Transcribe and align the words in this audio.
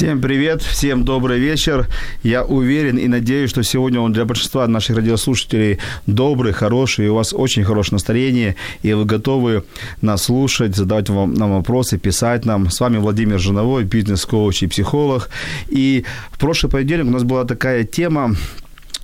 Всем 0.00 0.22
привет, 0.22 0.62
всем 0.62 1.04
добрый 1.04 1.38
вечер. 1.38 1.86
Я 2.22 2.42
уверен 2.42 2.96
и 2.96 3.06
надеюсь, 3.06 3.50
что 3.50 3.62
сегодня 3.62 4.00
он 4.00 4.14
для 4.14 4.24
большинства 4.24 4.66
наших 4.66 4.96
радиослушателей 4.96 5.78
добрый, 6.06 6.54
хороший, 6.54 7.04
и 7.04 7.08
у 7.10 7.16
вас 7.16 7.34
очень 7.34 7.64
хорошее 7.64 7.96
настроение, 7.96 8.56
и 8.80 8.94
вы 8.94 9.04
готовы 9.04 9.64
нас 10.00 10.22
слушать, 10.22 10.74
задавать 10.74 11.10
вам, 11.10 11.34
нам 11.34 11.52
вопросы, 11.52 11.98
писать 11.98 12.46
нам. 12.46 12.70
С 12.70 12.80
вами 12.80 12.96
Владимир 12.96 13.38
Жиновой, 13.38 13.84
бизнес-коуч 13.84 14.62
и 14.62 14.68
психолог. 14.68 15.28
И 15.68 16.06
в 16.30 16.38
прошлый 16.38 16.72
понедельник 16.72 17.08
у 17.08 17.10
нас 17.10 17.24
была 17.24 17.44
такая 17.44 17.84
тема, 17.84 18.36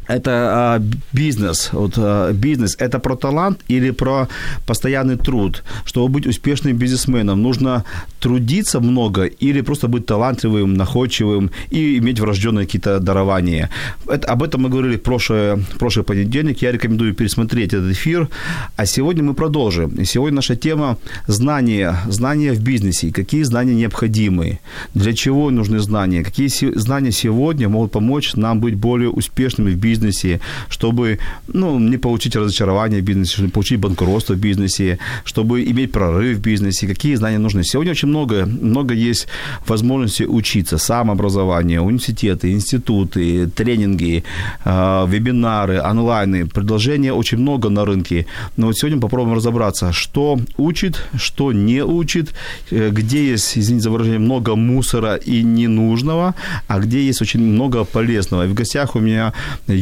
это 0.09 0.30
а, 0.30 0.83
бизнес. 1.12 1.70
Вот, 1.73 1.95
а, 1.96 2.33
бизнес 2.33 2.77
это 2.78 2.98
про 2.98 3.16
талант 3.16 3.60
или 3.69 3.91
про 3.91 4.28
постоянный 4.66 5.16
труд. 5.16 5.62
Чтобы 5.84 6.09
быть 6.09 6.27
успешным 6.27 6.77
бизнесменом, 6.77 7.42
нужно 7.42 7.84
трудиться 8.20 8.81
много 8.81 9.25
или 9.25 9.62
просто 9.62 9.89
быть 9.89 10.06
талантливым, 10.06 10.75
находчивым 10.75 11.50
и 11.70 11.98
иметь 11.98 12.20
врожденные 12.20 12.66
какие-то 12.66 13.00
дарования. 13.00 13.70
Это, 14.08 14.28
об 14.28 14.42
этом 14.42 14.62
мы 14.62 14.69
говорили 14.69 14.97
в 14.97 15.03
прошлый, 15.03 15.64
прошлый 15.78 16.05
понедельник. 16.05 16.62
Я 16.62 16.72
рекомендую 16.72 17.14
пересмотреть 17.14 17.75
этот 17.75 17.92
эфир. 17.92 18.28
А 18.77 18.86
сегодня 18.86 19.22
мы 19.22 19.34
продолжим. 19.34 19.91
И 20.00 20.05
сегодня 20.05 20.36
наша 20.36 20.56
тема 20.56 20.97
знания. 21.28 21.97
Знания 22.09 22.53
в 22.53 22.62
бизнесе. 22.62 23.11
Какие 23.12 23.44
знания 23.44 23.75
необходимы? 23.75 24.59
Для 24.94 25.12
чего 25.12 25.50
нужны 25.50 25.78
знания? 25.78 26.22
Какие 26.25 26.48
знания 26.78 27.12
сегодня 27.12 27.69
могут 27.69 27.92
помочь 27.92 28.36
нам 28.36 28.61
быть 28.61 28.75
более 28.75 29.09
успешными 29.09 29.70
в 29.70 29.77
бизнесе? 29.77 29.95
Бизнесе, 29.97 30.41
чтобы 30.69 31.19
ну, 31.48 31.78
не 31.78 31.97
получить 31.97 32.36
разочарование 32.36 33.00
в 33.00 33.05
бизнесе, 33.05 33.33
чтобы 33.33 33.50
получить 33.50 33.80
банкротство 33.80 34.34
в 34.34 34.38
бизнесе, 34.38 34.98
чтобы 35.25 35.64
иметь 35.64 35.92
прорыв 35.92 36.38
в 36.38 36.41
бизнесе, 36.41 36.86
какие 36.86 37.16
знания 37.16 37.38
нужны. 37.38 37.64
Сегодня 37.64 37.92
очень 37.92 38.08
много, 38.08 38.47
много 38.47 38.94
есть 38.94 39.28
возможностей 39.66 40.27
учиться, 40.27 40.78
самообразование, 40.78 41.80
университеты, 41.80 42.53
институты, 42.53 43.48
тренинги, 43.48 44.22
э, 44.64 45.06
вебинары, 45.08 45.78
онлайны, 45.78 46.47
предложения 46.47 47.12
очень 47.12 47.38
много 47.38 47.70
на 47.70 47.84
рынке. 47.84 48.27
Но 48.56 48.66
вот 48.66 48.77
сегодня 48.77 49.00
попробуем 49.00 49.36
разобраться, 49.36 49.92
что 49.92 50.38
учит, 50.58 51.03
что 51.16 51.53
не 51.53 51.83
учит, 51.84 52.34
э, 52.70 52.91
где 52.91 53.33
есть, 53.33 53.58
извините 53.58 53.84
за 53.84 53.91
выражение, 53.91 54.19
много 54.19 54.56
мусора 54.56 55.16
и 55.16 55.42
ненужного, 55.42 56.34
а 56.69 56.78
где 56.78 57.06
есть 57.06 57.22
очень 57.22 57.41
много 57.41 57.84
полезного. 57.84 58.44
И 58.44 58.48
в 58.48 58.55
гостях 58.55 58.97
у 58.97 59.00
меня 59.00 59.33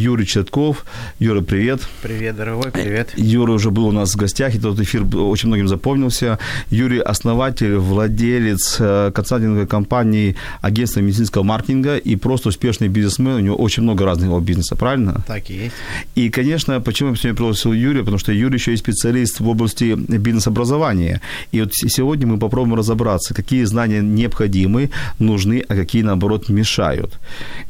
Юрий 0.05 0.27
Четков. 0.27 0.84
Юра, 1.19 1.41
привет. 1.41 1.80
Привет, 2.02 2.36
дорогой, 2.36 2.70
привет. 2.70 3.14
Юра 3.16 3.52
уже 3.52 3.70
был 3.70 3.86
у 3.86 3.92
нас 3.92 4.12
в 4.12 4.16
гостях, 4.16 4.55
и 4.55 4.58
тот 4.58 4.78
эфир 4.78 5.02
очень 5.16 5.48
многим 5.48 5.66
запомнился. 5.66 6.38
Юрий– 6.69 6.98
основатель, 7.00 7.77
владелец 7.77 8.77
э, 8.80 9.12
консалтинговой 9.14 9.66
компании 9.66 10.36
агентства 10.61 11.00
медицинского 11.00 11.42
маркетинга 11.42 11.96
и 11.96 12.17
просто 12.17 12.51
успешный 12.51 12.89
бизнесмен. 12.89 13.36
У 13.36 13.39
него 13.39 13.56
очень 13.56 13.83
много 13.83 14.05
разных 14.05 14.42
бизнеса, 14.42 14.77
правильно? 14.77 15.24
Так 15.27 15.48
и 15.48 15.55
есть. 15.55 15.74
И, 16.14 16.28
конечно, 16.28 16.80
почему 16.83 17.11
я 17.11 17.17
сегодня 17.17 17.36
пригласил 17.36 17.73
Юрия? 17.73 18.01
Потому 18.01 18.18
что 18.18 18.33
Юрий 18.33 18.58
еще 18.58 18.74
и 18.74 18.77
специалист 18.77 19.40
в 19.40 19.48
области 19.48 19.95
бизнес-образования. 19.96 21.23
И 21.51 21.61
вот 21.61 21.70
сегодня 21.73 22.27
мы 22.27 22.36
попробуем 22.36 22.74
разобраться, 22.74 23.33
какие 23.33 23.64
знания 23.64 24.02
необходимы, 24.02 24.90
нужны, 25.18 25.64
а 25.67 25.74
какие, 25.74 26.02
наоборот, 26.02 26.51
мешают. 26.51 27.18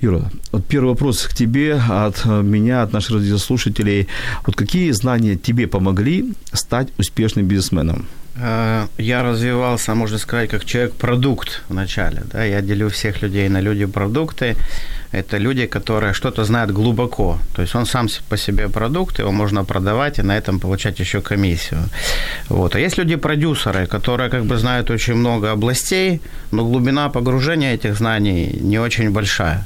Юра, 0.01 0.33
вот 0.51 0.65
первый 0.67 0.89
вопрос 0.89 1.29
к 1.29 1.33
тебе 1.33 1.75
от 1.75 2.24
Э, 2.25 2.43
меня, 2.43 2.83
от 2.83 2.93
наших 2.93 3.17
радиослушателей. 3.17 4.09
Вот 4.47 4.57
какие 4.57 4.93
знания 4.93 5.37
тебе 5.37 5.67
помогли 5.67 6.33
стать 6.53 6.89
успешным 6.99 7.47
бизнесменом? 7.47 8.07
Э, 8.37 8.87
я 8.99 9.23
развивался, 9.23 9.95
можно 9.95 10.19
сказать, 10.19 10.51
как 10.51 10.65
человек-продукт 10.65 11.63
вначале. 11.69 12.23
Да? 12.33 12.45
Я 12.45 12.61
делю 12.63 12.89
всех 12.89 13.23
людей 13.23 13.49
на 13.49 13.61
люди-продукты. 13.61 14.57
Это 15.15 15.39
люди, 15.39 15.67
которые 15.67 16.13
что-то 16.13 16.45
знают 16.45 16.71
глубоко. 16.73 17.39
То 17.55 17.63
есть 17.63 17.77
он 17.77 17.87
сам 17.87 18.09
по 18.29 18.37
себе 18.37 18.69
продукт, 18.69 19.19
его 19.19 19.33
можно 19.33 19.65
продавать 19.65 20.19
и 20.19 20.23
на 20.23 20.37
этом 20.37 20.61
получать 20.61 21.01
еще 21.01 21.21
комиссию. 21.21 21.81
Вот. 22.49 22.75
А 22.75 22.81
есть 22.81 22.99
люди-продюсеры, 22.99 23.87
которые 23.87 24.31
как 24.31 24.45
бы 24.45 24.57
знают 24.57 24.91
очень 24.91 25.15
много 25.15 25.53
областей, 25.53 26.21
но 26.51 26.65
глубина 26.65 27.09
погружения 27.09 27.75
этих 27.75 27.97
знаний 27.97 28.59
не 28.61 28.81
очень 28.81 29.11
большая. 29.11 29.65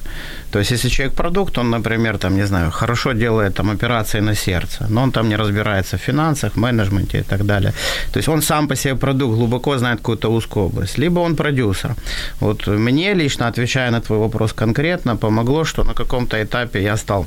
То 0.50 0.58
есть, 0.58 0.70
если 0.70 0.88
человек 0.88 1.14
продукт, 1.14 1.58
он, 1.58 1.70
например, 1.70 2.18
там, 2.18 2.36
не 2.36 2.46
знаю, 2.46 2.70
хорошо 2.70 3.12
делает 3.12 3.54
там 3.54 3.70
операции 3.70 4.20
на 4.20 4.34
сердце, 4.34 4.86
но 4.90 5.02
он 5.02 5.12
там 5.12 5.28
не 5.28 5.36
разбирается 5.36 5.96
в 5.96 6.00
финансах, 6.00 6.56
менеджменте 6.56 7.18
и 7.18 7.22
так 7.22 7.44
далее. 7.44 7.72
То 8.12 8.18
есть 8.18 8.28
он 8.28 8.42
сам 8.42 8.68
по 8.68 8.76
себе 8.76 8.94
продукт, 8.94 9.36
глубоко 9.36 9.78
знает 9.78 9.98
какую-то 9.98 10.32
узкую 10.32 10.66
область. 10.66 10.98
Либо 10.98 11.20
он 11.20 11.36
продюсер. 11.36 11.94
Вот 12.40 12.66
мне 12.66 13.14
лично, 13.14 13.48
отвечая 13.48 13.90
на 13.90 14.00
твой 14.00 14.18
вопрос 14.18 14.52
конкретно, 14.52 15.16
помогло, 15.38 15.64
что 15.64 15.84
на 15.84 15.94
каком-то 15.94 16.42
этапе 16.42 16.82
я 16.82 16.96
стал 16.96 17.26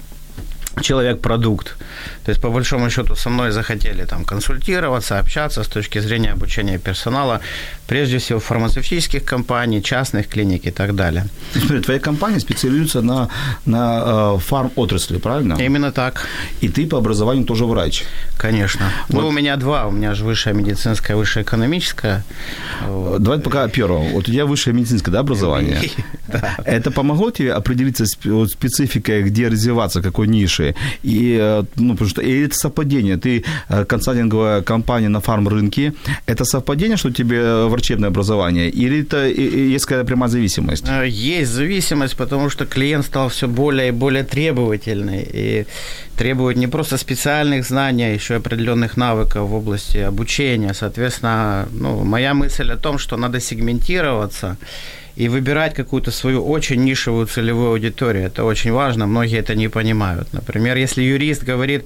человек-продукт. 0.82 1.76
То 2.24 2.32
есть, 2.32 2.42
по 2.42 2.50
большому 2.50 2.90
счету, 2.90 3.16
со 3.16 3.30
мной 3.30 3.52
захотели 3.52 4.06
там 4.06 4.26
консультироваться, 4.26 5.20
общаться 5.20 5.64
с 5.64 5.68
точки 5.68 6.00
зрения 6.00 6.32
обучения 6.34 6.80
персонала, 6.80 7.40
прежде 7.88 8.18
всего 8.18 8.40
фармацевтических 8.40 9.24
компаний, 9.26 9.82
частных 9.82 10.28
клиник 10.28 10.68
и 10.68 10.72
так 10.72 10.96
далее. 10.96 11.26
Смотри, 11.54 11.82
твоя 11.82 12.00
компания 12.00 12.40
специализируется 12.40 13.02
на, 13.02 13.28
на 13.66 14.36
э, 14.36 14.40
фарм-отрасли, 14.40 15.18
правильно? 15.18 15.58
Именно 15.60 15.92
так. 15.92 16.28
И 16.62 16.70
ты 16.70 16.88
по 16.88 16.98
образованию 16.98 17.46
тоже 17.46 17.66
врач? 17.66 18.04
Конечно. 18.38 18.86
Ну, 19.10 19.16
вот. 19.16 19.22
Ну, 19.22 19.28
у 19.28 19.32
меня 19.32 19.58
два. 19.58 19.88
У 19.88 19.92
меня 19.92 20.14
же 20.14 20.24
высшая 20.24 20.54
медицинская, 20.54 21.18
высшая 21.18 21.44
экономическая. 21.44 22.24
Давай 23.20 23.40
пока 23.40 23.68
первого. 23.68 24.04
Вот 24.14 24.30
у 24.30 24.32
тебя 24.32 24.46
высшее 24.46 24.76
медицинское 24.76 25.12
да, 25.12 25.20
образование. 25.20 25.92
Это 26.66 26.92
помогло 26.92 27.32
тебе 27.32 27.54
определиться 27.54 28.06
с 28.06 28.12
спецификой, 28.12 29.24
где 29.24 29.48
развиваться, 29.48 30.02
какой 30.02 30.28
ниши? 30.28 30.61
И, 31.04 31.38
э, 31.40 31.64
ну, 31.76 31.94
потому 31.94 32.10
что 32.10 32.22
и 32.22 32.46
это 32.46 32.56
совпадение. 32.56 33.18
Ты 33.18 33.44
э, 33.70 33.86
консалтинговая 33.86 34.62
компания 34.62 35.10
на 35.10 35.20
фарм-рынке. 35.20 35.94
Это 36.26 36.46
совпадение, 36.46 36.98
что 36.98 37.12
тебе 37.12 37.66
врачебное 37.66 38.10
образование? 38.10 38.70
Или 38.70 39.02
это 39.02 39.28
есть 39.28 39.86
какая-то 39.86 40.08
прямая 40.08 40.30
зависимость? 40.30 40.86
Э, 40.88 41.08
есть 41.08 41.52
зависимость, 41.52 42.16
потому 42.16 42.50
что 42.50 42.66
клиент 42.66 43.06
стал 43.06 43.30
все 43.30 43.48
более 43.48 43.88
и 43.88 43.92
более 43.92 44.24
требовательный. 44.24 45.28
И 45.34 45.66
требует 46.18 46.58
не 46.58 46.68
просто 46.68 46.98
специальных 46.98 47.66
знаний, 47.66 48.04
а 48.04 48.14
еще 48.14 48.36
определенных 48.36 48.98
навыков 48.98 49.50
в 49.50 49.54
области 49.56 49.98
обучения. 49.98 50.74
Соответственно, 50.74 51.68
ну, 51.72 52.04
моя 52.04 52.34
мысль 52.34 52.72
о 52.72 52.78
том, 52.78 53.00
что 53.00 53.18
надо 53.18 53.40
сегментироваться 53.40 54.58
и 55.16 55.28
выбирать 55.28 55.74
какую-то 55.74 56.12
свою 56.12 56.46
очень 56.46 56.84
нишевую 56.84 57.28
целевую 57.28 57.70
аудиторию. 57.72 58.26
Это 58.26 58.44
очень 58.44 58.72
важно, 58.72 59.08
многие 59.08 59.40
это 59.40 59.56
не 59.56 59.68
понимают. 59.68 60.28
Например, 60.34 60.78
если 60.78 61.02
юрист 61.02 61.44
говорит, 61.44 61.86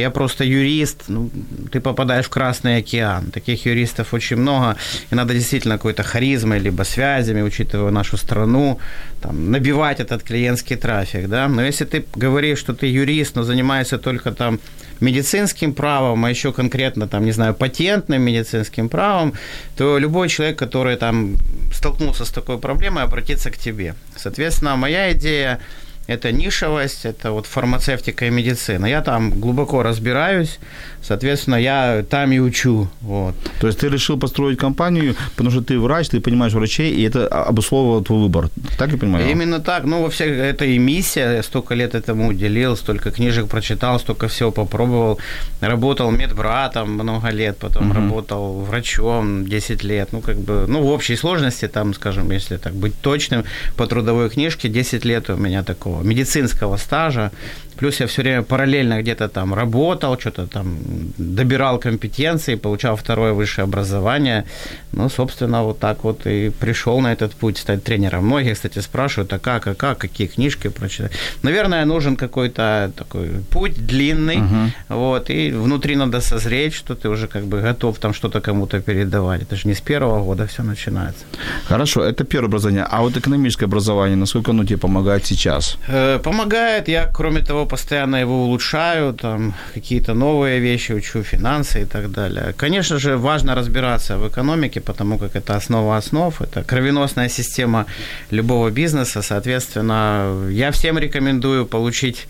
я 0.00 0.10
просто 0.10 0.44
юрист, 0.44 1.04
ну, 1.08 1.30
ты 1.72 1.80
попадаешь 1.80 2.26
в 2.26 2.30
Красный 2.30 2.76
океан. 2.76 3.30
Таких 3.30 3.66
юристов 3.66 4.14
очень 4.14 4.36
много, 4.36 4.76
и 5.10 5.14
надо 5.14 5.34
действительно 5.34 5.76
какой-то 5.76 6.02
харизмой, 6.02 6.58
либо 6.58 6.84
связями, 6.84 7.42
учитывая 7.42 7.90
нашу 7.90 8.16
страну, 8.16 8.78
там, 9.22 9.50
набивать 9.50 10.00
этот 10.00 10.22
клиентский 10.22 10.76
трафик, 10.76 11.28
да. 11.28 11.48
Но 11.48 11.62
если 11.62 11.84
ты 11.84 12.04
говоришь, 12.14 12.58
что 12.58 12.74
ты 12.74 12.86
юрист, 12.86 13.36
но 13.36 13.42
занимаешься 13.42 13.98
только 13.98 14.32
там 14.32 14.60
медицинским 15.00 15.72
правом, 15.72 16.24
а 16.24 16.30
еще 16.30 16.52
конкретно, 16.52 17.08
там, 17.08 17.24
не 17.24 17.32
знаю, 17.32 17.54
патентным 17.54 18.22
медицинским 18.22 18.88
правом, 18.88 19.32
то 19.76 19.98
любой 19.98 20.28
человек, 20.28 20.58
который 20.58 20.96
там 20.96 21.36
столкнулся 21.72 22.24
с 22.24 22.30
такой 22.30 22.58
проблемой, 22.58 23.04
обратится 23.04 23.50
к 23.50 23.58
тебе. 23.58 23.94
Соответственно, 24.16 24.76
моя 24.76 25.12
идея 25.12 25.58
это 26.06 26.32
нишевость, 26.32 27.04
это 27.04 27.32
вот 27.32 27.46
фармацевтика 27.46 28.26
и 28.26 28.30
медицина. 28.30 28.86
Я 28.86 29.02
там 29.02 29.30
глубоко 29.30 29.82
разбираюсь, 29.82 30.58
соответственно, 31.02 31.56
я 31.56 32.04
там 32.08 32.32
и 32.32 32.38
учу. 32.38 32.88
Вот. 33.00 33.34
То 33.60 33.66
есть 33.66 33.80
ты 33.80 33.88
решил 33.88 34.18
построить 34.18 34.58
компанию, 34.58 35.16
потому 35.30 35.50
что 35.50 35.62
ты 35.62 35.78
врач, 35.78 36.08
ты 36.08 36.20
понимаешь 36.20 36.52
врачей, 36.52 36.92
и 36.94 37.02
это 37.02 37.26
обусловило 37.26 38.04
твой 38.04 38.20
выбор. 38.20 38.50
Так 38.78 38.92
я 38.92 38.98
понимаю? 38.98 39.30
Именно 39.30 39.60
так. 39.60 39.84
Ну, 39.84 40.02
во 40.02 40.08
всех, 40.10 40.28
это 40.28 40.64
и 40.64 40.78
миссия. 40.78 41.36
Я 41.36 41.42
столько 41.42 41.74
лет 41.74 41.94
этому 41.94 42.28
уделил, 42.28 42.76
столько 42.76 43.10
книжек 43.10 43.48
прочитал, 43.48 43.98
столько 43.98 44.28
всего 44.28 44.52
попробовал. 44.52 45.18
Работал 45.60 46.10
медбратом 46.10 46.92
много 46.92 47.30
лет, 47.30 47.58
потом 47.58 47.90
угу. 47.90 47.94
работал 47.94 48.60
врачом 48.60 49.46
10 49.46 49.84
лет. 49.84 50.08
Ну, 50.12 50.20
как 50.20 50.38
бы, 50.38 50.66
ну, 50.68 50.82
в 50.82 50.86
общей 50.86 51.16
сложности, 51.16 51.68
там, 51.68 51.94
скажем, 51.94 52.30
если 52.30 52.58
так 52.58 52.74
быть 52.74 52.94
точным, 53.00 53.44
по 53.76 53.86
трудовой 53.86 54.30
книжке 54.30 54.68
10 54.68 55.04
лет 55.04 55.30
у 55.30 55.36
меня 55.36 55.62
такого 55.62 55.95
медицинского 56.02 56.76
стажа. 56.76 57.30
Плюс 57.78 58.00
я 58.00 58.06
все 58.06 58.22
время 58.22 58.42
параллельно 58.42 59.02
где-то 59.02 59.28
там 59.28 59.54
работал, 59.54 60.18
что-то 60.18 60.46
там 60.46 60.78
добирал 61.18 61.78
компетенции, 61.78 62.54
получал 62.56 62.96
второе 62.96 63.32
высшее 63.32 63.64
образование. 63.64 64.44
Ну, 64.92 65.08
собственно, 65.08 65.62
вот 65.62 65.78
так 65.78 66.04
вот 66.04 66.26
и 66.26 66.50
пришел 66.50 67.00
на 67.00 67.12
этот 67.12 67.32
путь 67.32 67.58
стать 67.58 67.84
тренером. 67.84 68.26
Многие, 68.26 68.54
кстати, 68.54 68.80
спрашивают, 68.80 69.32
а 69.32 69.38
как, 69.38 69.66
а 69.66 69.74
как, 69.74 69.98
какие 69.98 70.26
книжки 70.26 70.68
прочитать. 70.68 71.12
Наверное, 71.42 71.84
нужен 71.84 72.16
какой-то 72.16 72.90
такой 72.96 73.28
путь 73.50 73.86
длинный, 73.86 74.36
uh-huh. 74.36 74.70
вот, 74.88 75.30
и 75.30 75.52
внутри 75.52 75.96
надо 75.96 76.20
созреть, 76.20 76.74
что 76.74 76.94
ты 76.94 77.08
уже 77.08 77.26
как 77.26 77.44
бы 77.44 77.60
готов 77.60 77.98
там 77.98 78.14
что-то 78.14 78.40
кому-то 78.40 78.80
передавать. 78.80 79.42
Это 79.42 79.56
же 79.56 79.68
не 79.68 79.74
с 79.74 79.80
первого 79.80 80.24
года 80.24 80.46
все 80.46 80.62
начинается. 80.62 81.24
Хорошо, 81.68 82.02
это 82.04 82.24
первое 82.24 82.48
образование. 82.48 82.86
А 82.90 83.00
вот 83.00 83.16
экономическое 83.16 83.66
образование, 83.66 84.16
насколько 84.16 84.50
оно 84.50 84.64
тебе 84.64 84.78
помогает 84.78 85.26
сейчас? 85.26 85.76
Э, 85.88 86.18
помогает. 86.18 86.88
Я, 86.88 87.10
кроме 87.12 87.40
того, 87.40 87.65
постоянно 87.66 88.16
его 88.16 88.44
улучшаю, 88.44 89.12
там 89.12 89.54
какие-то 89.74 90.14
новые 90.14 90.60
вещи 90.60 90.92
учу, 90.92 91.22
финансы 91.22 91.82
и 91.82 91.84
так 91.84 92.10
далее. 92.10 92.54
Конечно 92.56 92.98
же, 92.98 93.16
важно 93.16 93.54
разбираться 93.54 94.16
в 94.18 94.28
экономике, 94.28 94.80
потому 94.80 95.18
как 95.18 95.36
это 95.36 95.56
основа 95.56 95.96
основ, 95.96 96.40
это 96.40 96.64
кровеносная 96.64 97.28
система 97.28 97.86
любого 98.30 98.70
бизнеса, 98.70 99.22
соответственно, 99.22 100.48
я 100.50 100.70
всем 100.70 100.98
рекомендую 100.98 101.66
получить 101.66 102.26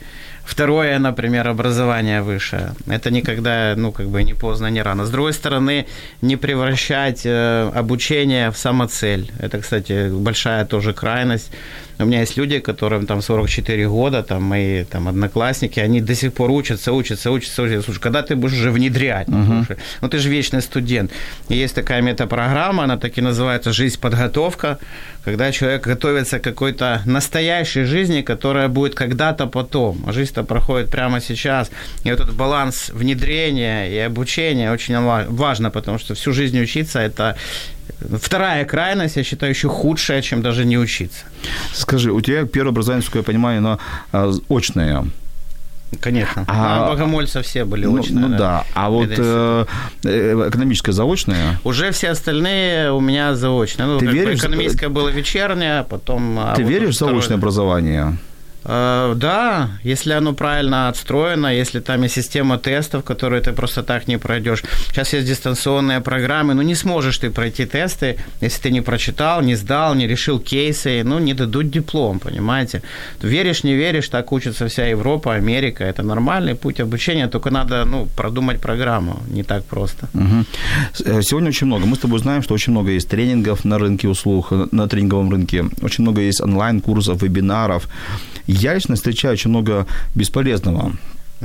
Второе, 0.47 1.01
например, 1.01 1.49
образование 1.49 2.23
высшее. 2.23 2.71
Это 2.87 3.11
никогда, 3.11 3.75
ну, 3.77 3.91
как 3.91 4.07
бы 4.07 4.23
не 4.23 4.33
поздно, 4.35 4.71
не 4.71 4.81
рано. 4.83 5.05
С 5.05 5.11
другой 5.11 5.33
стороны, 5.33 5.87
не 6.23 6.37
превращать 6.37 7.27
э, 7.27 7.71
обучение 7.75 8.51
в 8.51 8.57
самоцель. 8.57 9.29
Это, 9.41 9.59
кстати, 9.59 10.09
большая 10.09 10.65
тоже 10.65 10.93
крайность. 10.93 11.51
У 11.99 12.05
меня 12.05 12.21
есть 12.21 12.37
люди, 12.37 12.59
которым 12.59 13.07
там 13.07 13.23
44 13.23 13.89
года, 13.89 14.23
там 14.23 14.43
мои 14.43 14.85
там 14.85 15.09
одноклассники, 15.09 15.81
они 15.81 16.01
до 16.01 16.15
сих 16.15 16.33
пор 16.33 16.51
учатся, 16.51 16.93
учатся, 16.93 17.31
учатся, 17.31 17.63
учатся. 17.63 17.83
Слушай, 17.83 18.01
когда 18.01 18.23
ты 18.23 18.37
будешь 18.37 18.55
уже 18.55 18.71
внедрять? 18.71 19.29
Uh-huh. 19.29 19.79
Ну, 20.03 20.09
ты 20.09 20.19
же 20.19 20.29
вечный 20.29 20.61
студент. 20.61 21.11
И 21.49 21.57
есть 21.57 21.75
такая 21.75 22.03
метапрограмма, 22.03 22.85
она 22.85 22.97
так 22.97 23.19
и 23.19 23.23
называется 23.23 23.73
«Жизнь 23.73 23.99
подготовка», 23.99 24.79
когда 25.25 25.51
человек 25.53 25.83
готовится 25.83 26.39
к 26.39 26.43
какой-то 26.43 27.03
настоящей 27.07 27.85
жизни, 27.85 28.23
которая 28.23 28.69
будет 28.69 28.95
когда-то 28.95 29.47
потом. 29.47 30.05
А 30.07 30.13
жизнь-то 30.13 30.45
проходит 30.45 30.91
прямо 30.91 31.21
сейчас. 31.21 31.71
И 32.05 32.09
этот 32.09 32.35
баланс 32.35 32.91
внедрения 32.91 33.91
и 33.91 33.99
обучения 33.99 34.71
очень 34.71 35.01
важно, 35.01 35.71
потому 35.71 35.99
что 35.99 36.15
всю 36.15 36.33
жизнь 36.33 36.61
учиться– 36.61 37.01
это 37.01 37.37
вторая 38.21 38.65
крайность, 38.65 39.17
я 39.17 39.25
считаю, 39.25 39.53
еще 39.53 39.69
худшая, 39.69 40.23
чем 40.23 40.43
даже 40.43 40.65
не 40.65 40.79
учиться. 40.79 41.25
Скажи, 41.73 42.13
у 42.13 42.21
тебя 42.21 42.45
первое 42.45 42.71
образование, 42.71 43.03
насколько 43.03 43.19
я 43.19 43.25
понимаю, 43.25 43.59
оно 43.59 43.79
а, 44.13 44.33
очное. 44.49 45.05
Конечно. 46.01 46.45
А, 46.49 46.89
богомольцы 46.91 47.43
все 47.43 47.65
были 47.65 47.87
ну, 47.87 48.01
очные. 48.01 48.27
Ну 48.27 48.29
да. 48.31 48.39
да. 48.39 48.65
А 48.75 48.91
вот 48.91 49.09
э, 49.17 49.67
э, 50.05 50.49
экономическое 50.49 50.93
заочное? 50.93 51.61
Уже 51.65 51.93
все 51.93 52.11
остальные 52.11 52.93
у 52.93 53.01
меня 53.01 53.35
заочные. 53.35 53.87
Ну, 53.87 53.99
Ты 53.99 54.07
веришь? 54.07 54.41
Экономическое 54.41 54.89
было 54.89 55.09
вечернее, 55.09 55.87
потом... 55.89 56.39
А 56.39 56.55
Ты 56.57 56.63
а 56.63 56.67
веришь 56.67 56.97
в 56.97 56.99
заочное 56.99 57.37
образование? 57.37 58.19
Э, 58.69 59.15
да, 59.17 59.71
если 59.85 60.13
оно 60.13 60.33
правильно 60.35 60.89
отстроено, 60.89 61.47
если 61.47 61.81
там 61.81 62.03
есть 62.03 62.15
система 62.15 62.59
тестов, 62.59 63.05
которые 63.05 63.41
ты 63.41 63.53
просто 63.53 63.83
так 63.83 64.09
не 64.09 64.19
пройдешь. 64.19 64.65
Сейчас 64.89 65.13
есть 65.13 65.27
дистанционные 65.27 66.01
программы, 66.01 66.55
ну 66.55 66.63
не 66.63 66.75
сможешь 66.75 67.19
ты 67.19 67.31
пройти 67.31 67.65
тесты, 67.67 68.17
если 68.41 68.63
ты 68.63 68.71
не 68.71 68.81
прочитал, 68.81 69.43
не 69.43 69.55
сдал, 69.55 69.95
не 69.95 70.09
решил 70.09 70.41
кейсы, 70.41 71.03
ну 71.05 71.21
не 71.21 71.35
дадут 71.35 71.71
диплом, 71.71 72.19
понимаете. 72.19 72.83
Веришь, 73.23 73.65
не 73.65 73.75
веришь, 73.75 74.09
так 74.09 74.33
учится 74.33 74.67
вся 74.67 74.87
Европа, 74.87 75.35
Америка. 75.35 75.85
Это 75.85 76.03
нормальный 76.03 76.55
путь 76.55 76.81
обучения, 76.81 77.29
только 77.29 77.51
надо 77.51 77.85
ну, 77.85 78.09
продумать 78.17 78.61
программу, 78.61 79.23
не 79.31 79.45
так 79.45 79.65
просто. 79.65 80.09
Угу. 80.15 81.23
Сегодня 81.23 81.49
очень 81.49 81.67
много. 81.69 81.87
Мы 81.87 81.95
с 81.95 82.01
тобой 82.01 82.19
знаем, 82.19 82.43
что 82.43 82.55
очень 82.55 82.73
много 82.73 82.91
есть 82.91 83.09
тренингов 83.09 83.65
на 83.65 83.79
рынке 83.79 84.09
услуг, 84.09 84.53
на 84.73 84.89
тренинговом 84.89 85.31
рынке. 85.31 85.65
Очень 85.83 86.03
много 86.03 86.21
есть 86.21 86.41
онлайн-курсов, 86.41 87.23
вебинаров. 87.23 87.89
Я 88.47 88.75
лично 88.75 88.95
встречаю 88.95 89.35
очень 89.35 89.51
много 89.51 89.87
бесполезного. 90.15 90.93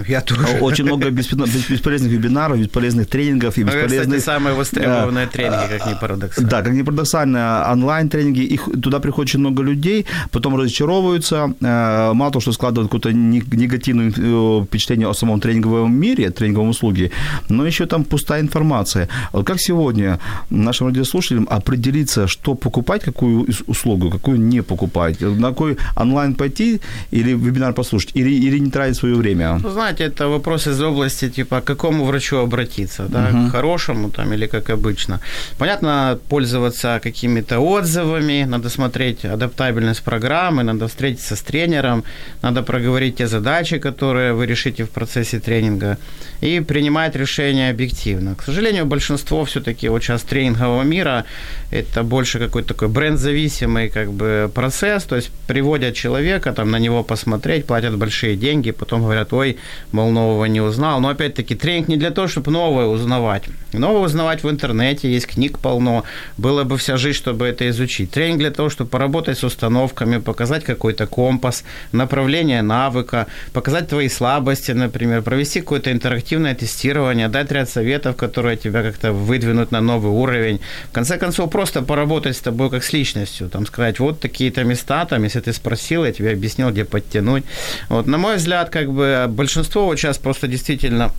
Я 0.08 0.22
тоже. 0.22 0.42
Очень 0.62 0.86
много 0.86 1.10
бесполезных 1.10 2.12
вебинаров, 2.12 2.58
бесполезных 2.58 3.08
тренингов 3.08 3.58
и 3.58 3.64
бесполезных... 3.64 4.00
Это, 4.00 4.04
кстати, 4.04 4.24
самые 4.24 4.56
востребованные 4.56 5.28
тренинги, 5.28 5.78
как 5.78 5.88
ни 5.88 6.00
парадоксально. 6.00 6.50
Да, 6.50 6.62
как 6.62 6.74
ни 6.74 6.82
парадоксально, 6.82 7.68
онлайн-тренинги, 7.72 8.42
их, 8.42 8.70
туда 8.82 9.00
приходит 9.00 9.30
очень 9.30 9.40
много 9.40 9.64
людей, 9.64 10.06
потом 10.32 10.56
разочаровываются, 10.56 11.54
э, 11.62 12.14
мало 12.14 12.32
того, 12.32 12.42
что 12.42 12.54
складывают 12.54 12.90
какое-то 12.90 13.12
негативное 13.12 14.14
э, 14.16 14.64
впечатление 14.66 15.08
о 15.08 15.14
самом 15.14 15.40
тренинговом 15.40 15.94
мире, 15.94 16.30
тренинговом 16.30 16.70
услуге, 16.70 17.12
но 17.50 17.66
еще 17.66 17.86
там 17.86 18.04
пустая 18.06 18.42
информация. 18.42 19.10
Вот 19.34 19.46
как 19.46 19.60
сегодня 19.60 20.20
нашим 20.50 20.88
радиослушателям 20.88 21.48
определиться, 21.50 22.28
что 22.28 22.56
покупать, 22.56 23.04
какую 23.04 23.48
услугу, 23.68 24.10
какую 24.10 24.40
не 24.40 24.62
покупать, 24.64 25.22
на 25.22 25.50
какой 25.50 25.78
онлайн 25.98 26.36
пойти 26.36 26.82
или 27.12 27.34
вебинар 27.34 27.74
послушать, 27.74 28.12
или, 28.14 28.30
или 28.30 28.60
не 28.60 28.72
тратить 28.72 28.96
свое 28.96 29.16
время? 29.16 29.60
Знаете, 29.82 30.04
это 30.04 30.28
вопрос 30.28 30.68
из 30.68 30.80
области, 30.80 31.30
типа, 31.30 31.62
к 31.62 31.64
какому 31.64 32.06
врачу 32.06 32.38
обратиться, 32.38 33.08
да, 33.10 33.30
uh-huh. 33.30 33.50
к 33.50 33.52
хорошему 33.52 34.10
там 34.10 34.34
или 34.34 34.48
как 34.48 34.70
обычно. 34.70 35.20
Понятно, 35.58 36.20
пользоваться 36.30 37.00
какими-то 37.04 37.60
отзывами, 37.60 38.46
надо 38.46 38.70
смотреть 38.70 39.26
адаптабельность 39.26 40.04
программы, 40.04 40.64
надо 40.64 40.88
встретиться 40.88 41.36
с 41.36 41.42
тренером, 41.42 42.04
надо 42.44 42.62
проговорить 42.62 43.16
те 43.16 43.28
задачи, 43.28 43.80
которые 43.80 44.34
вы 44.34 44.46
решите 44.46 44.84
в 44.84 44.90
процессе 44.90 45.40
тренинга, 45.40 45.98
и 46.42 46.60
принимать 46.60 47.16
решения 47.16 47.72
объективно. 47.72 48.36
К 48.36 48.44
сожалению, 48.44 48.86
большинство 48.86 49.44
все-таки 49.46 49.90
вот 49.90 50.04
сейчас 50.04 50.22
тренингового 50.22 50.84
мира 50.84 51.26
это 51.72 52.04
больше 52.04 52.40
какой-то 52.40 52.68
такой 52.68 52.88
бренд-зависимый 52.88 53.90
как 53.90 54.12
бы 54.12 54.52
процесс, 54.54 55.04
то 55.04 55.16
есть 55.16 55.32
приводят 55.48 55.96
человека, 55.96 56.52
там 56.54 56.70
на 56.70 56.80
него 56.80 57.04
посмотреть, 57.04 57.66
платят 57.66 57.98
большие 57.98 58.36
деньги, 58.36 58.72
потом 58.72 59.02
говорят, 59.02 59.34
ой, 59.34 59.58
мол, 59.92 60.12
нового 60.12 60.46
не 60.46 60.62
узнал. 60.62 61.00
Но 61.00 61.10
опять-таки 61.10 61.56
тренинг 61.56 61.88
не 61.88 61.98
для 61.98 62.12
того, 62.12 62.28
чтобы 62.28 62.52
новое 62.52 62.86
узнавать. 62.86 63.44
Новое 63.74 64.02
узнавать 64.02 64.44
в 64.44 64.50
интернете, 64.50 65.12
есть 65.12 65.28
книг 65.28 65.60
полно. 65.60 66.04
Было 66.38 66.64
бы 66.64 66.78
вся 66.78 66.98
жизнь, 66.98 67.18
чтобы 67.18 67.46
это 67.46 67.70
изучить. 67.70 68.12
Тренинг 68.12 68.40
для 68.40 68.52
того, 68.52 68.70
чтобы 68.70 68.90
поработать 68.90 69.38
с 69.38 69.44
установками, 69.44 70.18
показать 70.18 70.64
какой-то 70.64 71.08
компас, 71.08 71.64
направление 71.92 72.62
навыка, 72.62 73.28
показать 73.54 73.88
твои 73.88 74.10
слабости, 74.10 74.72
например, 74.72 75.22
провести 75.22 75.62
какое-то 75.62 75.92
интерактивное 75.92 76.56
тестирование, 76.56 77.28
дать 77.28 77.52
ряд 77.52 77.70
советов, 77.70 78.16
которые 78.16 78.58
тебя 78.58 78.84
как-то 78.84 79.14
выдвинут 79.14 79.72
на 79.72 79.82
новый 79.82 80.12
уровень. 80.12 80.60
В 80.90 80.92
конце 80.92 81.18
концов, 81.18 81.50
просто 81.50 81.82
поработать 81.82 82.36
с 82.36 82.40
тобой 82.40 82.70
как 82.70 82.84
с 82.84 82.94
личностью, 82.94 83.50
там 83.50 83.66
сказать, 83.66 84.00
вот 84.00 84.20
такие-то 84.20 84.64
места, 84.64 85.06
там, 85.06 85.24
если 85.24 85.40
ты 85.40 85.54
спросил, 85.54 86.06
я 86.06 86.12
тебе 86.12 86.32
объяснил, 86.32 86.72
где 86.72 86.86
подтянуть. 86.86 87.44
Вот, 87.90 88.08
на 88.08 88.18
мой 88.18 88.36
взгляд, 88.36 88.70
как 88.70 88.92
бы 88.92 89.26
большинство 89.30 89.61
вот 89.64 89.98
сейчас 89.98 90.18
просто 90.18 90.48
действительно 90.48 91.12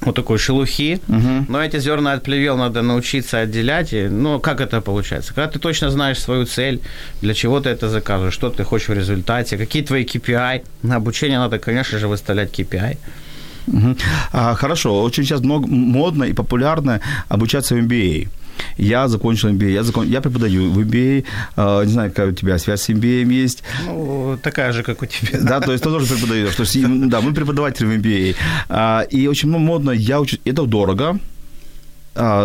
вот 0.00 0.14
такой 0.14 0.38
шелухи, 0.38 1.00
угу. 1.08 1.44
но 1.48 1.62
эти 1.62 1.78
зерна 1.78 2.12
от 2.12 2.22
плевел 2.22 2.56
надо 2.56 2.82
научиться 2.82 3.38
отделять. 3.38 3.92
И, 3.92 4.08
ну, 4.08 4.40
как 4.40 4.60
это 4.60 4.80
получается? 4.80 5.34
Когда 5.34 5.50
ты 5.50 5.58
точно 5.58 5.90
знаешь 5.90 6.18
свою 6.18 6.46
цель, 6.46 6.80
для 7.20 7.34
чего 7.34 7.60
ты 7.60 7.68
это 7.68 7.88
заказываешь, 7.88 8.34
что 8.34 8.48
ты 8.50 8.64
хочешь 8.64 8.88
в 8.88 8.94
результате, 8.94 9.58
какие 9.58 9.82
твои 9.82 10.04
KPI. 10.04 10.62
На 10.82 10.96
обучение 10.96 11.38
надо, 11.38 11.58
конечно 11.58 11.98
же, 11.98 12.08
выставлять 12.08 12.58
KPI. 12.58 12.96
Угу. 13.66 13.96
А, 14.32 14.54
хорошо, 14.54 15.02
очень 15.02 15.24
сейчас 15.24 15.40
много, 15.40 15.66
модно 15.66 16.24
и 16.24 16.32
популярно 16.32 17.00
обучаться 17.28 17.74
в 17.74 17.78
MBA. 17.78 18.28
Я 18.76 19.08
закончил 19.08 19.48
MBA, 19.50 19.70
я, 19.72 19.82
закон... 19.82 20.08
я 20.08 20.20
преподаю 20.20 20.70
в 20.70 20.78
MBA, 20.78 21.24
uh, 21.56 21.86
не 21.86 21.92
знаю, 21.92 22.10
какая 22.10 22.28
у 22.28 22.32
тебя 22.32 22.58
связь 22.58 22.82
с 22.82 22.90
MBA 22.90 23.24
есть. 23.32 23.62
Ну, 23.86 24.38
такая 24.42 24.72
же, 24.72 24.82
как 24.82 25.02
у 25.02 25.06
тебя. 25.06 25.38
Да, 25.40 25.60
то 25.60 25.72
есть 25.72 25.84
ты 25.84 25.90
тоже 25.90 26.06
преподаешь. 26.06 26.54
То 26.54 26.62
есть, 26.62 27.08
да, 27.08 27.20
мы 27.20 27.32
преподаватели 27.32 27.86
в 27.86 27.90
MBA. 27.90 29.06
И 29.10 29.28
очень 29.28 29.50
модно, 29.50 29.90
я 29.90 30.20
учу, 30.20 30.36
это 30.44 30.64
дорого, 30.66 31.10
а, 31.10 31.18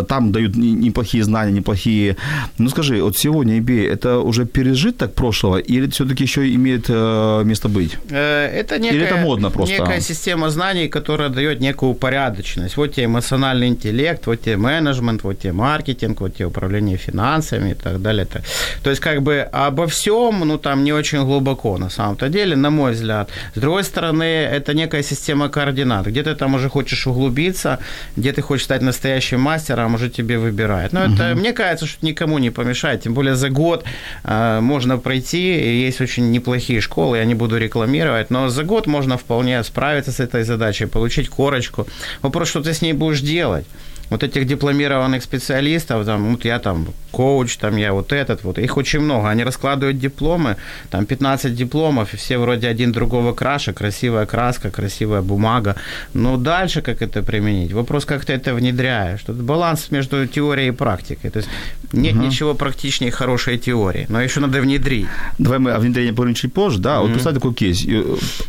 там 0.07 0.31
дают 0.31 0.55
неплохие 0.55 1.23
знания, 1.23 1.51
неплохие. 1.51 2.15
Ну 2.57 2.69
скажи, 2.69 3.01
вот 3.01 3.17
сегодня 3.17 3.59
MBA 3.59 3.93
это 3.93 4.19
уже 4.19 4.45
пережиток 4.45 5.13
прошлого 5.13 5.57
или 5.57 5.87
все-таки 5.89 6.23
еще 6.23 6.53
имеет 6.55 6.85
э, 6.89 7.43
место 7.45 7.69
быть? 7.69 7.97
Э, 8.09 8.47
это 8.47 8.79
некая, 8.79 8.95
или 8.95 9.05
это 9.05 9.17
модно 9.17 9.51
просто? 9.51 9.75
Некая 9.75 10.01
система 10.01 10.49
знаний, 10.49 10.87
которая 10.87 11.29
дает 11.29 11.61
некую 11.61 11.91
упорядоченность. 11.91 12.77
Вот 12.77 12.93
тебе 12.93 13.05
эмоциональный 13.05 13.67
интеллект, 13.67 14.27
вот 14.27 14.41
тебе 14.41 14.57
менеджмент, 14.57 15.23
вот 15.23 15.39
тебе 15.39 15.53
маркетинг, 15.53 16.21
вот 16.21 16.35
тебе 16.35 16.45
управление 16.45 16.97
финансами 16.97 17.71
и 17.71 17.73
так 17.73 18.01
далее. 18.01 18.27
То 18.83 18.89
есть 18.89 19.01
как 19.01 19.21
бы 19.21 19.47
обо 19.51 19.87
всем, 19.87 20.39
ну 20.39 20.57
там 20.57 20.83
не 20.83 20.93
очень 20.93 21.23
глубоко 21.23 21.77
на 21.77 21.89
самом-то 21.89 22.29
деле, 22.29 22.55
на 22.55 22.69
мой 22.69 22.91
взгляд. 22.91 23.29
С 23.55 23.59
другой 23.59 23.83
стороны, 23.83 24.23
это 24.23 24.73
некая 24.73 25.03
система 25.03 25.49
координат. 25.49 26.07
Где 26.07 26.23
ты 26.23 26.35
там 26.35 26.55
уже 26.55 26.69
хочешь 26.69 27.07
углубиться, 27.07 27.79
где 28.17 28.31
ты 28.31 28.41
хочешь 28.41 28.65
стать 28.65 28.81
настоящим 28.81 29.39
мастером, 29.39 29.64
уже 29.95 30.09
тебе 30.09 30.37
выбирают. 30.37 30.93
Но 30.93 31.05
это, 31.05 31.31
угу. 31.31 31.39
мне 31.39 31.53
кажется, 31.53 31.85
что 31.85 32.05
никому 32.05 32.39
не 32.39 32.49
помешает. 32.49 33.01
Тем 33.01 33.13
более 33.13 33.35
за 33.35 33.49
год 33.49 33.83
э, 34.23 34.59
можно 34.61 34.97
пройти, 34.97 35.85
есть 35.85 36.01
очень 36.01 36.31
неплохие 36.31 36.81
школы, 36.81 37.17
я 37.17 37.25
не 37.25 37.35
буду 37.35 37.57
рекламировать, 37.57 38.31
но 38.31 38.49
за 38.49 38.63
год 38.63 38.87
можно 38.87 39.17
вполне 39.17 39.63
справиться 39.63 40.11
с 40.11 40.19
этой 40.19 40.43
задачей, 40.43 40.85
получить 40.85 41.29
корочку. 41.29 41.87
Вопрос, 42.21 42.49
что 42.49 42.61
ты 42.61 42.73
с 42.73 42.81
ней 42.81 42.93
будешь 42.93 43.21
делать 43.21 43.65
вот 44.09 44.23
этих 44.23 44.45
дипломированных 44.45 45.23
специалистов, 45.23 46.05
там, 46.05 46.31
вот 46.31 46.45
я 46.45 46.59
там 46.59 46.87
коуч, 47.11 47.57
там 47.57 47.77
я 47.77 47.93
вот 47.93 48.11
этот, 48.11 48.43
вот, 48.43 48.57
их 48.59 48.77
очень 48.77 48.99
много. 48.99 49.29
Они 49.29 49.43
раскладывают 49.43 49.99
дипломы, 49.99 50.55
там 50.89 51.05
15 51.05 51.55
дипломов, 51.55 52.13
и 52.13 52.17
все 52.17 52.37
вроде 52.37 52.67
один 52.67 52.91
другого 52.91 53.33
краше, 53.33 53.73
красивая 53.73 54.25
краска, 54.25 54.69
красивая 54.69 55.21
бумага. 55.21 55.75
Но 56.13 56.37
дальше 56.37 56.81
как 56.81 57.01
это 57.01 57.23
применить? 57.23 57.73
Вопрос, 57.73 58.05
как 58.05 58.25
ты 58.25 58.33
это 58.33 58.53
внедряешь. 58.53 59.21
Тут 59.23 59.37
баланс 59.37 59.91
между 59.91 60.27
теорией 60.27 60.67
и 60.67 60.71
практикой. 60.71 61.29
То 61.29 61.39
есть 61.39 61.49
нет 61.93 62.15
угу. 62.15 62.25
ничего 62.25 62.53
практичнее 62.53 63.11
хорошей 63.11 63.57
теории, 63.57 64.05
но 64.09 64.21
еще 64.21 64.39
надо 64.39 64.61
внедрить. 64.61 65.07
Давай 65.39 65.59
мы 65.59 65.71
о 65.71 65.79
внедрении 65.79 66.11
поговорим 66.11 66.35
чуть 66.35 66.53
позже, 66.53 66.79
да? 66.79 66.99
Угу. 66.99 67.07
Вот 67.07 67.13
представь 67.13 67.33
такой 67.35 67.53
кейс. 67.53 67.85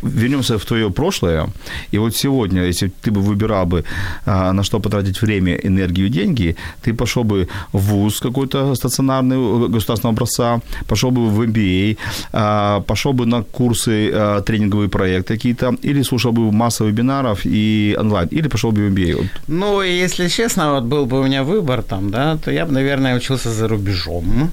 Вернемся 0.03 0.57
в 0.57 0.65
твое 0.65 0.89
прошлое, 0.89 1.47
и 1.91 1.97
вот 1.97 2.15
сегодня, 2.15 2.65
если 2.65 2.91
ты 3.01 3.11
бы 3.11 3.21
выбирал 3.21 3.65
бы, 3.65 3.85
а, 4.25 4.51
на 4.53 4.63
что 4.63 4.79
потратить 4.79 5.21
время, 5.21 5.46
энергию, 5.55 6.09
деньги, 6.09 6.55
ты 6.81 6.93
пошел 6.93 7.23
бы 7.23 7.47
в 7.73 7.79
ВУЗ 7.79 8.19
какой-то 8.19 8.75
стационарный, 8.75 9.37
э, 9.37 9.67
государственного 9.67 10.13
образца, 10.13 10.59
пошел 10.87 11.11
бы 11.11 11.29
в 11.29 11.41
MBA, 11.41 11.97
а, 12.33 12.81
пошел 12.81 13.13
бы 13.13 13.25
на 13.25 13.43
курсы, 13.43 14.11
а, 14.13 14.41
тренинговые 14.41 14.89
проекты 14.89 15.35
какие-то, 15.35 15.75
или 15.83 16.03
слушал 16.03 16.31
бы 16.31 16.51
массу 16.51 16.85
вебинаров 16.85 17.41
и 17.45 17.95
онлайн, 17.99 18.27
или 18.31 18.47
пошел 18.47 18.71
бы 18.71 18.81
в 18.81 18.93
MBA. 18.93 19.29
Ну, 19.47 19.81
если 19.81 20.27
честно, 20.27 20.73
вот 20.73 20.83
был 20.83 21.05
бы 21.05 21.19
у 21.19 21.23
меня 21.23 21.43
выбор 21.43 21.81
там, 21.81 22.09
да, 22.11 22.37
то 22.37 22.51
я 22.51 22.65
бы, 22.65 22.71
наверное, 22.71 23.15
учился 23.17 23.51
за 23.51 23.67
рубежом. 23.67 24.51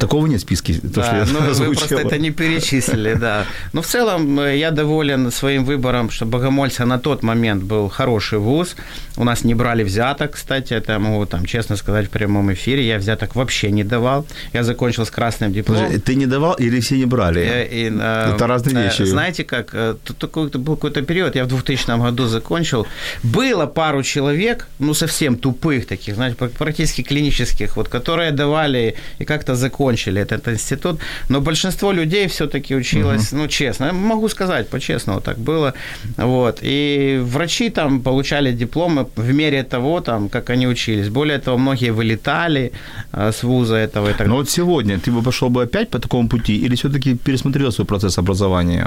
Такого 0.00 0.26
нет 0.26 0.40
в 0.40 0.42
списке. 0.42 0.74
То, 0.74 0.88
да, 0.88 1.04
что 1.04 1.16
я 1.16 1.26
ну, 1.26 1.54
вы 1.54 1.74
просто 1.74 1.96
это 1.96 2.18
не 2.18 2.30
перечислили, 2.30 3.14
да. 3.14 3.44
Но 3.72 3.82
в 3.82 3.86
целом 3.86 4.40
э, 4.40 4.58
я 4.58 4.70
доволен 4.70 5.30
своим 5.30 5.64
выбором, 5.64 6.10
что 6.10 6.26
Богомольца 6.26 6.86
на 6.86 6.98
тот 6.98 7.22
момент 7.22 7.62
был 7.62 7.88
хороший 7.88 8.38
вуз. 8.38 8.76
У 9.16 9.24
нас 9.24 9.44
не 9.44 9.54
брали 9.54 9.84
взяток, 9.84 10.32
кстати, 10.32 10.74
это 10.74 10.98
могу 10.98 11.26
там 11.26 11.44
честно 11.46 11.76
сказать 11.76 12.06
в 12.06 12.10
прямом 12.10 12.52
эфире. 12.52 12.86
Я 12.86 12.98
взяток 12.98 13.36
вообще 13.36 13.70
не 13.70 13.84
давал. 13.84 14.26
Я 14.54 14.62
закончил 14.64 15.04
с 15.04 15.10
красным 15.10 15.52
дипломом. 15.52 16.00
Ты 16.00 16.14
не 16.14 16.26
давал 16.26 16.54
или 16.54 16.80
все 16.80 16.96
не 16.96 17.06
брали? 17.06 17.40
Я, 17.40 17.64
и, 17.64 17.90
э, 17.90 18.34
это 18.34 18.46
разные 18.46 18.76
э, 18.76 18.84
вещи. 18.84 19.02
Знаете 19.02 19.44
как, 19.44 19.70
тут 20.04 20.18
такой, 20.18 20.48
был 20.48 20.76
какой-то 20.76 21.02
период, 21.02 21.36
я 21.36 21.44
в 21.44 21.48
2000 21.48 21.98
году 21.98 22.26
закончил. 22.26 22.86
Было 23.22 23.66
пару 23.66 24.02
человек, 24.02 24.68
ну 24.78 24.94
совсем 24.94 25.36
тупых 25.36 25.86
таких, 25.86 26.14
знаете, 26.14 26.36
практически 26.36 27.02
клинических, 27.02 27.76
вот, 27.76 27.88
которые 27.88 28.32
давали 28.32 28.94
и 29.18 29.24
как-то 29.24 29.54
закончили 29.54 29.81
этот 29.90 30.48
институт, 30.48 31.00
но 31.28 31.40
большинство 31.40 31.92
людей 31.92 32.26
все-таки 32.26 32.76
училось, 32.76 33.32
угу. 33.32 33.42
ну, 33.42 33.48
честно, 33.48 33.92
могу 33.92 34.28
сказать, 34.28 34.68
по-честному 34.68 35.20
так 35.20 35.38
было, 35.38 35.74
вот, 36.16 36.58
и 36.62 37.20
врачи 37.22 37.70
там 37.70 38.00
получали 38.00 38.52
дипломы 38.52 39.06
в 39.16 39.32
мере 39.32 39.62
того, 39.62 40.00
там, 40.00 40.28
как 40.28 40.50
они 40.50 40.66
учились. 40.66 41.08
Более 41.08 41.38
того, 41.38 41.58
многие 41.58 41.90
вылетали 41.90 42.72
э, 43.12 43.32
с 43.32 43.42
вуза 43.42 43.76
этого 43.76 44.10
и 44.10 44.14
так 44.14 44.26
Но 44.28 44.36
вот 44.36 44.50
сегодня 44.50 44.98
ты 44.98 45.10
бы 45.10 45.22
пошел 45.22 45.50
бы 45.50 45.62
опять 45.62 45.90
по 45.90 45.98
такому 45.98 46.28
пути 46.28 46.66
или 46.66 46.74
все-таки 46.74 47.14
пересмотрел 47.14 47.72
свой 47.72 47.86
процесс 47.86 48.18
образования? 48.18 48.86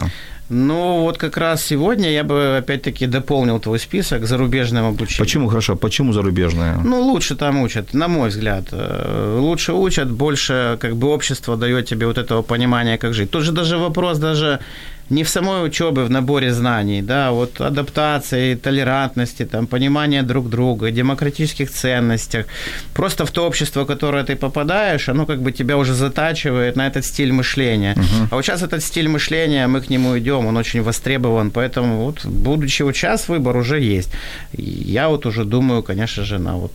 Ну, 0.49 1.01
вот 1.01 1.17
как 1.17 1.37
раз 1.37 1.63
сегодня 1.63 2.11
я 2.11 2.23
бы 2.23 2.57
опять-таки 2.57 3.07
дополнил 3.07 3.59
твой 3.59 3.79
список 3.79 4.25
зарубежным 4.25 4.85
обучением. 4.85 5.25
Почему 5.25 5.47
хорошо? 5.49 5.75
Почему 5.75 6.13
зарубежное? 6.13 6.77
Ну, 6.83 7.01
лучше 7.01 7.35
там 7.35 7.61
учат, 7.61 7.93
на 7.93 8.07
мой 8.07 8.29
взгляд. 8.29 8.65
Э, 8.71 9.39
лучше 9.39 9.73
учат, 9.73 10.11
больше 10.11 10.77
как 10.79 10.95
бы 10.95 11.07
общество 11.07 11.57
дает 11.57 11.87
тебе 11.87 12.05
вот 12.05 12.17
этого 12.17 12.43
понимания, 12.43 12.97
как 12.97 13.13
жить. 13.13 13.31
Тут 13.31 13.43
же 13.43 13.51
даже 13.51 13.77
вопрос 13.77 14.19
даже 14.19 14.59
не 15.09 15.23
в 15.23 15.29
самой 15.29 15.65
учебе, 15.65 16.03
в 16.03 16.09
наборе 16.09 16.53
знаний, 16.53 17.01
да, 17.01 17.31
вот 17.31 17.61
адаптации, 17.61 18.55
толерантности, 18.55 19.45
там, 19.45 19.67
понимания 19.67 20.23
друг 20.23 20.49
друга, 20.49 20.91
демократических 20.91 21.69
ценностях. 21.69 22.45
Просто 22.93 23.25
в 23.25 23.31
то 23.31 23.45
общество, 23.47 23.83
в 23.83 23.85
которое 23.85 24.23
ты 24.23 24.35
попадаешь, 24.35 25.09
оно 25.09 25.25
как 25.25 25.41
бы 25.41 25.51
тебя 25.51 25.77
уже 25.77 25.93
затачивает 25.93 26.75
на 26.75 26.87
этот 26.87 27.05
стиль 27.05 27.31
мышления. 27.31 27.93
Uh-huh. 27.95 28.27
А 28.31 28.35
вот 28.35 28.45
сейчас 28.45 28.63
этот 28.63 28.83
стиль 28.83 29.07
мышления, 29.07 29.67
мы 29.67 29.81
к 29.81 29.89
нему 29.89 30.17
идем, 30.17 30.47
он 30.47 30.57
очень 30.57 30.81
востребован, 30.81 31.51
поэтому 31.51 32.05
вот, 32.05 32.25
будучи 32.25 32.83
вот 32.83 32.95
сейчас, 32.95 33.29
выбор 33.29 33.57
уже 33.57 33.79
есть. 33.79 34.09
Я 34.53 35.09
вот 35.09 35.25
уже 35.25 35.45
думаю, 35.45 35.83
конечно 35.83 36.23
же, 36.23 36.39
на 36.39 36.55
вот... 36.55 36.71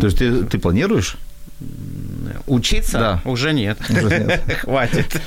То 0.00 0.06
есть 0.06 0.18
ты, 0.18 0.44
ты 0.44 0.58
планируешь? 0.58 1.16
Учиться 2.46 2.98
да. 2.98 3.20
уже 3.24 3.52
нет. 3.52 3.78
Уже 3.90 4.18
нет. 4.18 4.42
Хватит. 4.60 5.20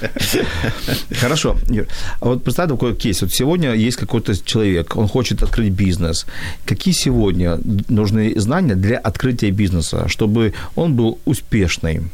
Хорошо. 1.20 1.58
А 2.22 2.26
вот 2.26 2.44
представь 2.44 2.70
такой 2.70 2.96
кейс. 2.96 3.22
Вот 3.22 3.32
сегодня 3.32 3.74
есть 3.74 3.98
какой-то 3.98 4.34
человек, 4.46 4.96
он 4.96 5.08
хочет 5.08 5.44
открыть 5.44 5.72
бизнес. 5.74 6.26
Какие 6.66 6.94
сегодня 6.94 7.60
нужны 7.90 8.34
знания 8.40 8.76
для 8.76 8.98
открытия 8.98 9.52
бизнеса, 9.52 10.08
чтобы 10.08 10.54
он 10.76 10.96
был 10.96 11.20
успешным? 11.26 12.12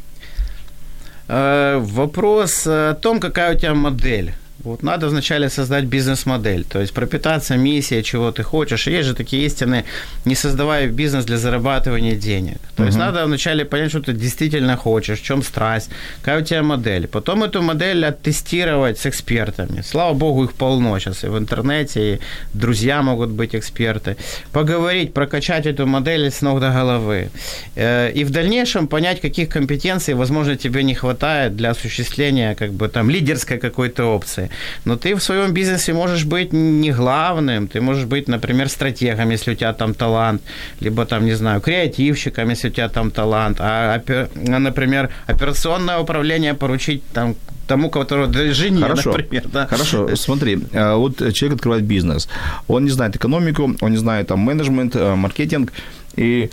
Э, 1.28 1.78
вопрос 1.80 2.66
о 2.66 2.94
том, 2.94 3.20
какая 3.20 3.54
у 3.54 3.58
тебя 3.58 3.74
модель 3.74 4.32
вот 4.64 4.82
надо 4.82 5.08
вначале 5.08 5.48
создать 5.48 5.84
бизнес-модель, 5.84 6.64
то 6.64 6.80
есть 6.80 6.92
пропитаться 6.92 7.56
миссией, 7.56 8.02
чего 8.02 8.32
ты 8.32 8.42
хочешь. 8.42 8.86
Есть 8.88 9.08
же 9.08 9.14
такие 9.14 9.46
истины, 9.46 9.84
не 10.24 10.34
создавая 10.34 10.88
бизнес 10.88 11.24
для 11.24 11.36
зарабатывания 11.36 12.16
денег. 12.16 12.56
То 12.76 12.82
uh-huh. 12.82 12.86
есть 12.86 12.98
надо 12.98 13.26
вначале 13.26 13.64
понять, 13.64 13.90
что 13.90 14.00
ты 14.00 14.12
действительно 14.12 14.76
хочешь, 14.76 15.20
в 15.20 15.24
чем 15.24 15.42
страсть, 15.42 15.90
какая 16.20 16.42
у 16.42 16.44
тебя 16.44 16.62
модель. 16.62 17.06
Потом 17.06 17.44
эту 17.44 17.62
модель 17.62 18.04
оттестировать 18.04 18.98
с 18.98 19.06
экспертами. 19.06 19.82
Слава 19.82 20.14
богу, 20.14 20.44
их 20.44 20.52
полно 20.52 20.98
сейчас 20.98 21.24
и 21.24 21.28
в 21.28 21.38
интернете, 21.38 22.14
и 22.14 22.20
друзья 22.54 23.02
могут 23.02 23.30
быть 23.30 23.54
эксперты. 23.54 24.16
Поговорить, 24.52 25.12
прокачать 25.12 25.66
эту 25.66 25.86
модель 25.86 26.30
с 26.30 26.42
ног 26.42 26.60
до 26.60 26.70
головы. 26.70 27.30
Э, 27.76 28.10
и 28.10 28.24
в 28.24 28.30
дальнейшем 28.30 28.88
понять, 28.88 29.20
каких 29.20 29.48
компетенций, 29.48 30.14
возможно, 30.14 30.56
тебе 30.56 30.82
не 30.82 30.94
хватает 30.94 31.56
для 31.56 31.70
осуществления 31.70 32.54
как 32.54 32.72
бы 32.72 32.88
там 32.88 33.10
лидерской 33.10 33.58
какой-то 33.58 34.04
опции. 34.06 34.45
Но 34.84 34.96
ты 34.96 35.14
в 35.14 35.22
своем 35.22 35.52
бизнесе 35.52 35.92
можешь 35.92 36.24
быть 36.24 36.52
не 36.52 36.92
главным, 36.92 37.68
ты 37.68 37.80
можешь 37.80 38.04
быть, 38.04 38.28
например, 38.28 38.68
стратегом, 38.68 39.30
если 39.30 39.52
у 39.52 39.54
тебя 39.54 39.72
там 39.72 39.94
талант, 39.94 40.42
либо 40.80 41.04
там, 41.06 41.24
не 41.24 41.34
знаю, 41.34 41.60
креативщиком, 41.60 42.50
если 42.50 42.68
у 42.68 42.72
тебя 42.72 42.88
там 42.88 43.10
талант, 43.10 43.58
а, 43.60 44.02
например, 44.34 45.10
операционное 45.26 45.98
управление 45.98 46.54
поручить 46.54 47.02
там 47.12 47.36
тому, 47.66 47.90
которого 47.90 48.32
жене, 48.52 48.82
Хорошо. 48.82 49.12
например. 49.12 49.44
Да? 49.52 49.66
Хорошо, 49.66 50.16
смотри, 50.16 50.58
а, 50.72 50.96
вот 50.96 51.18
человек 51.34 51.56
открывает 51.56 51.84
бизнес, 51.84 52.28
он 52.68 52.84
не 52.84 52.90
знает 52.90 53.16
экономику, 53.16 53.74
он 53.80 53.90
не 53.90 53.98
знает 53.98 54.28
там 54.28 54.40
менеджмент, 54.40 54.96
э, 54.96 55.14
маркетинг, 55.14 55.72
и 56.16 56.50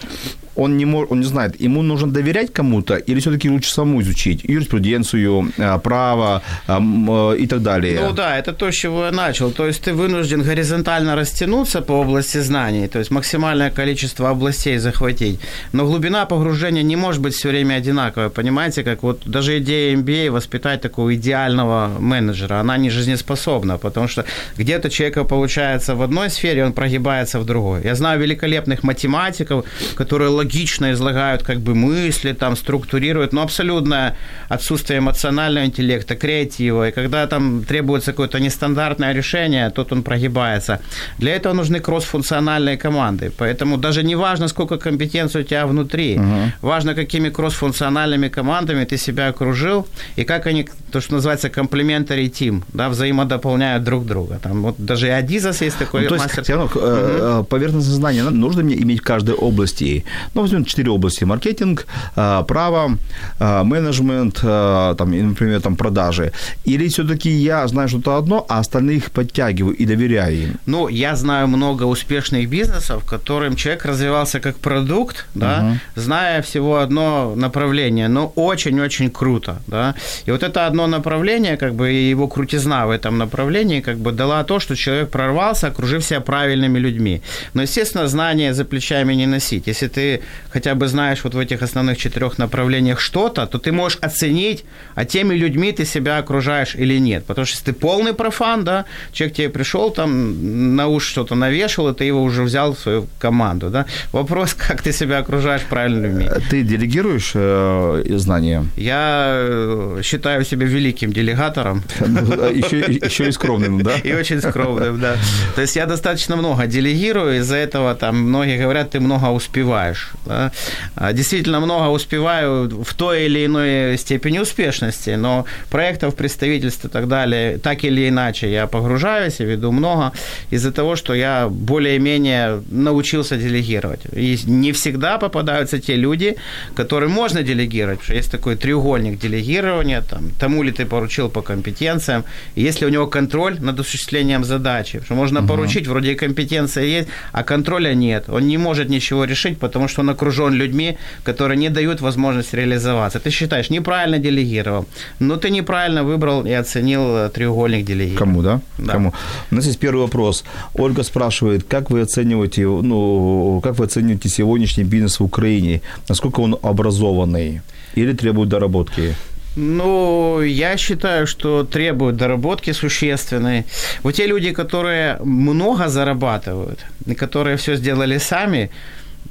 он 0.55 0.77
не, 0.77 0.86
мож, 0.86 1.07
он 1.10 1.19
не 1.19 1.25
знает, 1.25 1.60
ему 1.62 1.81
нужно 1.81 2.12
доверять 2.12 2.53
кому-то 2.53 2.95
или 2.95 3.19
все-таки 3.19 3.50
лучше 3.50 3.72
саму 3.72 4.01
изучить 4.01 4.43
юриспруденцию, 4.43 5.51
а, 5.57 5.77
право 5.77 6.41
а, 6.67 6.81
а, 6.81 7.33
и 7.33 7.48
так 7.48 7.62
далее? 7.62 8.00
Ну 8.01 8.13
да, 8.13 8.38
это 8.38 8.53
то, 8.53 8.72
с 8.72 8.75
чего 8.75 9.05
я 9.05 9.12
начал. 9.12 9.51
То 9.51 9.65
есть 9.67 9.81
ты 9.83 9.93
вынужден 9.93 10.41
горизонтально 10.43 11.15
растянуться 11.15 11.81
по 11.81 11.93
области 11.93 12.41
знаний, 12.41 12.88
то 12.88 13.00
есть 13.00 13.12
максимальное 13.12 13.72
количество 13.72 14.29
областей 14.29 14.77
захватить. 14.77 15.39
Но 15.74 15.86
глубина 15.86 16.25
погружения 16.25 16.83
не 16.83 16.95
может 16.95 17.22
быть 17.22 17.33
все 17.33 17.50
время 17.50 17.75
одинаковая. 17.75 18.29
Понимаете, 18.29 18.83
как 18.83 19.03
вот 19.03 19.22
даже 19.25 19.57
идея 19.57 19.95
MBA 19.95 20.31
воспитать 20.31 20.81
такого 20.81 21.15
идеального 21.15 21.91
менеджера, 22.00 22.60
она 22.60 22.77
не 22.77 22.89
жизнеспособна, 22.89 23.77
потому 23.77 24.07
что 24.07 24.25
где-то 24.57 24.89
человека 24.89 25.24
получается 25.24 25.95
в 25.95 26.01
одной 26.01 26.29
сфере, 26.29 26.65
он 26.65 26.74
прогибается 26.74 27.39
в 27.39 27.45
другой. 27.45 27.81
Я 27.83 27.95
знаю 27.95 28.19
великолепных 28.19 28.83
математиков, 28.83 29.65
которые 29.95 30.29
логично 30.43 30.91
излагают 30.91 31.43
как 31.43 31.59
бы 31.59 31.73
мысли, 31.73 32.33
там, 32.33 32.55
структурируют, 32.55 33.33
но 33.33 33.41
абсолютно 33.41 34.15
отсутствие 34.50 35.00
эмоционального 35.00 35.65
интеллекта, 35.65 36.15
креатива. 36.15 36.89
И 36.89 36.91
когда 36.91 37.27
там 37.27 37.63
требуется 37.63 38.12
какое-то 38.12 38.39
нестандартное 38.39 39.13
решение, 39.13 39.69
тут 39.69 39.91
он 39.91 40.03
прогибается. 40.03 40.79
Для 41.19 41.35
этого 41.35 41.53
нужны 41.53 41.79
кроссфункциональные 41.79 42.77
команды. 42.77 43.31
Поэтому 43.38 43.77
даже 43.77 44.03
не 44.03 44.15
важно, 44.15 44.47
сколько 44.47 44.77
компетенций 44.77 45.41
у 45.41 45.43
тебя 45.43 45.65
внутри. 45.65 46.17
Угу. 46.17 46.51
Важно, 46.62 46.95
какими 46.95 47.29
кроссфункциональными 47.29 48.29
командами 48.29 48.85
ты 48.85 48.97
себя 48.97 49.29
окружил, 49.29 49.88
и 50.17 50.23
как 50.23 50.47
они, 50.47 50.67
то, 50.93 51.01
что 51.01 51.15
называется, 51.15 51.50
комплементарий 51.50 52.27
team, 52.27 52.63
да, 52.73 52.88
взаимодополняют 52.88 53.83
друг 53.83 54.05
друга. 54.05 54.39
Там 54.41 54.62
вот 54.62 54.75
даже 54.77 55.07
и 55.07 55.09
Адизас 55.09 55.62
есть 55.62 55.77
такой 55.77 56.03
ну, 56.03 56.09
то 56.09 56.15
есть, 56.15 56.25
мастер. 56.25 56.43
Все 56.43 56.55
равно, 56.55 57.38
угу. 57.39 57.45
поверхностное 57.45 57.95
знание 57.95 58.23
нужно 58.23 58.63
мне 58.63 58.75
иметь 58.75 59.00
в 59.00 59.03
каждой 59.03 59.33
области. 59.33 60.05
Ну, 60.35 60.41
возьмем 60.41 60.65
четыре 60.65 60.91
области. 60.91 61.25
Маркетинг, 61.25 61.88
э, 62.15 62.43
право, 62.47 62.97
менеджмент, 63.39 64.41
там, 64.41 65.29
например, 65.29 65.62
там, 65.62 65.75
продажи. 65.75 66.31
Или 66.63 66.88
все-таки 66.88 67.29
я 67.29 67.67
знаю 67.67 67.89
что-то 67.89 68.17
одно, 68.17 68.45
а 68.47 68.59
остальных 68.59 69.09
подтягиваю 69.12 69.75
и 69.75 69.85
доверяю 69.85 70.43
им? 70.43 70.59
Ну, 70.67 70.89
я 70.89 71.15
знаю 71.15 71.47
много 71.47 71.85
успешных 71.85 72.47
бизнесов, 72.50 73.03
в 73.03 73.09
которым 73.09 73.55
человек 73.55 73.85
развивался 73.85 74.39
как 74.39 74.57
продукт, 74.57 75.25
да, 75.33 75.59
угу. 75.63 76.01
зная 76.01 76.41
всего 76.41 76.75
одно 76.75 77.33
направление, 77.35 78.07
но 78.09 78.31
очень-очень 78.35 79.09
круто, 79.09 79.55
да. 79.67 79.95
И 80.27 80.31
вот 80.31 80.43
это 80.43 80.67
одно 80.67 80.82
направление, 80.87 81.57
как 81.57 81.73
бы, 81.73 81.91
и 81.91 82.09
его 82.09 82.27
крутизна 82.27 82.87
в 82.87 82.91
этом 82.91 83.17
направлении, 83.17 83.81
как 83.81 83.97
бы, 83.97 84.11
дала 84.11 84.43
то, 84.43 84.59
что 84.59 84.75
человек 84.75 85.09
прорвался, 85.09 85.67
окружив 85.67 86.03
себя 86.03 86.21
правильными 86.21 86.79
людьми. 86.79 87.21
Но, 87.53 87.61
естественно, 87.61 88.07
знания 88.07 88.53
за 88.53 88.65
плечами 88.65 89.13
не 89.15 89.27
носить. 89.27 89.67
Если 89.67 89.87
ты 89.87 90.21
хотя 90.49 90.75
бы 90.75 90.87
знаешь 90.87 91.23
вот 91.23 91.33
в 91.33 91.39
этих 91.39 91.61
основных 91.61 91.97
четырех 91.97 92.37
направлениях 92.37 92.99
что-то, 92.99 93.45
то 93.45 93.57
ты 93.57 93.71
можешь 93.71 93.97
оценить, 94.01 94.65
а 94.95 95.05
теми 95.05 95.35
людьми 95.35 95.71
ты 95.71 95.85
себя 95.85 96.17
окружаешь 96.17 96.75
или 96.75 96.99
нет. 96.99 97.25
Потому 97.25 97.45
что 97.45 97.55
если 97.55 97.71
ты 97.71 97.73
полный 97.73 98.13
профан, 98.13 98.63
да, 98.63 98.85
человек 99.11 99.37
тебе 99.37 99.49
пришел 99.49 99.91
там 99.91 100.75
на 100.75 100.87
уши 100.87 101.09
что-то 101.11 101.35
навешал, 101.35 101.89
и 101.89 101.93
ты 101.93 102.05
его 102.05 102.23
уже 102.23 102.43
взял 102.43 102.73
в 102.73 102.79
свою 102.79 103.07
команду, 103.19 103.69
да. 103.69 103.85
Вопрос, 104.11 104.53
как 104.67 104.81
ты 104.81 104.93
себя 104.93 105.19
окружаешь 105.19 105.63
правильными 105.63 106.23
людьми. 106.23 106.29
Ты 106.49 106.63
делегируешь 106.63 107.31
э, 107.35 108.03
знания? 108.17 108.65
Я 108.77 109.33
э, 109.35 110.01
считаю 110.03 110.45
себя 110.45 110.65
великим 110.74 111.13
делегатором. 111.13 111.84
Еще, 112.53 112.80
еще 113.06 113.27
и 113.27 113.32
скромным, 113.32 113.82
да? 113.82 113.96
И 114.03 114.13
очень 114.13 114.42
скромным, 114.42 115.00
да. 115.00 115.15
То 115.56 115.62
есть 115.62 115.75
я 115.75 115.86
достаточно 115.86 116.36
много 116.36 116.68
делегирую, 116.68 117.38
из-за 117.39 117.56
этого 117.56 117.96
там 117.96 118.18
многие 118.18 118.58
говорят, 118.62 118.92
ты 118.92 119.00
много 119.00 119.32
успеваешь. 119.32 120.12
Да? 120.25 120.51
А, 120.96 121.13
действительно 121.13 121.60
много 121.60 121.89
успеваю 121.89 122.84
в 122.84 122.94
той 122.94 123.25
или 123.25 123.46
иной 123.46 123.98
степени 123.98 124.39
успешности, 124.39 125.12
но 125.18 125.46
проектов, 125.70 126.15
представительств 126.15 126.86
и 126.86 126.89
так 126.89 127.08
далее, 127.08 127.58
так 127.58 127.84
или 127.84 128.10
иначе 128.10 128.51
я 128.51 128.68
погружаюсь 128.68 129.39
и 129.39 129.46
веду 129.46 129.72
много 129.72 130.12
из-за 130.51 130.72
того, 130.72 130.96
что 130.96 131.13
я 131.13 131.48
более-менее 131.50 132.62
научился 132.72 133.38
делегировать. 133.38 134.01
И 134.15 134.39
не 134.46 134.72
всегда 134.72 135.18
попадаются 135.18 135.80
те 135.80 135.96
люди, 135.96 136.36
которым 136.75 137.12
можно 137.12 137.44
делегировать, 137.44 138.00
есть 138.10 138.32
такой 138.32 138.56
треугольник 138.56 139.20
делегирования, 139.20 140.01
там, 140.01 140.32
тому 140.39 140.62
ли 140.63 140.72
ты 140.72 140.86
поручил 140.86 141.29
по 141.29 141.41
компетенциям, 141.41 142.24
если 142.55 142.86
у 142.86 142.89
него 142.89 143.08
контроль 143.08 143.60
над 143.60 143.79
осуществлением 143.79 144.43
задачи, 144.43 145.01
что 145.05 145.15
можно 145.15 145.39
угу. 145.39 145.48
поручить, 145.50 145.88
вроде 145.88 146.12
и 146.12 146.15
компетенция 146.15 146.86
есть, 146.86 147.08
а 147.32 147.43
контроля 147.43 147.93
нет, 147.93 148.25
он 148.27 148.48
не 148.48 148.58
может 148.58 148.89
ничего 148.89 149.25
решить, 149.25 149.60
потому 149.60 149.88
что 149.88 150.01
он 150.01 150.10
окружен 150.10 150.53
людьми, 150.53 150.98
которые 151.24 151.58
не 151.58 151.70
дают 151.70 152.01
возможность 152.01 152.53
реализоваться. 152.53 153.20
Ты 153.20 153.29
считаешь, 153.29 153.70
неправильно 153.70 154.20
делегировал, 154.20 154.86
но 155.20 155.36
ты 155.36 155.50
неправильно 155.50 156.03
выбрал 156.03 156.46
и 156.46 156.51
оценил 156.51 157.29
треугольник 157.29 157.86
делегирования. 157.86 158.17
Кому, 158.17 158.41
да? 158.41 158.62
да? 158.77 158.93
Кому? 158.93 159.13
У 159.51 159.55
нас 159.55 159.65
есть 159.65 159.79
первый 159.79 160.01
вопрос. 160.01 160.43
Ольга 160.74 161.03
спрашивает, 161.03 161.63
как 161.63 161.91
вы 161.91 162.01
оцениваете, 162.01 162.65
ну, 162.65 163.62
как 163.63 163.79
вы 163.79 163.86
оцениваете 163.86 164.29
сегодняшний 164.29 164.84
бизнес 164.84 165.20
в 165.20 165.24
Украине? 165.24 165.82
Насколько 166.10 166.41
он 166.41 166.58
образованный 166.62 167.62
или 167.96 168.13
требует 168.13 168.50
доработки? 168.50 169.15
Ну, 169.55 170.41
я 170.41 170.77
считаю, 170.77 171.27
что 171.27 171.63
требует 171.63 172.15
доработки 172.15 172.74
существенной. 172.74 173.65
Вот 174.03 174.15
те 174.15 174.27
люди, 174.27 174.51
которые 174.51 175.17
много 175.24 175.89
зарабатывают, 175.89 176.79
и 177.05 177.13
которые 177.13 177.57
все 177.57 177.75
сделали 177.75 178.17
сами, 178.17 178.69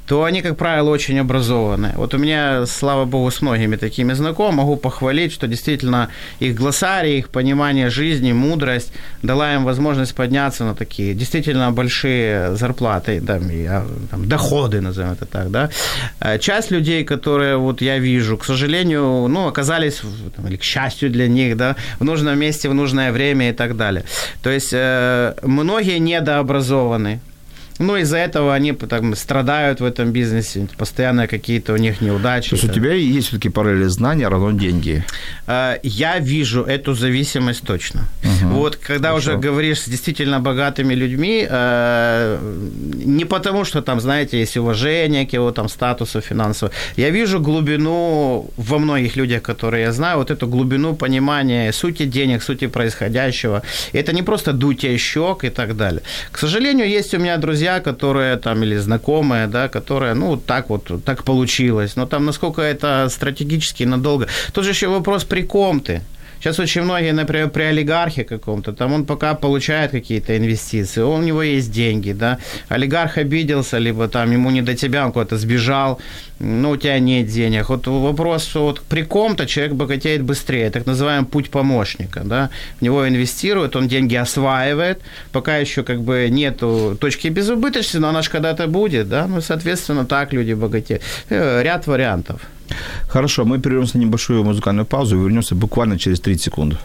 то 0.07 0.23
они, 0.23 0.41
как 0.41 0.57
правило, 0.57 0.89
очень 0.89 1.19
образованные. 1.19 1.93
Вот 1.95 2.13
у 2.13 2.17
меня, 2.17 2.65
слава 2.65 3.05
богу, 3.05 3.31
с 3.31 3.41
многими 3.41 3.77
такими 3.77 4.13
знаком, 4.13 4.55
могу 4.55 4.75
похвалить, 4.75 5.31
что 5.31 5.47
действительно 5.47 6.09
их 6.39 6.55
глоссарий, 6.55 7.19
их 7.19 7.29
понимание 7.29 7.89
жизни, 7.89 8.33
мудрость 8.33 8.91
дала 9.21 9.53
им 9.53 9.63
возможность 9.63 10.15
подняться 10.15 10.65
на 10.65 10.75
такие 10.75 11.13
действительно 11.13 11.71
большие 11.71 12.55
зарплаты, 12.55 13.21
да, 13.21 13.37
и, 13.37 13.65
а, 13.65 13.85
там, 14.11 14.27
доходы, 14.27 14.81
назовем 14.81 15.13
это 15.13 15.25
так, 15.25 15.51
да. 15.51 15.69
А 16.19 16.37
часть 16.37 16.71
людей, 16.71 17.03
которые 17.05 17.57
вот 17.57 17.81
я 17.81 17.99
вижу, 17.99 18.37
к 18.37 18.45
сожалению, 18.45 19.27
ну, 19.27 19.47
оказались, 19.47 20.01
там, 20.35 20.47
или 20.47 20.57
к 20.57 20.63
счастью 20.63 21.09
для 21.09 21.27
них, 21.27 21.55
да, 21.55 21.75
в 21.99 22.03
нужном 22.03 22.37
месте, 22.37 22.69
в 22.69 22.73
нужное 22.73 23.11
время 23.11 23.49
и 23.49 23.53
так 23.53 23.77
далее. 23.77 24.03
То 24.41 24.49
есть 24.49 24.73
э, 24.73 25.33
многие 25.43 25.99
недообразованы, 25.99 27.19
ну, 27.79 27.97
из-за 27.97 28.17
этого 28.17 28.53
они 28.53 28.73
там, 28.73 29.15
страдают 29.15 29.79
в 29.81 29.85
этом 29.85 30.11
бизнесе, 30.11 30.67
постоянно 30.77 31.27
какие-то 31.27 31.73
у 31.73 31.77
них 31.77 32.01
неудачи. 32.01 32.49
То 32.49 32.55
есть 32.55 32.69
у 32.69 32.73
тебя 32.73 32.93
есть 32.93 33.27
все-таки 33.27 33.49
параллели 33.49 33.87
знания 33.87 34.27
равно 34.27 34.51
деньги? 34.51 35.03
А, 35.47 35.79
я 35.83 36.19
вижу 36.19 36.63
эту 36.63 36.93
зависимость 36.93 37.63
точно. 37.65 38.01
Угу. 38.23 38.53
Вот 38.53 38.75
когда 38.75 39.09
Хорошо. 39.09 39.31
уже 39.31 39.37
говоришь 39.37 39.81
с 39.81 39.89
действительно 39.89 40.39
богатыми 40.39 40.93
людьми, 40.95 41.47
а, 41.49 42.39
не 43.05 43.25
потому, 43.25 43.65
что 43.65 43.81
там, 43.81 43.99
знаете, 43.99 44.39
есть 44.39 44.57
уважение 44.57 45.25
к 45.25 45.33
его 45.33 45.51
там 45.51 45.69
статусу 45.69 46.21
финансового. 46.21 46.75
Я 46.97 47.09
вижу 47.09 47.39
глубину 47.39 48.51
во 48.57 48.77
многих 48.77 49.15
людях, 49.15 49.41
которые 49.41 49.83
я 49.83 49.91
знаю, 49.91 50.17
вот 50.17 50.31
эту 50.31 50.47
глубину 50.47 50.95
понимания 50.95 51.71
сути 51.73 52.05
денег, 52.05 52.43
сути 52.43 52.67
происходящего. 52.67 53.61
Это 53.93 54.13
не 54.13 54.23
просто 54.23 54.53
дутие 54.53 54.97
щек 54.97 55.43
и 55.43 55.49
так 55.49 55.75
далее. 55.75 56.01
К 56.31 56.39
сожалению, 56.39 56.87
есть 56.87 57.13
у 57.13 57.19
меня 57.19 57.37
друзья, 57.37 57.62
друзья, 57.63 57.79
которые 57.79 58.37
там, 58.37 58.63
или 58.63 58.77
знакомые, 58.77 59.47
да, 59.47 59.67
которые, 59.67 60.13
ну, 60.15 60.37
так 60.37 60.69
вот, 60.69 61.03
так 61.05 61.23
получилось. 61.23 61.95
Но 61.95 62.05
там 62.05 62.25
насколько 62.25 62.61
это 62.61 63.09
стратегически 63.09 63.85
надолго. 63.85 64.27
Тут 64.53 64.65
же 64.65 64.71
еще 64.71 64.87
вопрос, 64.87 65.23
при 65.23 65.43
ком 65.43 65.79
ты? 65.79 66.01
Сейчас 66.39 66.59
очень 66.59 66.83
многие, 66.83 67.13
например, 67.13 67.49
при 67.49 67.63
олигархе 67.63 68.23
каком-то, 68.23 68.73
там 68.73 68.93
он 68.93 69.05
пока 69.05 69.33
получает 69.33 69.91
какие-то 69.91 70.35
инвестиции, 70.35 71.01
у 71.01 71.21
него 71.21 71.41
есть 71.41 71.71
деньги, 71.71 72.13
да, 72.13 72.37
олигарх 72.69 73.17
обиделся, 73.17 73.79
либо 73.79 74.07
там 74.07 74.33
ему 74.33 74.51
не 74.51 74.61
до 74.61 74.73
тебя, 74.73 75.05
он 75.05 75.11
куда-то 75.13 75.37
сбежал, 75.37 75.99
ну, 76.43 76.71
у 76.71 76.77
тебя 76.77 76.99
нет 76.99 77.27
денег. 77.27 77.69
Вот 77.69 77.87
вопрос, 77.87 78.55
вот 78.55 78.81
при 78.81 79.03
ком-то 79.03 79.45
человек 79.45 79.73
богатеет 79.73 80.23
быстрее, 80.23 80.69
так 80.69 80.85
называемый 80.85 81.25
путь 81.25 81.49
помощника, 81.49 82.21
да, 82.25 82.49
в 82.79 82.81
него 82.81 83.07
инвестируют, 83.07 83.75
он 83.75 83.87
деньги 83.87 84.15
осваивает, 84.15 85.01
пока 85.31 85.57
еще 85.57 85.83
как 85.83 86.01
бы 86.01 86.27
нету 86.29 86.97
точки 86.99 87.29
безубыточности, 87.29 87.97
но 87.97 88.09
она 88.09 88.21
же 88.21 88.29
когда-то 88.29 88.67
будет, 88.67 89.07
да, 89.09 89.27
ну, 89.27 89.41
соответственно, 89.41 90.05
так 90.05 90.33
люди 90.33 90.53
богатеют. 90.53 91.01
Э, 91.29 91.63
ряд 91.63 91.87
вариантов. 91.87 92.41
Хорошо, 93.07 93.45
мы 93.45 93.59
прервемся 93.59 93.97
на 93.97 94.01
небольшую 94.01 94.43
музыкальную 94.43 94.85
паузу 94.85 95.17
и 95.17 95.23
вернемся 95.23 95.55
буквально 95.55 95.97
через 95.97 96.19
30 96.19 96.43
секунд. 96.43 96.77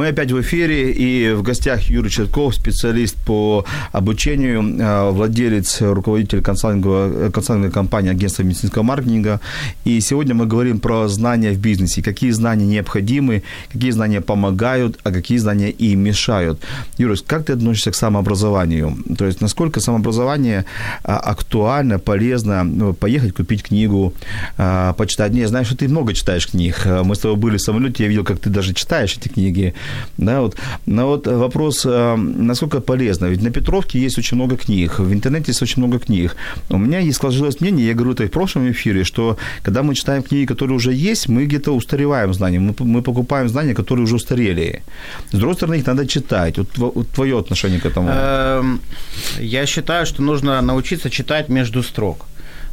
Мы 0.00 0.08
опять 0.08 0.32
в 0.32 0.40
эфире, 0.40 0.92
и 0.92 1.34
в 1.34 1.42
гостях 1.42 1.82
Юрий 1.90 2.08
Чертков, 2.08 2.54
специалист 2.54 3.16
по 3.26 3.66
обучению, 3.92 4.62
э, 4.62 5.10
владелец, 5.10 5.82
руководитель 5.82 6.40
консалтинговой, 6.40 7.30
консалтинговой 7.30 7.70
компании 7.70 8.10
агентства 8.10 8.42
медицинского 8.42 8.82
маркетинга. 8.82 9.40
И 9.84 10.00
сегодня 10.00 10.34
мы 10.34 10.46
говорим 10.46 10.80
про 10.80 11.06
знания 11.08 11.52
в 11.52 11.58
бизнесе, 11.58 12.02
какие 12.02 12.30
знания 12.30 12.64
необходимы, 12.64 13.42
какие 13.70 13.90
знания 13.90 14.22
помогают, 14.22 14.98
а 15.02 15.10
какие 15.12 15.36
знания 15.36 15.68
и 15.68 15.94
мешают. 15.96 16.62
Юрий, 16.96 17.16
как 17.26 17.44
ты 17.44 17.52
относишься 17.52 17.90
к 17.90 17.94
самообразованию? 17.94 18.96
То 19.18 19.26
есть 19.26 19.42
насколько 19.42 19.80
самообразование 19.80 20.64
а, 21.04 21.18
актуально, 21.18 21.98
полезно 21.98 22.64
ну, 22.64 22.94
поехать 22.94 23.34
купить 23.34 23.64
книгу, 23.64 24.14
почитать? 24.96 25.32
Не, 25.32 25.46
знаю, 25.46 25.66
что 25.66 25.76
ты 25.76 25.88
много 25.88 26.14
читаешь 26.14 26.46
книг. 26.46 26.86
Мы 27.04 27.14
с 27.14 27.18
тобой 27.18 27.36
были 27.36 27.58
в 27.58 27.60
самолете, 27.60 28.04
я 28.04 28.08
видел, 28.08 28.24
как 28.24 28.38
ты 28.38 28.48
даже 28.48 28.72
читаешь 28.72 29.14
эти 29.18 29.28
книги. 29.28 29.74
Да, 30.18 30.40
вот. 30.40 30.56
Но 30.86 31.06
вот 31.06 31.26
вопрос, 31.26 31.86
а, 31.86 32.16
насколько 32.16 32.80
полезно? 32.80 33.26
Ведь 33.26 33.42
на 33.42 33.50
Петровке 33.50 33.98
есть 33.98 34.18
очень 34.18 34.36
много 34.36 34.56
книг, 34.56 34.98
в 34.98 35.12
интернете 35.12 35.46
есть 35.48 35.62
очень 35.62 35.82
много 35.82 35.98
книг. 35.98 36.36
У 36.68 36.78
меня 36.78 36.98
есть 36.98 37.18
сложилось 37.18 37.60
мнение, 37.60 37.86
я 37.86 37.94
говорю 37.94 38.12
это 38.12 38.24
и 38.24 38.26
в 38.26 38.30
прошлом 38.30 38.70
эфире, 38.70 39.04
что 39.04 39.36
когда 39.62 39.82
мы 39.82 39.94
читаем 39.94 40.22
книги, 40.22 40.46
которые 40.46 40.76
уже 40.76 40.92
есть, 40.92 41.28
мы 41.28 41.46
где-то 41.46 41.72
устареваем 41.72 42.34
знания, 42.34 42.60
мы, 42.60 42.74
мы 42.78 43.02
покупаем 43.02 43.48
знания, 43.48 43.74
которые 43.74 44.04
уже 44.04 44.16
устарели. 44.16 44.82
С 45.32 45.38
другой 45.38 45.54
стороны, 45.54 45.76
их 45.76 45.86
надо 45.86 46.06
читать. 46.06 46.58
Вот, 46.58 46.68
вот 46.78 47.08
твое 47.08 47.38
отношение 47.38 47.80
к 47.80 47.86
этому? 47.86 48.08
Эм, 48.10 48.80
я 49.38 49.66
считаю, 49.66 50.06
что 50.06 50.22
нужно 50.22 50.60
научиться 50.62 51.10
читать 51.10 51.48
между 51.48 51.82
строк. 51.82 52.26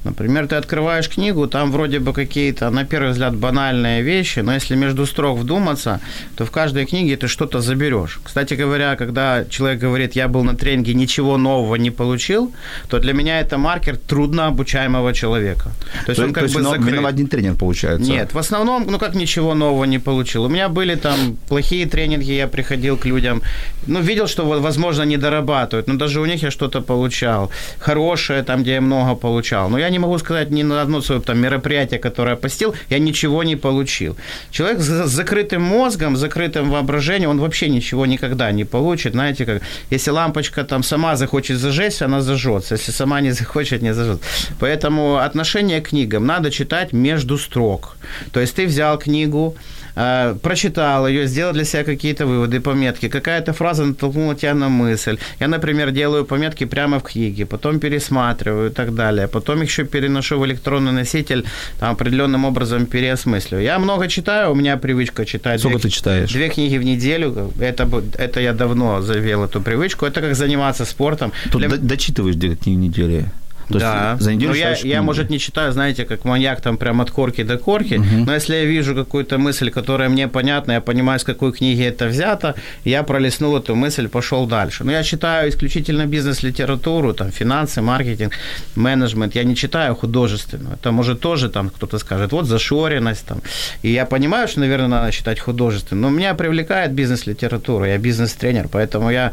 Например, 0.08 0.48
ты 0.48 0.56
открываешь 0.56 1.10
книгу, 1.10 1.48
там 1.48 1.72
вроде 1.72 2.00
бы 2.00 2.13
какие-то, 2.13 2.70
на 2.70 2.86
первый 2.86 3.12
взгляд, 3.12 3.36
банальные 3.36 4.02
вещи, 4.04 4.39
но 4.39 4.54
если 4.54 4.78
между 4.78 5.06
строк 5.06 5.38
вдуматься, 5.38 6.00
то 6.38 6.46
в 6.46 6.52
каждой 6.52 6.86
книге 6.86 7.17
ты 7.17 7.28
что-то 7.28 7.60
заберешь. 7.60 8.20
Кстати 8.24 8.54
говоря, 8.54 8.96
когда 8.96 9.43
человек 9.50 9.82
говорит, 9.82 10.15
я 10.15 10.28
был 10.28 10.43
на 10.43 10.56
тренинге, 10.56 10.93
ничего 10.93 11.38
нового 11.38 11.76
не 11.76 11.91
получил, 11.91 12.54
то 12.88 13.00
для 13.00 13.13
меня 13.13 13.41
это 13.41 13.58
маркер 13.58 13.98
трудно 13.98 14.48
обучаемого 14.48 15.13
человека. 15.13 15.72
То 16.06 16.12
есть 16.12 16.22
то, 16.22 16.28
он 16.28 16.34
как 16.34 16.48
то 16.48 16.54
бы 16.54 16.63
закрыт. 16.63 16.88
виноват 16.88 17.13
один 17.13 17.28
тренер 17.28 17.56
получается? 17.56 18.12
Нет, 18.12 18.34
в 18.34 18.38
основном, 18.38 18.88
ну 18.89 19.00
как 19.00 19.15
ничего 19.15 19.56
нового 19.56 19.86
не 19.86 20.00
получил. 20.00 20.43
У 20.43 20.50
меня 20.50 20.70
были 20.70 20.96
там 20.96 21.38
плохие 21.50 21.86
тренинги, 21.86 22.32
я 22.32 22.48
приходил 22.48 22.98
к 22.98 23.06
людям, 23.06 23.41
ну 23.88 24.02
видел, 24.02 24.28
что, 24.28 24.46
возможно, 24.46 25.04
не 25.04 25.17
дорабатывают, 25.17 25.88
но 25.88 25.96
даже 25.96 26.22
у 26.22 26.26
них 26.26 26.43
я 26.43 26.52
что-то 26.52 26.82
получал. 26.82 27.52
Хорошее, 27.80 28.43
там, 28.43 28.62
где 28.62 28.72
я 28.72 28.82
много 28.82 29.15
получал. 29.15 29.70
Но 29.70 29.78
я 29.78 29.89
не 29.89 29.97
могу 30.00 30.18
сказать 30.18 30.52
ни 30.52 30.64
на 30.64 30.82
одно 30.82 31.02
свое 31.02 31.22
там, 31.22 31.40
мероприятие, 31.40 32.00
которое 32.00 32.32
я 32.32 32.36
посетил, 32.36 32.76
я 32.90 33.00
ничего 33.00 33.44
не 33.44 33.56
получил. 33.56 34.18
Человек 34.52 34.80
с 34.80 35.08
закрытым 35.08 35.62
мозгом, 35.62 36.18
закрытым 36.18 36.72
воображением, 36.72 37.30
он 37.30 37.40
вообще 37.40 37.70
ничего 37.70 38.06
никогда 38.06 38.52
не 38.52 38.66
получит. 38.66 39.14
Знаете, 39.14 39.46
как 39.46 39.62
если 39.92 40.12
лампочка 40.12 40.64
там 40.64 40.84
сама 40.84 41.16
захочет 41.16 41.58
зажечься, 41.58 42.06
она 42.06 42.22
зажжется. 42.22 42.76
Если 42.76 42.92
сама 42.92 43.22
не 43.22 43.32
захочет, 43.32 43.82
не 43.82 43.94
зажжется. 43.94 44.24
Поэтому 44.60 45.18
отношение 45.18 45.82
к 45.82 45.90
книгам 45.90 46.26
надо 46.26 46.52
читать 46.52 46.94
между 46.94 47.38
строк. 47.38 47.98
То 48.32 48.40
есть 48.40 48.56
ты 48.56 48.66
взял 48.68 48.98
книгу, 48.98 49.56
э, 49.98 50.36
прочитал 50.42 51.08
ее, 51.08 51.28
сделал 51.28 51.54
для 51.54 51.66
себя 51.66 51.84
какие-то 51.84 52.26
выводы, 52.26 52.60
пометки, 52.60 53.10
какая-то 53.10 53.54
фраза 53.54 53.86
натолкнула 53.86 54.36
тебя 54.36 54.54
на 54.54 54.70
мысль. 54.70 55.18
Я, 55.40 55.48
например, 55.48 55.92
делаю 55.92 56.26
пометки 56.26 56.66
прямо 56.66 57.00
в 57.00 57.04
книге, 57.04 57.46
потом 57.46 57.80
пересматриваю 57.80 58.70
и 58.70 58.74
так 58.74 58.94
далее. 58.96 59.28
Потом 59.28 59.62
еще 59.62 59.84
переношу 59.84 60.40
в 60.40 60.46
электронный 60.46 60.92
носитель, 60.92 61.44
там 61.80 61.92
определенным 61.92 62.46
образом 62.46 62.86
переосмысливаю. 62.86 63.64
Я 63.64 63.80
много 63.80 64.08
читаю, 64.08 64.52
у 64.52 64.56
меня 64.56 64.78
привычка 64.78 65.26
читать. 65.26 65.60
Сколько 65.60 65.80
две, 65.80 65.90
ты 65.90 65.96
читаешь? 65.96 66.32
Две 66.32 66.50
книги 66.50 66.78
в 66.78 66.84
неделю. 66.84 67.52
Это, 67.60 67.90
это 68.18 68.40
я 68.40 68.54
давно 68.54 69.02
завел 69.02 69.44
эту 69.44 69.62
привычку. 69.62 70.06
Это 70.06 70.22
как 70.22 70.36
заниматься 70.36 70.86
спортом. 70.86 71.32
Тут 71.52 71.62
Для... 71.62 71.78
дочитываешь 71.78 72.36
две 72.36 72.56
книги 72.56 72.78
в 72.78 72.80
неделю. 72.80 73.26
То 73.69 73.80
да. 73.80 74.12
Есть 74.12 74.23
за 74.23 74.34
неделю 74.34 74.51
ну, 74.51 74.56
я, 74.56 74.75
я, 74.84 75.01
может, 75.01 75.30
не 75.30 75.39
читаю, 75.39 75.71
знаете, 75.73 76.06
как 76.06 76.25
маньяк 76.25 76.62
там 76.62 76.77
прям 76.77 77.01
от 77.01 77.12
корки 77.12 77.43
до 77.43 77.58
корки, 77.58 77.95
угу. 77.95 78.25
но 78.25 78.34
если 78.34 78.56
я 78.56 78.65
вижу 78.65 78.95
какую-то 78.95 79.38
мысль, 79.38 79.69
которая 79.69 80.10
мне 80.10 80.27
понятна, 80.27 80.73
я 80.73 80.82
понимаю, 80.82 81.19
с 81.19 81.23
какой 81.23 81.51
книги 81.51 81.84
это 81.84 82.08
взято, 82.08 82.56
я 82.86 83.03
пролистнул 83.03 83.58
эту 83.58 83.75
мысль, 83.75 84.08
пошел 84.08 84.47
дальше. 84.47 84.84
Но 84.84 84.91
я 84.91 85.03
читаю 85.03 85.49
исключительно 85.49 86.06
бизнес-литературу, 86.06 87.13
там, 87.13 87.32
финансы, 87.32 87.82
маркетинг, 87.82 88.34
менеджмент. 88.75 89.36
Я 89.36 89.43
не 89.43 89.56
читаю 89.56 89.95
художественную. 89.95 90.75
Это 90.75 90.91
может 90.91 91.19
тоже 91.19 91.49
там 91.49 91.69
кто-то 91.69 91.99
скажет, 91.99 92.32
вот 92.32 92.45
зашоренность 92.45 93.25
там. 93.25 93.41
И 93.84 93.91
я 93.91 94.06
понимаю, 94.06 94.47
что, 94.47 94.62
наверное, 94.62 94.88
надо 94.88 95.12
читать 95.12 95.39
художественную, 95.39 96.10
но 96.10 96.17
меня 96.17 96.34
привлекает 96.34 96.91
бизнес-литература, 96.93 97.88
я 97.88 97.97
бизнес-тренер, 97.97 98.67
поэтому 98.71 99.12
я 99.12 99.32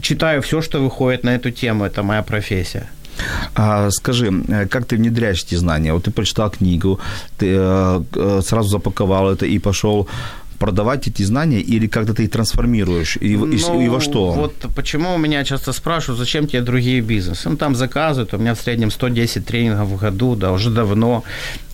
читаю 0.00 0.40
все, 0.40 0.62
что 0.62 0.78
выходит 0.78 1.24
на 1.24 1.34
эту 1.34 1.50
тему, 1.50 1.84
это 1.84 2.02
моя 2.02 2.22
профессия. 2.22 2.88
А, 3.54 3.90
скажи, 3.90 4.26
э, 4.48 4.66
как 4.66 4.84
ты 4.86 4.96
внедряешь 4.96 5.44
эти 5.44 5.56
знания? 5.56 5.92
Вот 5.92 6.04
ты 6.04 6.10
прочитал 6.10 6.50
книгу, 6.50 6.98
ты 7.38 7.46
э, 7.58 8.02
э, 8.14 8.42
сразу 8.42 8.68
запаковал 8.68 9.30
это 9.30 9.46
и 9.46 9.58
пошел 9.58 10.06
продавать 10.58 11.08
эти 11.08 11.22
знания 11.22 11.60
или 11.60 11.86
как-то 11.86 12.14
ты 12.14 12.24
их 12.24 12.30
трансформируешь? 12.30 13.16
И, 13.20 13.36
ну, 13.36 13.46
и, 13.80 13.84
и 13.84 13.88
во 13.88 14.00
что? 14.00 14.32
Вот 14.32 14.54
почему 14.74 15.14
у 15.14 15.18
меня 15.18 15.44
часто 15.44 15.72
спрашивают, 15.72 16.18
зачем 16.18 16.46
тебе 16.46 16.62
другие 16.62 17.00
бизнесы? 17.00 17.48
Ну, 17.48 17.56
там 17.56 17.74
заказывают, 17.74 18.34
у 18.34 18.38
меня 18.38 18.54
в 18.54 18.60
среднем 18.60 18.90
110 18.90 19.46
тренингов 19.46 19.88
в 19.88 19.96
году, 19.96 20.36
да, 20.36 20.52
уже 20.52 20.70
давно. 20.70 21.24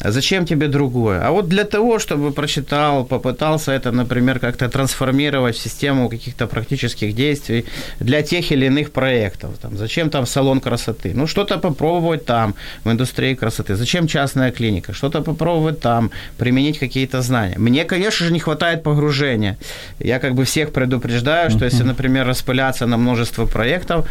Зачем 0.01 0.47
тебе 0.47 0.68
другое? 0.68 1.27
А 1.27 1.31
вот 1.31 1.49
для 1.49 1.64
того, 1.64 1.99
чтобы 1.99 2.33
прочитал, 2.33 3.05
попытался 3.05 3.73
это, 3.73 3.92
например, 3.92 4.38
как-то 4.38 4.68
трансформировать 4.68 5.57
в 5.57 5.62
систему 5.62 6.09
каких-то 6.09 6.47
практических 6.47 7.14
действий 7.14 7.64
для 8.01 8.23
тех 8.23 8.51
или 8.53 8.66
иных 8.66 8.90
проектов. 8.90 9.51
Там, 9.61 9.77
зачем 9.77 10.11
там 10.11 10.27
салон 10.27 10.61
красоты? 10.61 11.12
Ну, 11.14 11.27
что-то 11.27 11.59
попробовать 11.59 12.25
там, 12.25 12.55
в 12.85 12.90
индустрии 12.90 13.35
красоты. 13.35 13.77
Зачем 13.77 14.07
частная 14.07 14.51
клиника? 14.51 14.92
Что-то 14.92 15.23
попробовать 15.23 15.81
там, 15.81 16.11
применить 16.38 16.79
какие-то 16.79 17.23
знания. 17.23 17.59
Мне, 17.59 17.85
конечно 17.85 18.27
же, 18.27 18.33
не 18.33 18.40
хватает 18.40 18.72
хватает 18.73 18.83
погружения. 18.83 19.57
Я 20.01 20.19
как 20.19 20.35
бы 20.35 20.45
всех 20.45 20.73
предупреждаю, 20.73 21.51
что 21.51 21.65
если, 21.65 21.85
например, 21.85 22.27
распыляться 22.27 22.87
на 22.87 22.97
множество 22.97 23.47
проектов, 23.47 24.07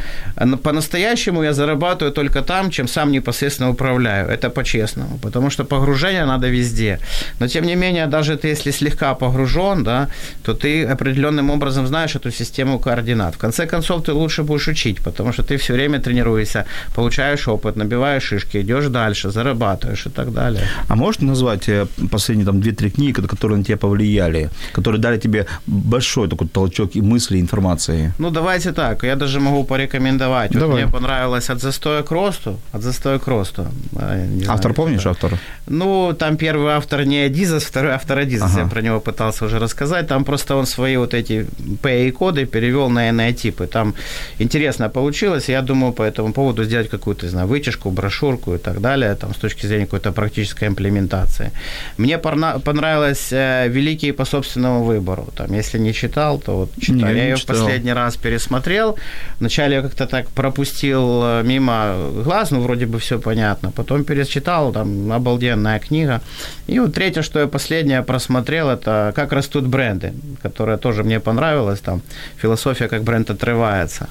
по-настоящему 0.64 1.44
я 1.44 1.54
зарабатываю 1.54 2.12
только 2.12 2.42
там, 2.42 2.72
чем 2.72 2.88
сам 2.88 3.12
непосредственно 3.12 3.70
управляю. 3.70 4.28
Это 4.28 4.50
по-честному. 4.50 5.18
Потому 5.22 5.50
что 5.50 5.66
погружение 5.66 6.26
надо 6.26 6.50
везде. 6.50 7.00
Но, 7.40 7.48
тем 7.48 7.66
не 7.66 7.76
менее, 7.76 8.08
даже 8.08 8.36
ты, 8.36 8.52
если 8.52 8.72
слегка 8.72 9.14
погружен, 9.14 9.84
да, 9.84 10.08
то 10.44 10.54
ты 10.54 10.92
определенным 10.94 11.50
образом 11.50 11.88
знаешь 11.88 12.16
эту 12.16 12.32
систему 12.32 12.80
координат. 12.80 13.36
В 13.36 13.38
конце 13.38 13.68
концов, 13.68 14.04
ты 14.04 14.14
лучше 14.14 14.44
будешь 14.44 14.68
учить, 14.68 14.98
потому 15.04 15.34
что 15.34 15.44
ты 15.44 15.58
все 15.58 15.74
время 15.74 16.00
тренируешься, 16.00 16.66
получаешь 16.96 17.48
опыт, 17.48 17.78
набиваешь 17.78 18.24
шишки, 18.24 18.62
идешь 18.62 18.88
дальше, 18.88 19.32
зарабатываешь 19.32 20.06
и 20.06 20.10
так 20.10 20.32
далее. 20.32 20.62
А 20.90 20.96
можешь 20.96 21.22
назвать 21.22 21.70
э, 21.70 21.86
последние 22.12 22.46
там 22.46 22.60
2-3 22.60 22.90
книги, 22.90 23.28
которые 23.28 23.58
на 23.58 23.64
тебя 23.64 23.78
повлияли? 23.78 24.50
Которые 24.74 25.02
дали 25.02 25.18
тебе 25.18 25.46
большой 25.68 26.28
такой 26.28 26.48
толчок 26.48 26.96
и 26.96 27.02
мысли, 27.02 27.38
и 27.38 27.42
информации? 27.42 28.14
Ну, 28.18 28.30
давайте 28.30 28.72
так, 28.72 29.04
я 29.04 29.16
даже 29.16 29.40
могу 29.40 29.64
порекомендовать. 29.64 30.52
Давай. 30.52 30.68
Вот 30.68 30.76
мне 30.76 30.88
понравилось 30.88 31.50
«От 31.50 31.62
застоя 31.62 32.04
к 32.04 32.12
росту», 32.12 32.60
«От 32.72 32.82
застоя 32.82 33.20
к 33.20 33.28
росту». 33.28 33.68
Не 33.92 34.46
автор 34.46 34.62
знаю, 34.62 34.76
помнишь, 34.76 35.06
автор? 35.06 35.40
Ну, 35.68 36.14
там 36.18 36.38
первый 36.38 36.74
автор 36.74 37.06
не 37.06 37.26
Адизас, 37.26 37.64
второй 37.64 37.92
автор 37.92 38.20
Адизас, 38.20 38.52
ага. 38.52 38.62
я 38.62 38.68
про 38.68 38.82
него 38.82 39.00
пытался 39.00 39.46
уже 39.46 39.60
рассказать. 39.60 40.08
Там 40.08 40.24
просто 40.24 40.56
он 40.56 40.66
свои 40.66 40.98
вот 40.98 41.14
эти 41.14 41.46
PA-коды 41.84 42.46
перевел 42.46 42.90
на 42.90 43.10
NI-типы. 43.10 43.68
Там 43.68 43.94
интересно 44.40 44.90
получилось, 44.90 45.50
я 45.50 45.62
думаю 45.62 45.94
по 45.94 46.04
этому 46.04 46.34
поводу 46.34 46.64
сделать 46.64 46.90
какую-то, 46.90 47.26
не 47.26 47.32
знаю, 47.32 47.48
вытяжку, 47.48 47.90
брошюрку 47.92 48.56
и 48.56 48.58
так 48.58 48.82
далее, 48.82 49.16
там, 49.16 49.34
с 49.34 49.38
точки 49.38 49.68
зрения 49.68 49.86
какой-то 49.86 50.12
практической 50.12 50.68
имплементации. 50.68 51.52
Мне 51.98 52.18
понравилось 52.18 53.32
э, 53.32 53.68
«Великие 53.70 54.14
по 54.14 54.26
собственному 54.42 54.84
выбору. 54.84 55.28
Там, 55.36 55.54
если 55.54 55.80
не 55.80 55.94
читал, 55.94 56.40
то 56.40 56.58
вот 56.58 56.70
читал. 56.82 57.10
Не, 57.10 57.18
я 57.18 57.24
ее 57.24 57.36
в 57.36 57.46
последний 57.46 57.94
раз 57.94 58.18
пересмотрел. 58.18 58.96
Вначале 59.40 59.76
я 59.76 59.82
как-то 59.82 60.06
так 60.06 60.28
пропустил 60.28 61.22
э, 61.24 61.44
мимо 61.44 61.96
глаз, 62.24 62.52
ну, 62.52 62.62
вроде 62.62 62.86
бы 62.86 62.98
все 62.98 63.20
понятно. 63.20 63.72
Потом 63.72 64.04
перечитал, 64.04 64.74
там, 64.74 65.12
обалденная 65.12 65.80
книга. 65.80 66.22
И 66.68 66.80
вот 66.80 66.94
третье, 66.94 67.24
что 67.24 67.40
я 67.40 67.48
последнее 67.48 68.02
просмотрел, 68.02 68.70
это 68.70 69.12
«Как 69.16 69.34
растут 69.34 69.68
бренды», 69.68 70.14
которая 70.44 70.78
тоже 70.78 71.04
мне 71.04 71.20
понравилась. 71.20 71.80
Там 71.80 72.02
философия, 72.42 72.88
как 72.88 73.04
бренд 73.04 73.30
отрывается. 73.30 74.08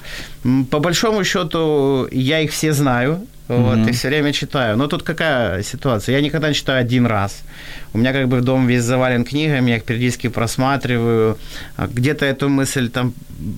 По 0.69 0.79
большому 0.79 1.23
счету, 1.23 2.07
я 2.11 2.39
их 2.39 2.51
все 2.51 2.73
знаю, 2.73 3.19
вот, 3.57 3.77
mm-hmm. 3.77 3.89
и 3.89 3.91
все 3.91 4.07
время 4.07 4.33
читаю. 4.33 4.77
Но 4.77 4.87
тут 4.87 5.03
какая 5.03 5.63
ситуация? 5.63 6.15
Я 6.15 6.21
никогда 6.21 6.49
не 6.49 6.55
читаю 6.55 6.79
один 6.79 7.05
раз. 7.05 7.41
У 7.93 7.97
меня 7.97 8.13
как 8.13 8.27
бы 8.27 8.41
дом 8.41 8.67
весь 8.67 8.83
завален 8.83 9.25
книгами, 9.25 9.71
я 9.71 9.77
их 9.77 9.83
периодически 9.83 10.29
просматриваю. 10.29 11.37
А 11.75 11.87
где-то 11.87 12.25
эту 12.25 12.47
мысль 12.47 12.89
там 12.89 13.13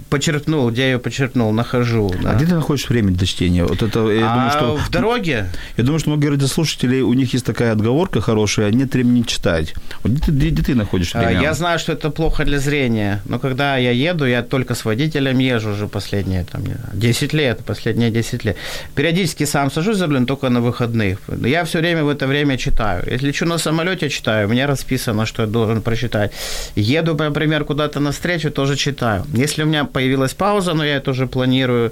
почерпнул, 0.09 0.69
где 0.71 0.81
я 0.81 0.91
ее 0.93 0.99
почерпнул, 0.99 1.51
нахожу. 1.51 2.11
Да. 2.21 2.31
А 2.31 2.35
где 2.35 2.45
ты 2.45 2.55
находишь 2.55 2.89
время 2.89 3.11
для 3.11 3.27
чтения? 3.27 3.63
Вот 3.63 3.81
это, 3.81 4.09
я 4.09 4.31
а 4.31 4.33
думаю, 4.33 4.51
что... 4.51 4.77
в 4.77 4.89
дороге? 4.89 5.49
Я 5.77 5.83
думаю, 5.83 5.99
что 5.99 6.09
многие 6.09 6.27
радиослушатели, 6.27 7.01
у 7.01 7.13
них 7.13 7.33
есть 7.33 7.45
такая 7.45 7.73
отговорка 7.73 8.21
хорошая, 8.21 8.71
нет 8.71 8.93
времени 8.93 9.23
читать. 9.23 9.73
Вот 10.03 10.13
где, 10.13 10.25
ты, 10.25 10.31
где, 10.31 10.49
где 10.49 10.63
ты 10.63 10.75
находишь 10.75 11.11
а, 11.13 11.19
время? 11.19 11.41
Я 11.41 11.53
знаю, 11.53 11.79
что 11.79 11.93
это 11.93 12.09
плохо 12.09 12.45
для 12.45 12.59
зрения, 12.59 13.21
но 13.25 13.39
когда 13.39 13.77
я 13.77 13.91
еду, 13.91 14.25
я 14.25 14.41
только 14.41 14.73
с 14.73 14.85
водителем 14.85 15.37
езжу 15.39 15.71
уже 15.71 15.87
последние 15.87 16.45
там, 16.45 16.63
10 16.93 17.33
лет, 17.33 17.59
последние 17.65 18.09
10 18.09 18.45
лет. 18.45 18.57
Периодически 18.95 19.45
сам 19.45 19.71
сажусь 19.71 19.82
за 19.91 20.07
рулем, 20.07 20.25
только 20.25 20.49
на 20.49 20.61
выходных. 20.61 21.17
Я 21.45 21.63
все 21.63 21.79
время 21.79 22.03
в 22.03 22.09
это 22.09 22.27
время 22.27 22.57
читаю. 22.57 23.03
Если 23.11 23.27
лечу 23.27 23.45
на 23.45 23.57
самолете, 23.57 24.09
читаю. 24.09 24.47
У 24.47 24.51
меня 24.51 24.67
расписано, 24.67 25.25
что 25.25 25.43
я 25.43 25.47
должен 25.47 25.81
прочитать. 25.81 26.31
Еду, 26.75 27.15
например, 27.15 27.65
куда-то 27.65 27.99
на 27.99 28.11
встречу, 28.11 28.51
тоже 28.51 28.75
читаю. 28.75 29.25
Если 29.33 29.63
у 29.63 29.65
меня 29.65 29.83
появилась 29.85 30.33
пауза, 30.33 30.73
но 30.73 30.85
я 30.85 30.95
это 30.95 31.11
уже 31.11 31.27
планирую, 31.27 31.91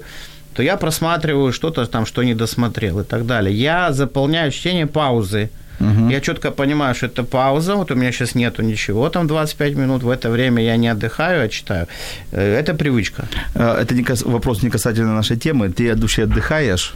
то 0.54 0.62
я 0.62 0.76
просматриваю 0.76 1.52
что-то 1.52 1.86
там, 1.86 2.06
что 2.06 2.22
не 2.22 2.34
досмотрел 2.34 3.00
и 3.00 3.04
так 3.04 3.26
далее. 3.26 3.54
Я 3.54 3.92
заполняю 3.92 4.50
чтение 4.50 4.86
паузы. 4.86 5.50
Угу. 5.80 6.10
Я 6.10 6.20
четко 6.20 6.50
понимаю, 6.50 6.94
что 6.94 7.06
это 7.06 7.24
пауза, 7.24 7.74
вот 7.74 7.90
у 7.90 7.94
меня 7.94 8.12
сейчас 8.12 8.34
нету 8.34 8.62
ничего, 8.62 9.08
там 9.08 9.26
25 9.26 9.76
минут, 9.76 10.02
в 10.02 10.10
это 10.10 10.30
время 10.30 10.62
я 10.62 10.76
не 10.76 10.88
отдыхаю, 10.88 11.44
а 11.44 11.48
читаю. 11.48 11.86
Э, 12.32 12.60
это 12.60 12.74
привычка. 12.74 13.24
Э, 13.54 13.82
это 13.82 13.94
не 13.94 14.04
вопрос 14.24 14.62
не 14.62 14.70
касательно 14.70 15.14
нашей 15.14 15.36
темы. 15.36 15.70
Ты 15.70 15.90
от 15.90 15.98
души 15.98 16.22
отдыхаешь? 16.22 16.94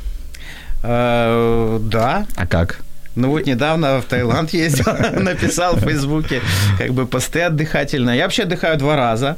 Э, 0.87 1.79
да. 1.83 2.27
А 2.37 2.47
как? 2.47 2.81
Ну 3.17 3.31
вот 3.31 3.47
недавно 3.47 4.01
в 4.01 4.05
Таиланд 4.05 4.51
ездил, 4.51 4.93
написал 5.21 5.77
в 5.77 5.81
Фейсбуке 5.81 6.43
как 6.79 6.93
бы 6.93 7.07
посты 7.07 7.41
отдыхательные. 7.41 8.19
Я 8.19 8.25
вообще 8.25 8.43
отдыхаю 8.43 8.79
два 8.79 8.97
раза, 8.97 9.37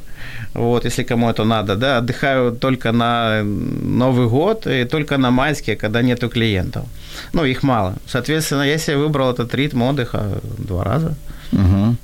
вот, 0.55 0.85
если 0.85 1.05
кому 1.05 1.31
это 1.31 1.45
надо, 1.45 1.77
да, 1.77 1.99
отдыхаю 1.99 2.53
только 2.53 2.93
на 2.93 3.43
Новый 3.45 4.27
год 4.27 4.67
и 4.67 4.85
только 4.85 5.17
на 5.17 5.31
майские, 5.31 5.77
когда 5.77 6.03
нету 6.03 6.29
клиентов. 6.29 6.85
Ну, 7.33 7.45
их 7.45 7.63
мало. 7.63 7.95
Соответственно, 8.07 8.63
я 8.63 8.79
себе 8.79 8.97
выбрал 8.97 9.31
этот 9.31 9.55
ритм 9.55 9.83
отдыха 9.83 10.41
два 10.59 10.85
раза. 10.85 11.15
Угу. 11.53 11.97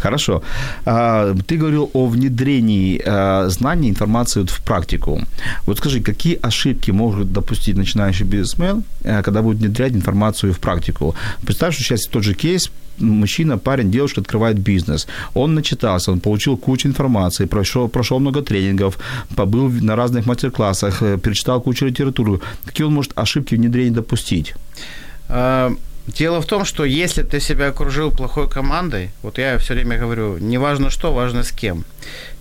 Хорошо. 0.00 0.42
А, 0.84 1.34
ты 1.46 1.56
говорил 1.56 1.90
о 1.92 2.06
внедрении 2.06 3.00
а, 3.04 3.48
знаний, 3.48 3.90
информации 3.90 4.44
в 4.44 4.60
практику. 4.60 5.20
Вот 5.66 5.78
скажи, 5.78 6.00
какие 6.00 6.38
ошибки 6.42 6.92
может 6.92 7.32
допустить 7.32 7.76
начинающий 7.76 8.26
бизнесмен, 8.26 8.84
а, 9.04 9.22
когда 9.22 9.42
будет 9.42 9.58
внедрять 9.58 9.92
информацию 9.92 10.52
в 10.52 10.58
практику? 10.58 11.14
Представь, 11.44 11.74
что 11.74 11.84
сейчас 11.84 12.06
тот 12.06 12.24
же 12.24 12.34
кейс, 12.34 12.70
мужчина, 12.98 13.58
парень, 13.58 13.90
девушка 13.90 14.20
открывает 14.20 14.58
бизнес. 14.58 15.06
Он 15.34 15.54
начитался, 15.54 16.12
он 16.12 16.20
получил 16.20 16.56
кучу 16.56 16.88
информации, 16.88 17.46
прошел, 17.46 17.88
прошел 17.88 18.20
много 18.20 18.42
тренингов, 18.42 18.98
побыл 19.34 19.68
на 19.68 19.96
разных 19.96 20.26
мастер-классах, 20.26 21.02
э, 21.02 21.18
перечитал 21.18 21.60
кучу 21.60 21.86
литературы. 21.86 22.40
Какие 22.64 22.86
он 22.86 22.94
может 22.94 23.12
ошибки 23.14 23.54
внедрения 23.54 23.94
допустить? 23.94 24.54
Дело 26.06 26.40
в 26.40 26.46
том, 26.46 26.64
что 26.64 26.84
если 26.84 27.22
ты 27.22 27.40
себя 27.40 27.68
окружил 27.68 28.10
плохой 28.10 28.48
командой, 28.48 29.10
вот 29.22 29.38
я 29.38 29.58
все 29.58 29.74
время 29.74 29.98
говорю, 29.98 30.38
не 30.38 30.58
важно 30.58 30.90
что, 30.90 31.12
важно 31.12 31.42
с 31.42 31.50
кем, 31.50 31.84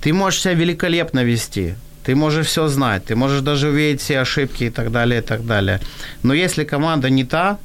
ты 0.02 0.14
можешь 0.14 0.42
себя 0.42 0.54
великолепно 0.54 1.24
вести, 1.24 1.74
ты 2.04 2.16
можешь 2.16 2.48
все 2.48 2.68
знать, 2.68 3.06
ты 3.06 3.16
можешь 3.16 3.42
даже 3.42 3.70
увидеть 3.70 4.02
все 4.02 4.20
ошибки 4.20 4.66
и 4.66 4.70
так 4.70 4.92
далее, 4.92 5.22
и 5.22 5.24
так 5.24 5.46
далее. 5.46 5.80
Но 6.22 6.34
если 6.34 6.64
команда 6.64 7.10
не 7.10 7.24
та, 7.24 7.58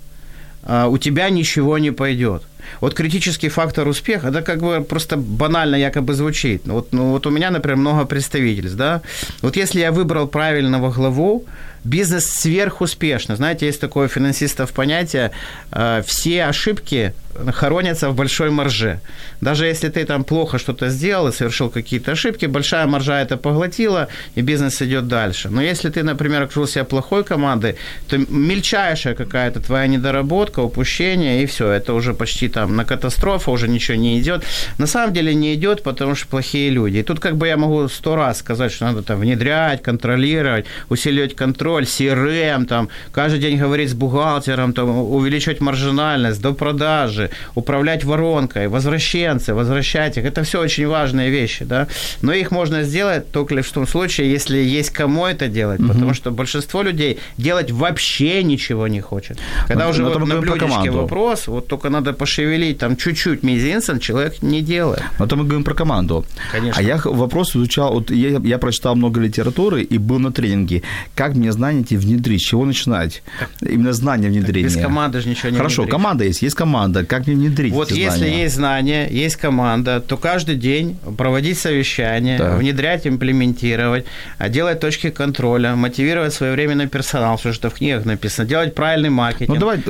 а, 0.63 0.87
у 0.89 0.99
тебя 0.99 1.31
ничего 1.31 1.79
не 1.79 1.91
пойдет. 1.91 2.43
Вот 2.81 2.95
критический 2.95 3.49
фактор 3.49 3.89
успеха, 3.89 4.29
это 4.29 4.43
как 4.43 4.61
бы 4.61 4.85
просто 4.85 5.17
банально 5.17 5.77
якобы 5.77 6.15
звучит. 6.15 6.63
Вот, 6.67 6.93
ну, 6.93 7.11
вот 7.11 7.27
у 7.27 7.31
меня, 7.31 7.51
например, 7.51 7.77
много 7.77 8.05
представительств, 8.05 8.77
да. 8.77 9.01
Вот 9.43 9.57
если 9.57 9.81
я 9.81 9.93
выбрал 9.93 10.29
правильного 10.29 10.91
главу, 10.91 11.45
бизнес 11.85 12.27
сверхуспешно. 12.27 13.37
Знаете, 13.37 13.67
есть 13.67 13.81
такое 13.81 14.09
финансистов 14.09 14.73
понятие, 14.73 15.31
э, 15.73 16.03
все 16.07 16.45
ошибки 16.45 17.15
хоронятся 17.53 18.11
в 18.11 18.15
большой 18.15 18.51
марже. 18.51 19.01
Даже 19.41 19.67
если 19.67 19.89
ты 19.89 20.05
там 20.05 20.25
плохо 20.25 20.59
что-то 20.59 20.89
сделал 20.89 21.29
и 21.29 21.33
совершил 21.33 21.71
какие-то 21.71 22.13
ошибки, 22.13 22.47
большая 22.47 22.87
маржа 22.87 23.21
это 23.21 23.37
поглотила, 23.37 24.09
и 24.35 24.43
бизнес 24.43 24.83
идет 24.83 25.09
дальше. 25.09 25.49
Но 25.49 25.63
если 25.63 25.91
ты, 25.91 26.03
например, 26.03 26.43
окружил 26.43 26.67
себя 26.67 26.85
плохой 26.85 27.25
командой, 27.25 27.77
то 28.09 28.19
мельчайшая 28.19 29.15
какая-то 29.15 29.61
твоя 29.61 29.87
недоработка, 29.87 30.61
упущение, 30.61 31.43
и 31.43 31.47
все, 31.47 31.71
это 31.71 31.95
уже 31.95 32.15
почти 32.15 32.49
там 32.49 32.77
на 32.77 32.85
катастрофу, 32.85 33.53
уже 33.53 33.69
ничего 33.69 33.97
не 33.97 34.19
идет. 34.19 34.45
На 34.79 34.87
самом 34.87 35.13
деле 35.15 35.35
не 35.35 35.55
идет, 35.55 35.83
потому 35.83 36.15
что 36.15 36.29
плохие 36.29 36.71
люди. 36.71 36.99
И 36.99 37.03
тут 37.03 37.21
как 37.21 37.37
бы 37.37 37.47
я 37.47 37.57
могу 37.57 37.89
сто 37.89 38.17
раз 38.17 38.39
сказать, 38.39 38.73
что 38.73 38.87
надо 38.87 39.03
там 39.03 39.21
внедрять, 39.21 39.83
контролировать, 39.83 40.67
усиливать 40.89 41.37
контроль, 41.37 41.70
CRM, 41.79 42.67
там, 42.67 42.89
каждый 43.13 43.41
день 43.41 43.59
говорить 43.59 43.91
с 43.91 43.95
бухгалтером, 43.95 44.73
там, 44.73 44.89
увеличивать 44.91 45.61
маржинальность 45.61 46.41
до 46.41 46.53
продажи, 46.53 47.31
управлять 47.55 48.05
воронкой, 48.05 48.69
возвращенцы, 48.69 49.55
возвращать 49.55 50.19
их. 50.19 50.25
Это 50.25 50.43
все 50.43 50.61
очень 50.61 50.87
важные 50.87 51.31
вещи, 51.31 51.65
да. 51.65 51.87
Но 52.23 52.33
их 52.33 52.51
можно 52.51 52.83
сделать 52.83 53.31
только 53.33 53.55
лишь 53.55 53.67
в 53.67 53.73
том 53.73 53.87
случае, 53.87 54.31
если 54.31 54.59
есть 54.59 54.91
кому 54.91 55.27
это 55.27 55.49
делать, 55.49 55.81
угу. 55.81 55.89
потому 55.89 56.15
что 56.15 56.31
большинство 56.31 56.83
людей 56.83 57.19
делать 57.37 57.71
вообще 57.71 58.43
ничего 58.43 58.89
не 58.89 59.01
хочет. 59.01 59.39
Когда 59.69 59.85
но, 59.85 59.91
уже 59.91 60.05
вот 60.05 60.19
на 60.27 60.41
блюдечке 60.41 60.91
вопрос, 60.91 61.49
вот 61.49 61.67
только 61.67 61.91
надо 61.91 62.13
пошевелить 62.13 62.79
там 62.79 62.97
чуть-чуть 62.97 63.43
мизинцем, 63.43 64.01
человек 64.01 64.43
не 64.43 64.63
делает. 64.63 65.03
Но 65.19 65.27
это 65.27 65.37
мы 65.37 65.45
говорим 65.45 65.65
про 65.65 65.75
команду. 65.75 66.25
Конечно. 66.53 66.81
А 66.81 66.83
я 66.83 67.01
вопрос 67.05 67.57
изучал, 67.57 67.95
вот 67.95 68.11
я, 68.11 68.41
я 68.43 68.59
прочитал 68.59 68.97
много 68.97 69.21
литературы 69.21 69.83
и 69.83 69.99
был 69.99 70.19
на 70.19 70.33
тренинге. 70.33 70.83
Как 71.15 71.35
мне 71.35 71.53
знания 71.61 71.81
эти 71.81 71.95
внедрить? 71.95 72.41
С 72.41 72.45
чего 72.45 72.65
начинать? 72.65 73.23
Именно 73.61 73.93
знания 73.93 74.29
внедрения. 74.29 74.69
Так 74.69 74.77
без 74.77 74.83
команды 74.83 75.21
же 75.21 75.29
ничего 75.29 75.51
не 75.51 75.57
Хорошо, 75.57 75.83
внедрить. 75.83 75.93
команда 75.93 76.25
есть, 76.25 76.43
есть 76.43 76.57
команда. 76.57 77.05
Как 77.05 77.27
мне 77.27 77.37
внедрить 77.37 77.73
Вот 77.73 77.91
если 77.91 78.19
знания? 78.19 78.43
есть 78.43 78.55
знания, 78.55 79.09
есть 79.25 79.37
команда, 79.37 80.01
то 80.01 80.17
каждый 80.17 80.57
день 80.57 80.97
проводить 81.19 81.59
совещания, 81.59 82.39
так. 82.39 82.59
внедрять, 82.59 83.07
имплементировать, 83.07 84.05
а 84.39 84.49
делать 84.49 84.81
точки 84.81 85.11
контроля, 85.11 85.77
мотивировать 85.77 86.33
своевременный 86.33 86.89
персонал, 86.89 87.37
все, 87.37 87.53
что 87.53 87.69
в 87.69 87.75
книгах 87.75 88.07
написано, 88.07 88.49
делать 88.49 88.75
правильный 88.75 89.11
маркетинг. 89.11 89.51
Ну 89.51 89.61
давай 89.61 89.83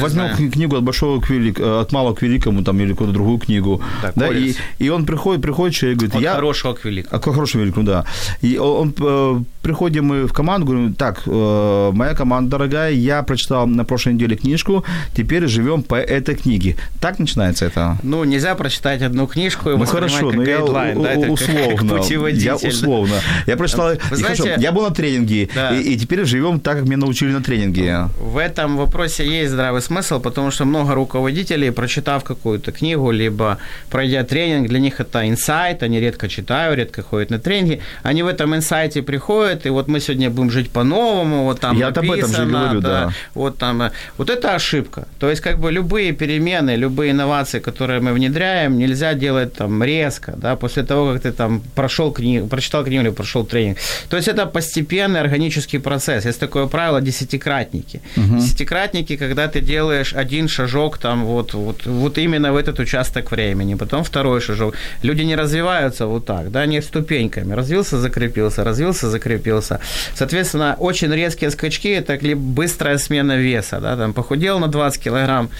возьмем 0.00 0.50
книгу 0.50 0.76
от 0.76 0.82
большого 0.82 1.20
к 1.20 1.30
велик, 1.30 1.60
от 1.60 1.92
малого 1.92 2.14
к 2.14 2.22
великому, 2.22 2.64
там, 2.64 2.80
или 2.80 2.90
какую-то 2.90 3.14
другую 3.14 3.38
книгу. 3.38 3.80
Так, 4.02 4.12
да, 4.16 4.28
и, 4.32 4.54
и 4.78 4.88
он 4.88 5.06
приходит, 5.06 5.42
приходит 5.42 5.76
человек, 5.76 5.98
говорит, 5.98 6.16
от 6.16 6.22
я... 6.22 6.34
хорошего 6.34 6.74
к 6.74 6.84
великому. 6.84 7.16
От 7.16 7.24
хорошего 7.24 7.62
к 7.62 7.64
великому, 7.64 7.86
да. 7.86 8.04
И 8.42 8.58
он, 8.58 8.94
э, 8.98 9.42
приходим 9.62 10.04
мы 10.06 10.26
в 10.26 10.32
команду, 10.32 10.66
говорим, 10.66 10.94
так, 11.04 11.22
э, 11.26 11.90
моя 11.92 12.14
команда 12.14 12.50
дорогая, 12.50 12.92
я 12.92 13.22
прочитал 13.22 13.66
на 13.66 13.84
прошлой 13.84 14.14
неделе 14.14 14.36
книжку, 14.36 14.84
теперь 15.14 15.46
живем 15.48 15.82
по 15.82 15.96
этой 15.96 16.34
книге. 16.34 16.76
Так 17.00 17.18
начинается 17.18 17.66
это? 17.66 17.98
Ну, 18.02 18.24
нельзя 18.24 18.54
прочитать 18.54 19.02
одну 19.02 19.26
книжку 19.26 19.70
и 19.70 19.76
ну, 19.76 19.84
хорошо, 19.84 20.32
но 20.32 20.42
я 20.42 20.58
гайдлайн, 20.58 21.02
да, 21.02 21.12
это 21.12 21.30
условно. 21.30 21.98
Как 21.98 22.10
я 22.10 22.56
условно. 22.56 23.14
Я 23.46 23.56
прочитал, 23.56 23.88
Вы 24.10 24.16
знаете, 24.16 24.42
хорошо, 24.42 24.60
я 24.60 24.72
был 24.72 24.82
на 24.82 24.94
тренинге, 24.94 25.50
да. 25.54 25.76
и, 25.76 25.82
и 25.92 25.98
теперь 25.98 26.24
живем 26.24 26.58
так, 26.58 26.78
как 26.78 26.84
меня 26.84 26.96
научили 26.96 27.32
на 27.32 27.42
тренинге. 27.42 28.08
В 28.18 28.38
этом 28.38 28.78
вопросе 28.78 29.26
есть 29.26 29.52
здравый 29.52 29.82
смысл, 29.82 30.20
потому 30.20 30.50
что 30.50 30.64
много 30.64 30.94
руководителей, 30.94 31.70
прочитав 31.70 32.24
какую-то 32.24 32.72
книгу, 32.72 33.10
либо 33.10 33.58
пройдя 33.90 34.24
тренинг, 34.24 34.68
для 34.68 34.80
них 34.80 35.00
это 35.00 35.28
инсайт, 35.28 35.82
они 35.82 36.00
редко 36.00 36.28
читают, 36.28 36.78
редко 36.78 37.02
ходят 37.02 37.28
на 37.28 37.38
тренинги, 37.38 37.80
они 38.02 38.22
в 38.22 38.26
этом 38.26 38.54
инсайте 38.54 39.02
приходят, 39.02 39.66
и 39.66 39.68
вот 39.68 39.88
мы 39.88 40.00
сегодня 40.00 40.30
будем 40.30 40.50
жить 40.50 40.70
по-новому, 40.94 41.44
вот 41.44 41.60
там 41.60 41.78
я 41.78 41.86
написано, 41.86 42.12
об 42.12 42.18
этом 42.18 42.34
же 42.34 42.46
говорю, 42.46 42.80
да, 42.80 42.88
да. 42.88 43.12
Вот 43.34 43.58
там, 43.58 43.82
э, 43.82 43.90
вот 44.18 44.30
это 44.30 44.54
ошибка. 44.54 45.06
То 45.18 45.30
есть 45.30 45.42
как 45.42 45.58
бы 45.58 45.72
любые 45.72 46.12
перемены, 46.12 46.76
любые 46.76 47.10
инновации, 47.10 47.60
которые 47.60 48.00
мы 48.00 48.12
внедряем, 48.12 48.78
нельзя 48.78 49.14
делать 49.14 49.52
там 49.54 49.84
резко, 49.84 50.34
да, 50.36 50.56
после 50.56 50.82
того, 50.82 51.12
как 51.12 51.22
ты 51.22 51.32
там 51.32 51.62
прошел 51.74 52.12
книгу, 52.12 52.46
прочитал 52.46 52.84
книгу 52.84 53.02
или 53.02 53.10
прошел 53.10 53.44
тренинг. 53.44 53.78
То 54.08 54.16
есть 54.16 54.28
это 54.28 54.46
постепенный 54.46 55.20
органический 55.20 55.80
процесс. 55.80 56.26
Есть 56.26 56.40
такое 56.40 56.66
правило 56.66 57.00
десятикратники. 57.00 58.00
Угу. 58.16 58.38
Десятикратники, 58.38 59.16
когда 59.16 59.48
ты 59.48 59.60
делаешь 59.60 60.14
один 60.14 60.48
шажок 60.48 60.98
там 60.98 61.24
вот, 61.24 61.54
вот, 61.54 61.86
вот 61.86 62.18
именно 62.18 62.52
в 62.52 62.56
этот 62.56 62.78
участок 62.80 63.30
времени, 63.30 63.76
потом 63.76 64.02
второй 64.04 64.40
шажок. 64.40 64.74
Люди 65.02 65.24
не 65.24 65.36
развиваются 65.36 66.06
вот 66.06 66.26
так, 66.26 66.50
да, 66.50 66.66
не 66.66 66.82
ступеньками. 66.82 67.54
Развился, 67.54 67.98
закрепился, 67.98 68.64
развился, 68.64 69.10
закрепился. 69.10 69.78
Соответственно, 70.14 70.76
очень 70.84 71.12
резкие 71.12 71.50
скачки– 71.50 71.88
это 71.88 72.18
быстрая 72.36 72.98
смена 72.98 73.36
веса, 73.36 73.80
да, 73.80 73.96
там 73.96 74.12
похудел 74.12 74.58
на 74.58 74.68
20 74.68 75.02
килограмм, 75.02 75.50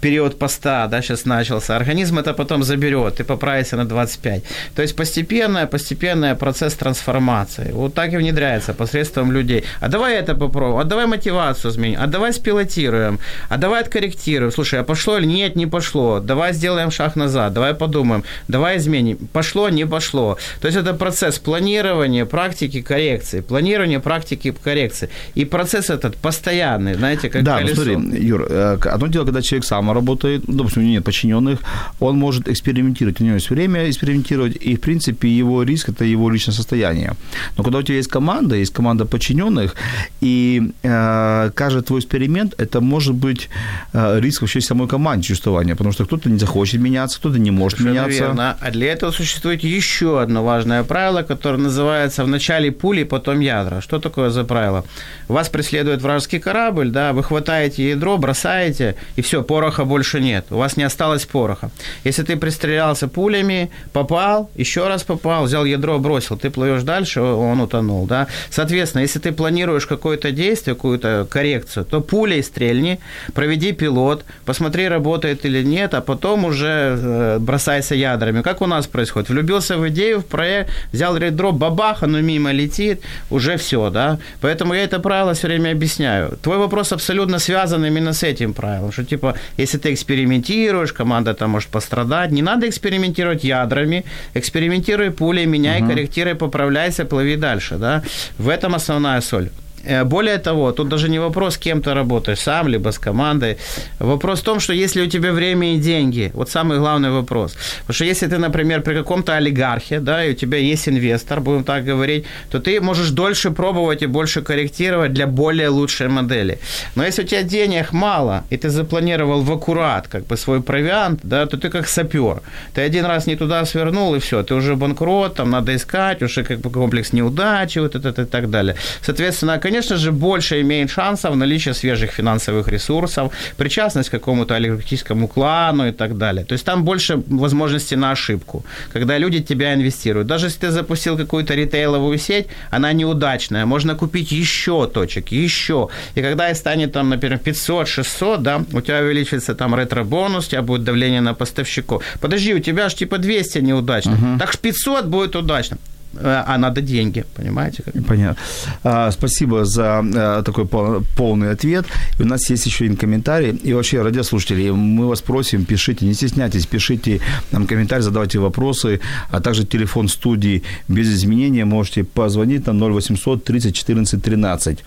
период 0.00 0.38
поста, 0.38 0.86
да, 0.86 1.02
сейчас 1.02 1.24
начался, 1.26 1.76
организм 1.76 2.18
это 2.18 2.32
потом 2.34 2.62
заберет, 2.62 3.16
ты 3.16 3.24
поправишься 3.24 3.76
на 3.76 3.84
25. 3.84 4.42
То 4.74 4.82
есть 4.82 4.96
постепенная, 4.96 5.66
постепенная 5.66 6.34
процесс 6.34 6.74
трансформации. 6.74 7.70
Вот 7.72 7.94
так 7.94 8.12
и 8.12 8.16
внедряется 8.16 8.74
посредством 8.74 9.32
людей. 9.32 9.64
А 9.80 9.88
давай 9.88 10.14
это 10.16 10.34
попробуем, 10.34 10.78
а 10.80 10.84
давай 10.84 11.06
мотивацию 11.06 11.70
изменим, 11.70 12.00
а 12.02 12.06
давай 12.06 12.32
спилотируем, 12.32 13.18
а 13.48 13.56
давай 13.56 13.80
откорректируем. 13.82 14.52
Слушай, 14.52 14.80
а 14.80 14.84
пошло 14.84 15.18
или 15.18 15.26
нет, 15.26 15.56
не 15.56 15.66
пошло. 15.66 16.20
Давай 16.20 16.52
сделаем 16.52 16.90
шаг 16.90 17.16
назад, 17.16 17.52
давай 17.52 17.74
подумаем, 17.74 18.22
давай 18.48 18.76
изменим. 18.76 19.16
Пошло, 19.32 19.68
не 19.70 19.86
пошло. 19.86 20.36
То 20.60 20.68
есть 20.68 20.78
это 20.78 20.94
процесс 20.94 21.38
планирования, 21.38 22.24
практики, 22.24 22.82
коррекции. 22.82 23.40
Планирование, 23.40 24.00
практики, 24.00 24.54
коррекции. 24.64 25.08
И 25.36 25.44
процесс 25.44 25.90
этот 25.90 26.16
постоянный, 26.16 26.94
знаете, 26.94 27.28
как 27.28 27.42
Да, 27.42 27.60
ну 27.60 27.66
колесо. 27.66 27.82
смотри, 27.82 28.26
Юр, 28.26 28.46
э, 28.50 28.78
одно 28.92 29.06
дело, 29.06 29.24
когда 29.24 29.42
человек 29.42 29.64
сам 29.64 29.89
работает, 29.94 30.48
ну, 30.48 30.54
допустим, 30.54 30.82
у 30.82 30.84
него 30.84 30.94
нет 30.94 31.04
подчиненных, 31.04 31.60
он 32.00 32.18
может 32.18 32.48
экспериментировать, 32.48 33.20
у 33.20 33.24
него 33.24 33.34
есть 33.34 33.50
время 33.50 33.88
экспериментировать, 33.88 34.56
и, 34.56 34.76
в 34.76 34.80
принципе, 34.80 35.28
его 35.28 35.62
риск– 35.62 35.88
это 35.90 36.04
его 36.04 36.30
личное 36.30 36.54
состояние. 36.54 37.14
Но 37.56 37.64
когда 37.64 37.78
у 37.78 37.82
тебя 37.82 37.96
есть 37.96 38.08
команда, 38.08 38.56
есть 38.56 38.72
команда 38.72 39.04
подчиненных, 39.04 39.74
и 40.20 40.72
э, 40.82 41.50
каждый 41.54 41.82
твой 41.82 42.00
эксперимент– 42.00 42.54
это 42.58 42.80
может 42.80 43.14
быть 43.14 43.48
э, 43.92 44.20
риск 44.20 44.42
вообще 44.42 44.60
самой 44.60 44.88
команде 44.88 45.28
чувствования, 45.28 45.74
потому 45.74 45.92
что 45.92 46.04
кто-то 46.04 46.30
не 46.30 46.38
захочет 46.38 46.80
меняться, 46.80 47.18
кто-то 47.18 47.38
не 47.38 47.50
может 47.50 47.78
Совершенно 47.78 48.06
меняться. 48.06 48.24
верно. 48.24 48.56
А 48.60 48.70
для 48.70 48.92
этого 48.92 49.12
существует 49.12 49.64
еще 49.64 50.20
одно 50.22 50.44
важное 50.44 50.82
правило, 50.84 51.22
которое 51.22 51.58
называется 51.58 52.24
«вначале 52.24 52.70
пули, 52.70 53.04
потом 53.04 53.40
ядра». 53.40 53.80
Что 53.80 53.98
такое 53.98 54.30
за 54.30 54.44
правило? 54.44 54.84
Вас 55.28 55.48
преследует 55.48 56.02
вражеский 56.02 56.38
корабль, 56.38 56.90
да, 56.90 57.12
вы 57.12 57.22
хватаете 57.22 57.90
ядро, 57.90 58.18
бросаете, 58.18 58.94
и 59.16 59.22
все, 59.22 59.42
пороха 59.80 59.84
больше 59.84 60.20
нет. 60.20 60.46
У 60.50 60.56
вас 60.56 60.76
не 60.76 60.86
осталось 60.86 61.26
пороха. 61.26 61.70
Если 62.04 62.24
ты 62.24 62.36
пристрелялся 62.36 63.08
пулями, 63.08 63.68
попал, 63.92 64.48
еще 64.58 64.88
раз 64.88 65.02
попал, 65.02 65.44
взял 65.44 65.64
ядро, 65.66 65.98
бросил, 65.98 66.36
ты 66.36 66.50
плывешь 66.50 66.82
дальше, 66.82 67.20
он 67.20 67.60
утонул, 67.60 68.06
да. 68.06 68.26
Соответственно, 68.50 69.02
если 69.02 69.20
ты 69.20 69.32
планируешь 69.32 69.86
какое-то 69.86 70.30
действие, 70.30 70.74
какую-то 70.74 71.26
коррекцию, 71.30 71.84
то 71.84 72.00
пулей 72.00 72.42
стрельни, 72.42 72.98
проведи 73.34 73.72
пилот, 73.72 74.24
посмотри, 74.44 74.88
работает 74.88 75.46
или 75.46 75.64
нет, 75.64 75.94
а 75.94 76.00
потом 76.00 76.44
уже 76.44 76.66
э, 76.66 77.38
бросайся 77.40 77.94
ядрами. 77.94 78.42
Как 78.42 78.62
у 78.62 78.66
нас 78.66 78.86
происходит? 78.86 79.30
Влюбился 79.30 79.76
в 79.76 79.86
идею, 79.88 80.18
в 80.18 80.24
проект, 80.24 80.70
взял 80.92 81.16
ядро, 81.16 81.52
бабах, 81.52 82.02
оно 82.02 82.20
мимо 82.22 82.52
летит, 82.52 83.00
уже 83.30 83.56
все, 83.56 83.90
да. 83.90 84.18
Поэтому 84.40 84.74
я 84.74 84.84
это 84.84 85.00
правило 85.00 85.32
все 85.32 85.46
время 85.46 85.72
объясняю. 85.72 86.38
Твой 86.42 86.58
вопрос 86.58 86.92
абсолютно 86.92 87.38
связан 87.38 87.84
именно 87.84 88.12
с 88.12 88.22
этим 88.22 88.52
правилом, 88.52 88.92
что 88.92 89.04
типа, 89.04 89.34
если 89.60 89.69
ты 89.78 89.92
экспериментируешь, 89.92 90.92
команда 90.92 91.34
там 91.34 91.50
может 91.50 91.68
пострадать, 91.68 92.30
не 92.30 92.42
надо 92.42 92.68
экспериментировать 92.68 93.44
ядрами, 93.44 94.04
экспериментируй 94.34 95.10
пулей, 95.10 95.46
меняй, 95.46 95.80
корректируй, 95.80 96.34
поправляйся, 96.34 97.04
плыви 97.04 97.36
дальше, 97.36 97.76
да. 97.76 98.02
В 98.38 98.48
этом 98.48 98.74
основная 98.74 99.20
соль. 99.20 99.50
Э, 99.84 100.04
Более 100.04 100.38
того, 100.38 100.72
тут 100.72 100.88
даже 100.88 101.08
не 101.08 101.18
вопрос, 101.18 101.54
с 101.54 101.58
кем 101.58 101.80
ты 101.80 101.94
работаешь, 101.94 102.40
сам, 102.40 102.68
либо 102.68 102.90
с 102.90 102.98
командой. 102.98 103.56
Вопрос 103.98 104.40
в 104.40 104.44
том, 104.44 104.60
что 104.60 104.72
если 104.72 105.02
у 105.02 105.06
тебя 105.06 105.32
время 105.32 105.74
и 105.74 105.78
деньги, 105.78 106.30
вот 106.34 106.50
самый 106.50 106.78
главный 106.78 107.10
вопрос. 107.10 107.56
Потому 107.80 107.94
что 107.94 108.04
если 108.04 108.26
ты, 108.28 108.38
например, 108.38 108.82
при 108.82 108.94
каком-то 108.94 109.36
олигархе, 109.36 110.00
да, 110.00 110.24
и 110.24 110.32
у 110.32 110.34
тебя 110.34 110.58
есть 110.58 110.88
инвестор, 110.88 111.40
будем 111.40 111.64
так 111.64 111.84
говорить, 111.84 112.24
то 112.50 112.58
ты 112.58 112.80
можешь 112.80 113.10
дольше 113.10 113.50
пробовать 113.50 114.02
и 114.02 114.06
больше 114.06 114.42
корректировать 114.42 115.12
для 115.12 115.26
более 115.26 115.68
лучшей 115.68 116.08
модели. 116.08 116.58
Но 116.96 117.04
если 117.04 117.24
у 117.24 117.26
тебя 117.26 117.42
денег 117.42 117.92
мало, 117.92 118.44
и 118.50 118.56
ты 118.56 118.70
запланировал 118.70 119.42
в 119.42 119.52
аккурат 119.52 120.08
как 120.08 120.26
бы 120.26 120.36
свой 120.36 120.60
провиант, 120.60 121.20
да, 121.22 121.46
то 121.46 121.56
ты 121.56 121.68
как 121.68 121.88
сапер. 121.88 122.40
Ты 122.74 122.82
один 122.82 123.06
раз 123.06 123.26
не 123.26 123.36
туда 123.36 123.64
свернул, 123.64 124.14
и 124.14 124.18
все, 124.18 124.42
ты 124.42 124.54
уже 124.54 124.74
банкрот, 124.74 125.34
там 125.34 125.50
надо 125.50 125.72
искать, 125.74 126.22
уже 126.22 126.44
как 126.44 126.58
бы 126.60 126.70
комплекс 126.70 127.12
неудачи, 127.12 127.80
вот 127.80 127.94
это 127.94 128.22
и 128.22 128.24
так 128.26 128.50
далее. 128.50 128.74
Соответственно, 129.02 129.58
же, 129.78 130.12
больше 130.12 130.60
имеет 130.60 130.90
шансов 130.90 131.34
наличие 131.36 131.74
свежих 131.74 132.10
финансовых 132.10 132.68
ресурсов, 132.68 133.32
причастность 133.56 134.08
к 134.08 134.12
какому-то 134.12 134.54
олигархическому 134.54 135.28
клану 135.28 135.88
и 135.88 135.92
так 135.92 136.18
далее. 136.18 136.44
То 136.44 136.52
есть 136.52 136.64
там 136.64 136.84
больше 136.84 137.22
возможностей 137.26 137.96
на 137.96 138.10
ошибку, 138.10 138.64
когда 138.92 139.18
люди 139.18 139.40
тебя 139.40 139.74
инвестируют. 139.74 140.26
Даже 140.28 140.46
если 140.46 140.60
ты 140.60 140.70
запустил 140.70 141.16
какую-то 141.16 141.54
ритейловую 141.54 142.18
сеть, 142.18 142.46
она 142.70 142.92
неудачная, 142.92 143.66
можно 143.66 143.94
купить 143.94 144.32
еще 144.32 144.86
точек, 144.86 145.32
еще. 145.32 145.88
И 146.16 146.22
когда 146.22 146.50
их 146.50 146.56
станет 146.56 146.92
там, 146.92 147.08
например, 147.08 147.40
500-600, 147.44 148.38
да, 148.38 148.64
у 148.72 148.80
тебя 148.80 149.00
увеличится 149.00 149.54
там 149.54 149.74
ретро-бонус, 149.74 150.46
у 150.46 150.50
тебя 150.50 150.62
будет 150.62 150.84
давление 150.84 151.20
на 151.20 151.34
поставщиков. 151.34 152.02
Подожди, 152.20 152.54
у 152.54 152.58
тебя 152.58 152.88
же 152.88 152.96
типа 152.96 153.18
200 153.18 153.58
неудачно. 153.58 154.38
Так 154.38 154.52
ж 154.52 154.58
500 154.58 155.06
будет 155.06 155.36
удачно 155.36 155.78
а 156.18 156.58
надо 156.58 156.80
деньги, 156.80 157.24
понимаете? 157.34 157.82
Как? 157.82 158.04
Понятно. 158.04 158.36
А, 158.82 159.10
спасибо 159.10 159.64
за 159.64 160.00
а, 160.00 160.42
такой 160.42 160.66
пол- 160.66 161.02
полный 161.16 161.50
ответ. 161.50 161.86
И 162.18 162.22
у 162.22 162.26
нас 162.26 162.50
есть 162.50 162.66
еще 162.66 162.84
один 162.84 162.96
комментарий. 162.96 163.50
И 163.50 163.72
вообще, 163.72 164.02
радиослушатели, 164.02 164.70
мы 164.70 165.06
вас 165.06 165.22
просим, 165.22 165.64
пишите, 165.64 166.06
не 166.06 166.14
стесняйтесь, 166.14 166.66
пишите 166.66 167.20
нам 167.52 167.66
комментарий, 167.66 168.02
задавайте 168.02 168.38
вопросы, 168.38 169.00
а 169.30 169.40
также 169.40 169.64
телефон 169.64 170.08
студии 170.08 170.62
без 170.88 171.08
изменения. 171.08 171.64
Можете 171.64 172.04
позвонить 172.04 172.66
на 172.66 172.72
0800 172.72 173.44
30 173.44 173.74
14 173.74 174.22
13. 174.22 174.78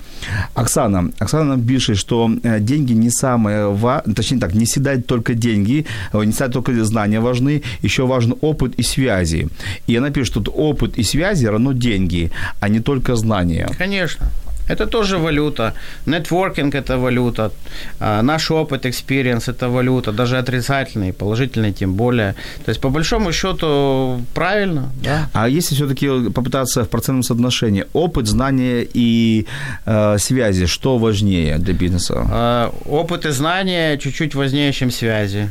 Оксана, 0.54 1.12
Оксана 1.20 1.44
нам 1.46 1.68
пишет, 1.68 1.98
что 1.98 2.32
э, 2.44 2.60
деньги 2.60 2.94
не 2.94 3.10
самое 3.10 3.72
важное, 3.72 4.16
точнее 4.16 4.40
так, 4.40 4.54
не 4.54 4.66
всегда 4.66 4.98
только 4.98 5.34
деньги, 5.34 5.86
э, 6.14 6.24
не 6.26 6.32
всегда 6.32 6.50
только 6.50 6.84
знания 6.84 7.20
важны, 7.20 7.62
еще 7.84 8.06
важен 8.06 8.36
опыт 8.42 8.74
и 8.80 8.84
связи. 8.84 9.48
И 9.88 9.96
она 9.96 10.10
пишет, 10.10 10.28
что 10.34 10.52
опыт 10.52 10.98
и 10.98 11.04
связи 11.14 11.46
равно 11.46 11.74
деньги, 11.74 12.32
а 12.60 12.70
не 12.70 12.80
только 12.80 13.16
знания. 13.16 13.70
Конечно. 13.78 14.26
Это 14.68 14.88
тоже 14.88 15.18
валюта. 15.18 15.74
Нетворкинг– 16.06 16.76
это 16.76 16.98
валюта. 16.98 17.52
А, 18.00 18.22
Наш 18.22 18.52
опыт, 18.52 18.86
experience– 18.86 19.44
это 19.48 19.70
валюта. 19.70 20.12
Даже 20.12 20.38
отрицательный, 20.38 21.14
положительный 21.14 21.74
тем 21.74 21.94
более. 21.94 22.34
То 22.66 22.70
есть, 22.70 22.82
по 22.82 22.90
большому 22.90 23.32
счету, 23.34 24.22
правильно. 24.34 24.92
Да? 25.04 25.30
А 25.34 25.48
если 25.50 25.76
все-таки 25.76 26.30
попытаться 26.30 26.84
в 26.84 26.90
процентном 26.90 27.24
соотношении, 27.24 27.86
опыт, 27.94 28.28
знания 28.28 28.88
и 28.94 29.46
э, 29.86 30.18
связи, 30.20 30.66
что 30.66 30.98
важнее 30.98 31.58
для 31.58 31.74
бизнеса? 31.74 32.26
А, 32.32 32.74
Опыт 32.86 33.26
и 33.26 33.32
знания 33.32 33.98
чуть-чуть 33.98 34.36
важнее, 34.36 34.72
чем 34.74 34.92
связи. 34.92 35.50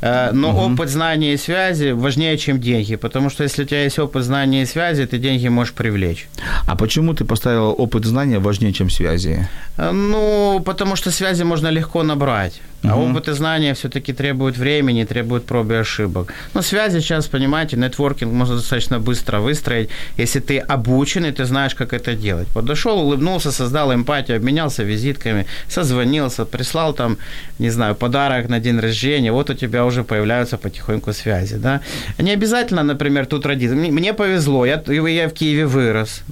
А, 0.00 0.32
Но 0.32 0.50
опыт, 0.66 0.88
знания 0.90 1.34
и 1.34 1.36
связи 1.36 1.92
важнее, 1.92 2.38
чем 2.38 2.60
деньги. 2.60 2.96
Потому 2.96 3.30
что 3.30 3.44
если 3.44 3.64
у 3.64 3.66
тебя 3.66 3.84
есть 3.84 3.98
опыт, 3.98 4.24
знания 4.24 4.62
и 4.62 4.66
связи, 4.66 5.06
ты 5.06 5.18
деньги 5.18 5.48
можешь 5.48 5.72
привлечь. 5.74 6.28
А 6.66 6.76
почему 6.76 7.14
ты 7.14 7.24
поставила 7.24 7.70
опыт 7.70 8.04
знания 8.04 8.38
важнее, 8.38 8.53
чем 8.72 8.90
связи? 8.90 9.48
А, 9.76 9.92
Ну, 9.92 10.60
потому 10.64 10.96
что 10.96 11.10
связи 11.10 11.42
можно 11.44 11.68
легко 11.68 12.02
набрать. 12.02 12.60
А 12.84 12.96
опыт 12.96 13.28
и 13.28 13.32
знания 13.32 13.74
все-таки 13.74 14.12
требуют 14.12 14.58
времени, 14.58 15.04
требуют 15.04 15.46
проб 15.46 15.70
и 15.70 15.74
ошибок. 15.74 16.32
Но 16.54 16.62
связи 16.62 17.00
сейчас, 17.00 17.26
понимаете, 17.26 17.76
нетворкинг 17.76 18.32
можно 18.32 18.56
достаточно 18.56 18.98
быстро 18.98 19.40
выстроить, 19.40 19.88
если 20.18 20.40
ты 20.40 20.58
обучен 20.58 21.24
и 21.24 21.32
ты 21.32 21.44
знаешь, 21.44 21.74
как 21.74 21.92
это 21.92 22.14
делать. 22.14 22.48
Подошел, 22.48 22.98
улыбнулся, 22.98 23.52
создал 23.52 23.92
эмпатию, 23.92 24.36
обменялся 24.36 24.84
визитками, 24.84 25.46
созвонился, 25.68 26.44
прислал 26.44 26.94
там, 26.94 27.16
не 27.58 27.70
знаю, 27.70 27.94
подарок 27.94 28.48
на 28.48 28.60
день 28.60 28.80
рождения, 28.80 29.32
вот 29.32 29.50
у 29.50 29.54
тебя 29.54 29.84
уже 29.84 30.04
появляются 30.04 30.58
потихоньку 30.58 31.12
связи, 31.12 31.56
да. 31.56 31.80
Не 32.18 32.32
обязательно, 32.32 32.82
например, 32.82 33.26
тут 33.26 33.46
родиться. 33.46 33.76
Мне- 33.76 34.14
повезло, 34.14 34.66
я, 34.66 34.82
я 34.86 35.28
в 35.28 35.32
Киеве 35.32 35.66
вырос. 35.66 36.22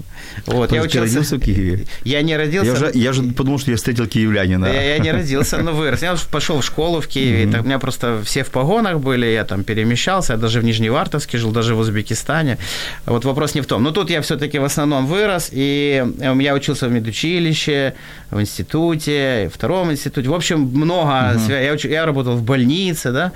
Вот, 0.46 0.72
я 0.72 0.82
Подожди, 0.82 0.98
ты 0.98 1.00
родился 1.00 1.36
в 1.36 1.40
Киеве? 1.40 1.86
Я 2.04 2.22
не 2.22 2.36
родился. 2.36 2.66
Я 2.66 2.72
уже, 2.72 2.90
я 2.94 3.10
уже 3.10 3.22
подумал, 3.22 3.58
что 3.58 3.70
я 3.70 3.76
встретил 3.76 4.06
киевлянина. 4.06 4.66
Я, 4.66 4.94
я 4.94 4.98
не 4.98 5.12
родился, 5.12 5.58
но 5.58 5.72
вырос. 5.72 6.02
Я 6.02 6.16
пошел 6.42 6.60
в 6.60 6.64
школу 6.64 7.00
в 7.00 7.06
Киеве. 7.06 7.46
Так, 7.52 7.60
у 7.62 7.64
меня 7.64 7.78
просто 7.78 8.20
все 8.24 8.42
в 8.42 8.50
погонах 8.50 8.98
были, 8.98 9.26
я 9.26 9.44
там 9.44 9.62
перемещался, 9.62 10.32
я 10.32 10.38
даже 10.38 10.60
в 10.60 10.64
Нижневартовске 10.64 11.38
жил, 11.38 11.52
даже 11.52 11.74
в 11.74 11.78
Узбекистане. 11.78 12.56
Вот 13.06 13.24
вопрос 13.24 13.54
не 13.54 13.60
в 13.60 13.66
том. 13.66 13.82
Но 13.82 13.90
тут 13.92 14.10
я 14.10 14.20
все-таки 14.22 14.58
в 14.58 14.64
основном 14.64 15.06
вырос, 15.06 15.50
и 15.52 16.04
э, 16.20 16.34
я 16.42 16.54
учился 16.54 16.88
в 16.88 16.92
медучилище, 16.92 17.92
в 18.32 18.40
институте, 18.40 19.48
в 19.52 19.54
втором 19.54 19.90
институте. 19.92 20.28
В 20.28 20.34
общем, 20.34 20.58
много 20.74 21.38
свя- 21.38 21.62
я, 21.64 21.74
уч- 21.74 21.88
я 21.88 22.06
работал 22.06 22.34
в 22.36 22.42
больнице, 22.42 23.12
да, 23.12 23.30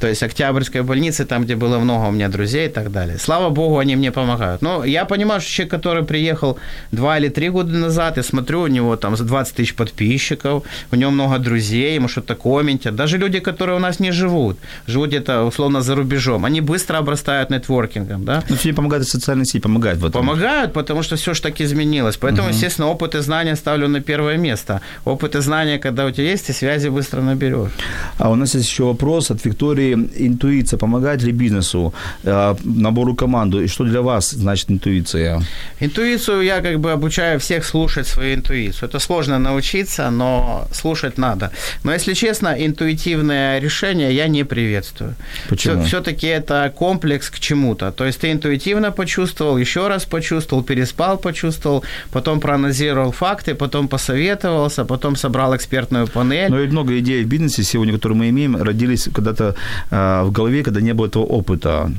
то 0.00 0.06
есть 0.06 0.22
Октябрьской 0.22 0.82
больнице, 0.82 1.24
там, 1.24 1.44
где 1.44 1.54
было 1.56 1.78
много 1.78 2.08
у 2.08 2.10
меня 2.10 2.28
друзей 2.28 2.66
и 2.66 2.70
так 2.70 2.90
далее. 2.92 3.16
Слава 3.18 3.48
богу, 3.48 3.78
они 3.78 3.96
мне 3.96 4.10
помогают. 4.12 4.60
Но 4.62 4.84
я 4.84 5.04
понимаю, 5.06 5.40
что 5.40 5.50
человек, 5.50 5.70
который 5.70 6.02
приехал 6.04 6.58
два 6.92 7.16
или 7.18 7.28
три 7.30 7.48
года 7.48 7.72
назад, 7.72 8.16
я 8.18 8.22
смотрю, 8.22 8.60
у 8.62 8.66
него 8.68 8.96
там 8.96 9.16
за 9.16 9.24
20 9.24 9.54
тысяч 9.56 9.74
подписчиков, 9.74 10.62
у 10.92 10.96
него 10.96 11.10
много 11.10 11.38
друзей, 11.38 11.94
ему 11.96 12.08
что-то 12.08 12.34
комментят. 12.58 12.96
Даже 12.96 13.18
люди, 13.18 13.40
которые 13.40 13.76
у 13.76 13.80
нас 13.80 14.00
не 14.00 14.12
живут, 14.12 14.58
живут 14.86 15.08
где-то 15.08 15.44
условно 15.44 15.82
за 15.82 15.94
рубежом, 15.94 16.44
они 16.44 16.60
быстро 16.60 16.98
обрастают 16.98 17.50
нетворкингом. 17.50 18.24
Да? 18.24 18.42
Ну, 18.48 18.56
тебе 18.56 18.74
помогают 18.74 19.08
социальные 19.08 19.46
сети, 19.46 19.60
помогают 19.60 20.00
в 20.00 20.06
этом. 20.06 20.20
Помогают, 20.20 20.72
потому 20.72 21.02
что 21.02 21.16
все 21.16 21.34
же 21.34 21.42
так 21.42 21.60
изменилось. 21.60 22.16
Поэтому, 22.16 22.48
угу. 22.48 22.54
естественно, 22.54 22.88
опыт 22.88 23.14
и 23.14 23.22
знания 23.22 23.56
ставлю 23.56 23.88
на 23.88 24.00
первое 24.00 24.38
место. 24.38 24.80
Опыт 25.04 25.36
и 25.36 25.40
знания, 25.40 25.78
когда 25.78 26.06
у 26.06 26.10
тебя 26.10 26.30
есть, 26.30 26.50
и 26.50 26.52
связи 26.52 26.88
быстро 26.88 27.22
наберешь. 27.22 27.72
А 28.18 28.30
у 28.30 28.34
нас 28.34 28.54
есть 28.54 28.70
еще 28.70 28.84
вопрос 28.84 29.30
от 29.30 29.44
Виктории. 29.44 29.94
Интуиция 30.26 30.78
помогает 30.78 31.22
ли 31.22 31.32
бизнесу, 31.32 31.92
э, 32.24 32.56
набору 32.64 33.14
команду? 33.14 33.62
И 33.62 33.68
что 33.68 33.84
для 33.84 34.00
вас 34.00 34.30
значит 34.30 34.70
интуиция? 34.70 35.40
Интуицию 35.80 36.42
я 36.42 36.60
как 36.60 36.78
бы 36.78 36.92
обучаю 36.92 37.38
всех 37.38 37.64
слушать 37.64 38.06
свою 38.06 38.34
интуицию. 38.34 38.88
Это 38.88 38.98
сложно 39.00 39.38
научиться, 39.38 40.10
но 40.10 40.64
слушать 40.72 41.18
надо. 41.18 41.50
Но, 41.84 41.92
если 41.92 42.14
честно, 42.14 42.39
интуитивное 42.48 43.58
решение 43.60 44.14
я 44.14 44.28
не 44.28 44.44
приветствую. 44.44 45.14
Почему? 45.48 45.82
Все-таки 45.84 46.26
это 46.26 46.72
комплекс 46.74 47.30
к 47.30 47.38
чему-то. 47.38 47.92
То 47.92 48.04
есть 48.04 48.20
ты 48.20 48.32
интуитивно 48.32 48.92
почувствовал, 48.92 49.58
еще 49.58 49.88
раз 49.88 50.04
почувствовал, 50.04 50.62
переспал, 50.62 51.18
почувствовал, 51.18 51.84
потом 52.10 52.40
проанализировал 52.40 53.12
факты, 53.12 53.54
потом 53.54 53.88
посоветовался, 53.88 54.84
потом 54.84 55.16
собрал 55.16 55.56
экспертную 55.56 56.06
панель. 56.06 56.50
Но 56.50 56.58
ведь 56.58 56.72
много 56.72 56.98
идей 56.98 57.24
в 57.24 57.28
бизнесе 57.28 57.62
сегодня, 57.62 57.94
которые 57.94 58.18
мы 58.18 58.28
имеем, 58.28 58.56
родились 58.56 59.08
когда-то 59.12 59.54
э, 59.90 60.22
в 60.24 60.32
голове, 60.32 60.62
когда 60.62 60.80
не 60.80 60.94
было 60.94 61.06
этого 61.06 61.24
опыта. 61.24 61.90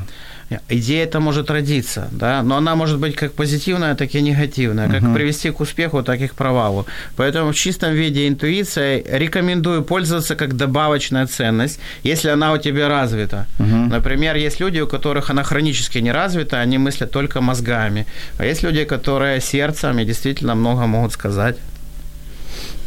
Идея 0.69 1.03
это 1.05 1.19
может 1.19 1.49
родиться, 1.49 2.07
да, 2.11 2.43
но 2.43 2.57
она 2.57 2.75
может 2.75 2.99
быть 2.99 3.15
как 3.15 3.33
позитивная, 3.33 3.95
так 3.95 4.15
и 4.15 4.21
негативная, 4.21 4.89
как 4.89 5.01
uh-huh. 5.01 5.13
привести 5.13 5.49
к 5.51 5.61
успеху, 5.61 6.03
так 6.03 6.21
и 6.21 6.27
к 6.27 6.33
провалу. 6.33 6.85
Поэтому 7.15 7.51
в 7.51 7.55
чистом 7.55 7.93
виде 7.93 8.27
интуиция 8.27 9.03
рекомендую 9.17 9.83
пользоваться 9.83 10.35
как 10.35 10.55
добавочная 10.55 11.27
ценность, 11.27 11.79
если 12.03 12.29
она 12.29 12.53
у 12.53 12.57
тебя 12.57 12.87
развита. 12.87 13.47
Uh-huh. 13.59 13.89
Например, 13.89 14.35
есть 14.35 14.59
люди, 14.59 14.79
у 14.79 14.87
которых 14.87 15.29
она 15.29 15.43
хронически 15.43 15.99
не 15.99 16.11
развита, 16.11 16.59
они 16.59 16.77
мыслят 16.77 17.11
только 17.11 17.41
мозгами. 17.41 18.05
А 18.37 18.45
есть 18.45 18.63
люди, 18.63 18.83
которые 18.83 19.41
сердцем 19.41 19.99
и 19.99 20.05
действительно 20.05 20.55
много 20.55 20.85
могут 20.87 21.13
сказать. 21.13 21.57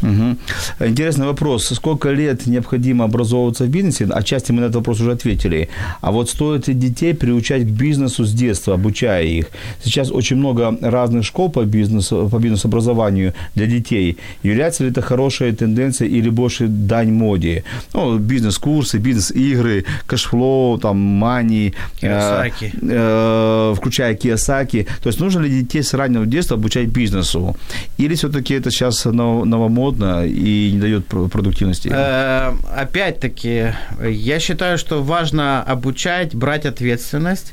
Угу. 0.05 0.87
Интересный 0.87 1.27
вопрос. 1.27 1.67
Сколько 1.75 2.11
лет 2.11 2.47
необходимо 2.47 3.05
образовываться 3.05 3.65
в 3.65 3.69
бизнесе? 3.69 4.07
Отчасти 4.11 4.53
мы 4.53 4.61
на 4.61 4.67
этот 4.67 4.77
вопрос 4.77 5.01
уже 5.01 5.13
ответили. 5.13 5.69
А 6.01 6.11
вот 6.11 6.31
стоит 6.31 6.69
ли 6.69 6.75
детей 6.75 7.15
приучать 7.15 7.63
к 7.63 7.71
бизнесу 7.71 8.25
с 8.25 8.33
детства, 8.33 8.75
обучая 8.75 9.25
их? 9.25 9.47
Сейчас 9.83 10.11
очень 10.11 10.37
много 10.37 10.77
разных 10.83 11.25
школ 11.25 11.51
по 11.51 11.65
бизнесу, 11.65 12.29
по 12.31 12.39
бизнес-образованию 12.39 13.33
для 13.55 13.67
детей. 13.67 14.19
Является 14.43 14.85
ли 14.85 14.91
это 14.91 15.01
хорошая 15.01 15.53
тенденция 15.53 16.09
или 16.09 16.31
больше 16.31 16.67
дань 16.69 17.13
моде? 17.13 17.65
Ну, 17.95 18.19
бизнес-курсы, 18.19 18.99
бизнес-игры, 18.99 19.85
cash 20.07 20.39
flow, 20.39 20.79
там, 20.79 20.97
money, 20.99 21.73
э, 22.03 22.51
э, 22.83 23.75
включая 23.77 24.15
Киосаки. 24.15 24.87
То 25.03 25.09
есть 25.09 25.21
нужно 25.21 25.41
ли 25.41 25.63
детей 25.63 25.83
с 25.83 25.95
раннего 25.95 26.27
детства 26.27 26.57
обучать 26.57 26.89
бизнесу? 26.89 27.57
Или 27.99 28.15
все-таки 28.15 28.55
это 28.55 28.71
сейчас 28.71 29.05
новомодно? 29.07 29.94
Плотно 29.95 30.27
и 30.27 30.73
не 30.73 30.81
дает 30.81 31.07
продуктивности? 31.07 31.91
Э, 31.93 32.55
опять-таки, 32.75 33.73
я 34.03 34.39
считаю, 34.41 34.79
что 34.79 35.03
важно 35.03 35.63
обучать, 35.63 36.35
брать 36.35 36.67
ответственность 36.67 37.53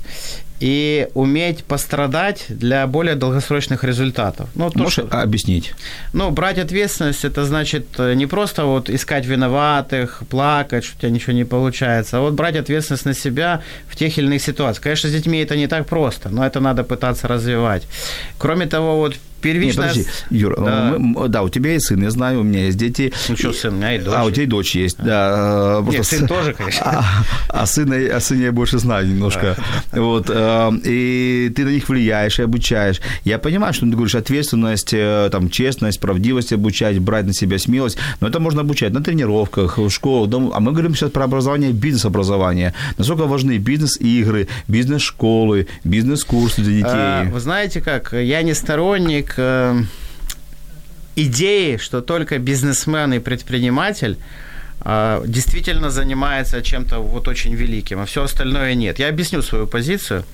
и 0.60 1.08
уметь 1.16 1.64
пострадать 1.64 2.46
для 2.50 2.86
более 2.86 3.16
долгосрочных 3.16 3.84
результатов. 3.84 4.48
Ну, 4.54 4.70
то, 4.70 4.78
Можешь 4.78 5.06
что, 5.06 5.22
объяснить? 5.22 5.74
Ну, 6.14 6.30
брать 6.30 6.60
ответственность, 6.60 7.26
это 7.26 7.46
значит 7.46 7.88
э, 7.98 8.14
не 8.14 8.28
просто 8.28 8.66
вот 8.66 8.88
искать 8.88 9.26
виноватых, 9.26 10.22
плакать, 10.30 10.84
что 10.84 10.98
у 10.98 11.00
тебя 11.00 11.10
ничего 11.10 11.34
не 11.34 11.46
получается, 11.46 12.18
а 12.18 12.22
вот 12.22 12.34
брать 12.34 12.56
ответственность 12.56 13.06
на 13.06 13.16
себя 13.16 13.62
в 13.88 13.96
тех 13.96 14.16
или 14.20 14.28
иных 14.28 14.44
ситуациях. 14.44 14.84
Конечно, 14.84 15.10
с 15.10 15.14
детьми 15.14 15.40
это 15.40 15.56
не 15.56 15.68
так 15.68 15.88
просто, 15.88 16.30
но 16.30 16.46
это 16.46 16.60
надо 16.60 16.84
пытаться 16.84 17.28
развивать. 17.28 17.88
Кроме 18.38 18.68
того, 18.68 18.98
вот 18.98 19.16
первичная... 19.42 19.94
Нет, 19.94 20.06
подожди, 20.06 20.10
Юра, 20.30 20.56
да. 20.62 20.96
Мы, 20.98 21.28
да, 21.28 21.44
у 21.44 21.50
тебя 21.50 21.74
есть 21.74 21.88
сын, 21.88 22.02
я 22.02 22.12
знаю, 22.12 22.42
у 22.42 22.44
меня 22.44 22.66
есть 22.66 22.78
дети. 22.78 23.14
Ну 23.30 23.36
что, 23.36 23.54
сын, 23.54 23.74
у 23.74 23.78
меня 23.78 23.96
и 23.96 24.00
дочь. 24.00 24.14
А, 24.16 24.26
у 24.26 24.32
тебя 24.32 24.44
и 24.44 24.48
дочь 24.48 24.76
есть, 24.76 24.98
а. 25.00 25.82
да. 25.84 25.92
Нет, 25.92 26.06
сын 26.06 26.28
тоже, 26.28 26.54
конечно. 26.54 26.84
А, 26.86 27.06
а, 27.50 27.66
сына, 27.66 27.96
о 28.16 28.20
сыне 28.20 28.46
я 28.46 28.52
больше 28.52 28.80
знаю 28.80 29.08
немножко. 29.08 29.58
Да. 29.92 30.02
Вот, 30.02 30.30
э, 30.30 30.72
и 30.86 31.52
ты 31.56 31.66
на 31.66 31.70
них 31.70 31.90
влияешь 31.90 32.40
и 32.40 32.44
обучаешь. 32.44 33.02
Я 33.24 33.40
понимаю, 33.40 33.74
что 33.74 33.86
ты 33.86 33.92
говоришь, 33.92 34.16
ответственность, 34.16 34.94
э, 34.94 35.30
там, 35.32 35.50
честность, 35.50 36.00
правдивость 36.00 36.54
обучать, 36.54 37.00
брать 37.00 37.26
на 37.26 37.34
себя 37.34 37.58
смелость, 37.58 37.98
но 38.20 38.28
это 38.28 38.40
можно 38.40 38.62
обучать 38.62 38.94
на 38.94 39.04
тренировках, 39.04 39.78
в 39.78 39.90
школах. 39.90 40.30
А 40.54 40.60
мы 40.60 40.72
говорим 40.72 40.96
сейчас 40.96 41.12
про 41.12 41.26
образование, 41.26 41.72
бизнес-образование. 41.72 42.74
Насколько 42.98 43.26
важны 43.26 43.58
бизнес-игры, 43.58 44.48
бизнес-школы, 44.68 45.68
бизнес-курсы 45.84 46.62
для 46.62 46.74
детей. 46.74 46.90
А, 46.94 47.24
вы 47.26 47.40
знаете 47.40 47.82
как, 47.82 48.14
я 48.14 48.42
не 48.42 48.54
сторонник 48.54 49.31
к 49.36 49.36
э, 49.38 49.84
идее, 51.16 51.78
что 51.78 52.02
только 52.02 52.38
бизнесмен 52.38 53.14
и 53.14 53.20
предприниматель 53.20 54.18
э, 54.84 55.24
действительно 55.26 55.90
занимается 55.90 56.62
чем-то 56.62 57.00
вот 57.00 57.28
очень 57.28 57.56
великим, 57.56 58.00
а 58.00 58.06
все 58.06 58.24
остальное 58.24 58.76
нет. 58.76 59.00
Я 59.00 59.10
объясню 59.10 59.42
свою 59.42 59.68
позицию– 59.68 60.24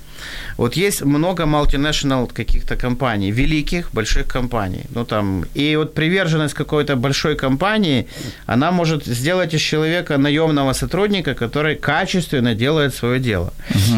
вот 0.56 0.76
есть 0.76 1.02
много 1.02 1.44
multinational 1.44 2.32
каких-то 2.32 2.76
компаний, 2.76 3.30
великих, 3.32 3.90
больших 3.92 4.26
компаний. 4.26 4.84
Ну, 4.94 5.04
там, 5.04 5.44
и 5.54 5.76
вот 5.76 5.94
приверженность 5.94 6.54
какой-то 6.54 6.96
большой 6.96 7.36
компании, 7.36 8.06
она 8.46 8.70
может 8.70 9.06
сделать 9.06 9.54
из 9.54 9.60
человека 9.60 10.18
наемного 10.18 10.72
сотрудника, 10.72 11.34
который 11.34 11.76
качественно 11.76 12.54
делает 12.54 12.94
свое 12.94 13.20
дело. 13.20 13.52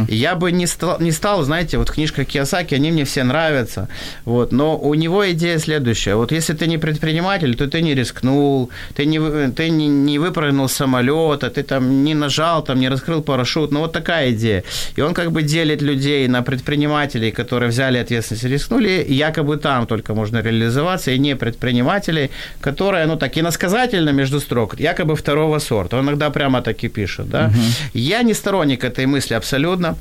И 0.09 0.17
я 0.17 0.35
бы 0.35 0.53
не 0.53 0.67
стал, 0.67 1.01
не 1.01 1.13
стал, 1.13 1.43
знаете, 1.43 1.79
вот 1.79 1.91
книжка 1.91 2.25
Киосаки, 2.25 2.75
они 2.75 2.93
мне 2.93 3.05
все 3.05 3.25
нравятся, 3.25 3.89
вот, 4.25 4.53
но 4.53 4.79
у 4.79 4.95
него 4.95 5.31
идея 5.33 5.59
следующая. 5.59 6.15
Вот 6.15 6.33
если 6.33 6.55
ты 6.55 6.67
не 6.67 6.79
предприниматель, 6.79 7.55
то 7.57 7.67
ты 7.67 7.83
не 7.83 7.95
рискнул, 7.95 8.71
ты 8.95 9.07
не, 9.07 9.51
ты 9.53 9.71
не, 9.71 9.89
не 9.89 10.19
выпрыгнул 10.19 10.69
с 10.69 10.73
самолета, 10.73 11.51
ты 11.51 11.63
там 11.63 12.05
не 12.05 12.15
нажал, 12.15 12.65
там 12.65 12.81
не 12.81 12.89
раскрыл 12.89 13.23
парашют, 13.23 13.73
ну 13.73 13.81
вот 13.81 13.93
такая 13.93 14.31
идея. 14.33 14.63
И 14.97 15.01
он 15.03 15.15
как 15.15 15.31
бы 15.33 15.43
делит 15.43 15.83
людей 15.83 16.10
людей, 16.11 16.29
на 16.29 16.43
предпринимателей, 16.43 17.31
которые 17.31 17.69
взяли 17.69 17.99
ответственность 17.99 18.45
и 18.45 18.49
рискнули, 18.49 19.05
и 19.09 19.15
якобы 19.15 19.57
там 19.57 19.87
только 19.87 20.15
можно 20.15 20.43
реализоваться, 20.43 21.11
и 21.11 21.19
не 21.19 21.37
предпринимателей, 21.37 22.31
которые, 22.61 23.07
ну, 23.07 23.17
так 23.17 23.39
иносказательно 23.39 24.13
между 24.13 24.41
строк, 24.41 24.81
якобы 24.81 25.15
второго 25.15 25.61
сорта. 25.61 25.99
Он 25.99 26.05
иногда 26.05 26.31
прямо 26.31 26.63
так 26.63 26.85
и 26.85 26.89
пишет, 26.89 27.29
да. 27.29 27.47
Угу. 27.47 27.65
Я 27.95 28.23
не 28.23 28.35
сторонник 28.35 28.85
этой 28.85 29.07
мысли 29.07 29.37
абсолютно. 29.37 29.97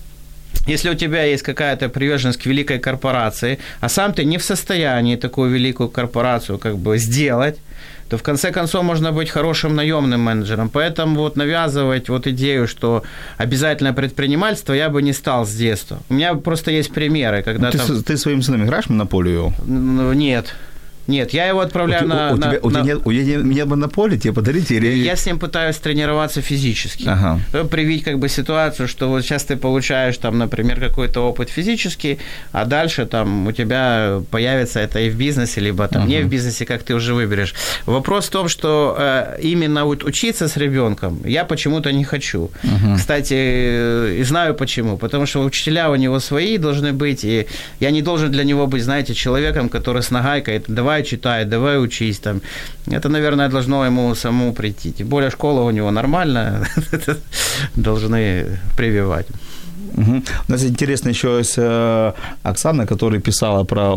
Если 0.68 0.91
у 0.91 0.95
тебя 0.95 1.24
есть 1.24 1.43
какая-то 1.43 1.89
приверженность 1.89 2.41
к 2.41 2.47
великой 2.47 2.80
корпорации, 2.80 3.57
а 3.82 3.89
сам 3.89 4.14
ты 4.14 4.26
не 4.26 4.38
в 4.38 4.43
состоянии 4.43 5.16
такую 5.16 5.51
великую 5.51 5.89
корпорацию 5.89 6.57
как 6.57 6.78
бы 6.78 6.97
сделать, 6.97 7.57
то 8.10 8.18
в 8.18 8.24
конце 8.24 8.51
концов 8.51 8.84
можно 8.84 9.12
быть 9.12 9.30
хорошим 9.30 9.76
наемным 9.76 10.22
менеджером. 10.22 10.70
Поэтому 10.70 11.16
вот 11.20 11.36
навязывать 11.36 12.10
вот 12.10 12.28
идею, 12.28 12.68
что 12.68 13.03
обязательно 13.38 13.93
предпринимательство, 13.93 14.74
я 14.74 14.89
бы 14.89 15.01
не 15.01 15.14
стал 15.14 15.45
с 15.45 15.53
детства. 15.53 15.99
У 16.10 16.16
меня 16.16 16.34
просто 16.34 16.72
есть 16.72 16.91
примеры, 16.91 17.43
когда... 17.43 17.68
Ну, 17.68 17.72
ты, 17.72 17.78
там... 17.78 18.03
ты 18.03 18.18
своим 18.18 18.41
сыном 18.41 18.66
играешь 18.66 18.86
в 18.86 18.89
монополию? 18.89 19.53
Нет. 19.66 20.55
Нет, 21.10 21.34
я 21.34 21.47
его 21.47 21.60
отправляю 21.60 22.05
у, 22.05 22.07
на... 22.07 22.32
У, 22.32 22.36
на, 22.36 22.51
тебя, 22.51 22.60
у, 22.62 22.70
тебя 22.72 22.84
нет, 22.84 22.99
у 23.05 23.12
нет 23.12 23.68
монополии, 23.68 24.18
тебе 24.18 24.34
подарите? 24.34 24.76
Или... 24.76 25.03
Я 25.03 25.16
с 25.16 25.26
ним 25.26 25.39
пытаюсь 25.39 25.78
тренироваться 25.78 26.41
физически. 26.41 27.07
Ага. 27.07 27.39
Привить 27.72 28.03
как 28.03 28.20
бы 28.20 28.30
ситуацию, 28.30 28.88
что 28.88 29.10
вот 29.10 29.24
сейчас 29.24 29.43
ты 29.43 29.57
получаешь 29.57 30.18
там, 30.18 30.38
например, 30.38 30.80
какой-то 30.80 31.22
опыт 31.22 31.49
физический, 31.49 32.20
а 32.51 32.66
дальше 32.66 33.05
там 33.05 33.47
у 33.47 33.51
тебя 33.51 34.22
появится 34.30 34.80
это 34.80 34.99
и 34.99 35.10
в 35.10 35.16
бизнесе, 35.16 35.62
либо 35.62 35.88
там 35.88 36.03
ага. 36.03 36.12
не 36.12 36.22
в 36.22 36.28
бизнесе, 36.28 36.66
как 36.66 36.84
ты 36.84 36.93
уже 36.93 37.14
выберешь. 37.16 37.55
Вопрос 37.88 38.28
в 38.28 38.30
том, 38.30 38.47
что 38.47 38.95
э, 38.99 39.39
именно 39.41 39.86
вот 39.86 40.03
учиться 40.03 40.47
с 40.47 40.57
ребенком 40.57 41.22
я 41.26 41.43
почему-то 41.43 41.91
не 41.91 42.03
хочу. 42.03 42.51
Ага. 42.64 42.97
Кстати, 42.97 43.34
э, 43.34 44.16
и 44.20 44.24
знаю 44.24 44.53
почему. 44.53 44.97
Потому 44.97 45.26
что 45.26 45.43
учителя 45.43 45.89
у 45.89 45.95
него 45.95 46.20
свои 46.20 46.57
должны 46.57 46.93
быть, 46.93 47.24
и 47.24 47.47
я 47.80 47.91
не 47.91 48.01
должен 48.01 48.32
для 48.32 48.43
него 48.43 48.68
быть, 48.68 48.84
знаете, 48.84 49.14
человеком, 49.16 49.70
который 49.70 50.03
с 50.03 50.12
нагайкой, 50.12 50.62
давай 50.68 50.99
давай 51.00 51.04
читай, 51.04 51.45
давай 51.45 51.78
учись 51.78 52.20
там. 52.20 52.41
Это, 52.91 53.10
наверное, 53.10 53.50
должно 53.50 53.86
ему 53.86 54.16
самому 54.16 54.54
прийти. 54.54 54.91
Тем 54.91 55.08
более 55.08 55.30
школа 55.30 55.62
у 55.62 55.72
него 55.72 55.91
нормальная, 55.91 56.68
должны 57.76 58.60
прививать. 58.78 59.28
Угу. 59.96 60.24
У 60.48 60.52
нас 60.52 60.64
интересно 60.64 61.10
еще 61.10 61.38
есть 61.38 61.56
э, 61.58 62.14
Оксана, 62.44 62.86
которая 62.86 63.20
писала 63.20 63.64
про 63.64 63.96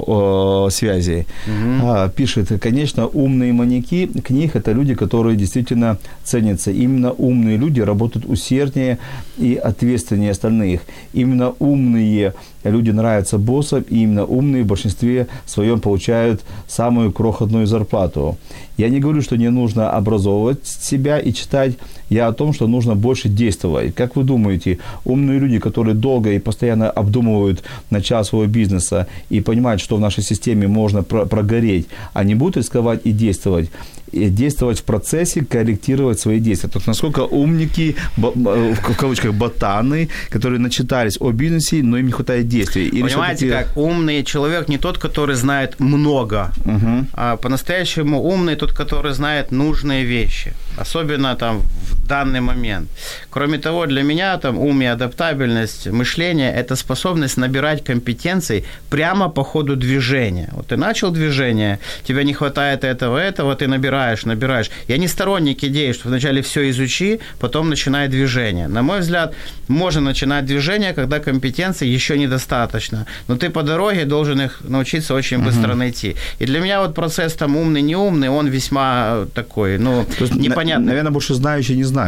э, 0.66 0.70
связи. 0.70 1.26
Угу. 1.46 1.86
А, 1.86 2.08
пишет, 2.08 2.48
конечно, 2.60 3.06
умные 3.06 3.52
маньяки 3.52 4.06
книг– 4.06 4.52
это 4.56 4.72
люди, 4.72 4.94
которые 4.94 5.36
действительно 5.36 5.98
ценятся. 6.24 6.70
Именно 6.70 7.12
умные 7.12 7.56
люди 7.56 7.80
работают 7.80 8.26
усерднее 8.26 8.98
и 9.38 9.54
ответственнее 9.54 10.30
остальных. 10.30 10.80
Именно 11.12 11.54
умные 11.58 12.32
люди 12.64 12.90
нравятся 12.90 13.38
боссам, 13.38 13.84
и 13.88 14.02
именно 14.02 14.24
умные 14.24 14.62
в 14.62 14.66
большинстве 14.66 15.26
своем 15.46 15.80
получают 15.80 16.42
самую 16.68 17.12
крохотную 17.12 17.66
зарплату. 17.66 18.36
Я 18.76 18.88
не 18.88 19.00
говорю, 19.00 19.22
что 19.22 19.36
не 19.36 19.50
нужно 19.50 19.90
образовывать 19.90 20.66
себя 20.66 21.18
и 21.18 21.32
читать. 21.32 21.74
Я 22.08 22.26
о 22.26 22.32
том, 22.32 22.52
что 22.52 22.66
нужно 22.66 22.94
больше 22.94 23.28
действовать. 23.28 23.94
Как 23.94 24.16
вы 24.16 24.24
думаете, 24.24 24.78
умные 25.04 25.38
люди, 25.38 25.58
которые 25.58 25.94
долго 25.94 26.32
и 26.32 26.38
постоянно 26.38 26.90
обдумывают 26.90 27.62
начало 27.90 28.22
своего 28.22 28.50
бизнеса 28.50 29.06
и 29.30 29.40
понимают, 29.40 29.80
что 29.80 29.96
в 29.96 30.00
нашей 30.00 30.22
системе 30.22 30.68
можно 30.68 31.02
прогореть, 31.02 31.86
они 32.12 32.34
будут 32.34 32.56
рисковать 32.56 33.00
и 33.04 33.12
действовать? 33.12 33.70
Действовать 34.12 34.80
в 34.80 34.84
процессе, 34.84 35.44
корректировать 35.44 36.20
свои 36.20 36.38
действия. 36.38 36.68
То 36.68 36.78
есть 36.78 36.86
насколько 36.86 37.20
умники, 37.20 37.96
в 38.16 38.96
кавычках, 38.96 39.34
ботаны, 39.34 40.08
которые 40.30 40.60
начитались 40.60 41.16
о 41.20 41.30
бизнесе, 41.32 41.82
но 41.82 41.98
им 41.98 42.06
не 42.06 42.12
хватает 42.12 42.48
действий. 42.48 42.88
Или 42.88 43.02
Понимаете, 43.02 43.50
как 43.50 43.76
умный 43.76 44.24
человек 44.24 44.68
не 44.68 44.78
тот, 44.78 44.98
который 44.98 45.34
знает 45.36 45.80
много, 45.80 46.52
угу. 46.64 47.06
а 47.12 47.36
по-настоящему 47.36 48.22
умный 48.22 48.56
тот, 48.56 48.72
который 48.72 49.12
знает 49.12 49.52
нужные 49.52 50.04
вещи. 50.04 50.52
Особенно 50.76 51.34
там 51.36 51.60
в 51.60 52.01
данный 52.12 52.40
момент. 52.40 52.88
Кроме 53.30 53.58
того, 53.58 53.86
для 53.86 54.02
меня 54.02 54.38
там 54.38 54.58
ум 54.58 54.82
и 54.82 54.84
адаптабельность 54.84 55.86
мышления– 55.86 56.52
это 56.60 56.76
способность 56.76 57.38
набирать 57.38 57.84
компетенции 57.84 58.64
прямо 58.90 59.30
по 59.30 59.44
ходу 59.44 59.76
движения. 59.76 60.48
Вот 60.52 60.66
ты 60.66 60.76
начал 60.76 61.10
движение, 61.10 61.78
тебе 62.08 62.24
не 62.24 62.34
хватает 62.34 62.84
этого, 62.84 63.18
этого, 63.18 63.54
ты 63.54 63.66
набираешь, 63.66 64.26
набираешь. 64.26 64.70
Я 64.88 64.98
не 64.98 65.08
сторонник 65.08 65.64
идеи, 65.64 65.92
что 65.92 66.08
вначале 66.08 66.40
все 66.42 66.60
изучи, 66.70 67.20
потом 67.40 67.70
начинай 67.70 68.08
движение. 68.08 68.68
На 68.68 68.82
мой 68.82 69.00
взгляд, 69.00 69.34
можно 69.68 70.00
начинать 70.00 70.44
движение, 70.44 70.92
когда 70.92 71.18
компетенций 71.18 71.88
еще 71.94 72.18
недостаточно. 72.18 73.06
Но 73.28 73.36
ты 73.36 73.48
по 73.48 73.62
дороге 73.62 74.04
должен 74.04 74.40
их 74.40 74.60
научиться 74.68 75.14
очень 75.14 75.38
быстро 75.38 75.70
угу. 75.70 75.78
найти. 75.78 76.16
И 76.40 76.46
для 76.46 76.60
меня 76.60 76.80
вот 76.80 76.94
процесс 76.94 77.32
там 77.34 77.56
умный, 77.56 77.82
не 77.82 77.96
умный, 77.96 78.28
он 78.28 78.48
весьма 78.48 79.26
такой, 79.34 79.78
ну, 79.78 80.04
непонятный. 80.34 80.86
Наверное, 80.86 81.12
больше 81.12 81.34
знающий, 81.34 81.76
не 81.76 81.84
знающий. 81.84 82.01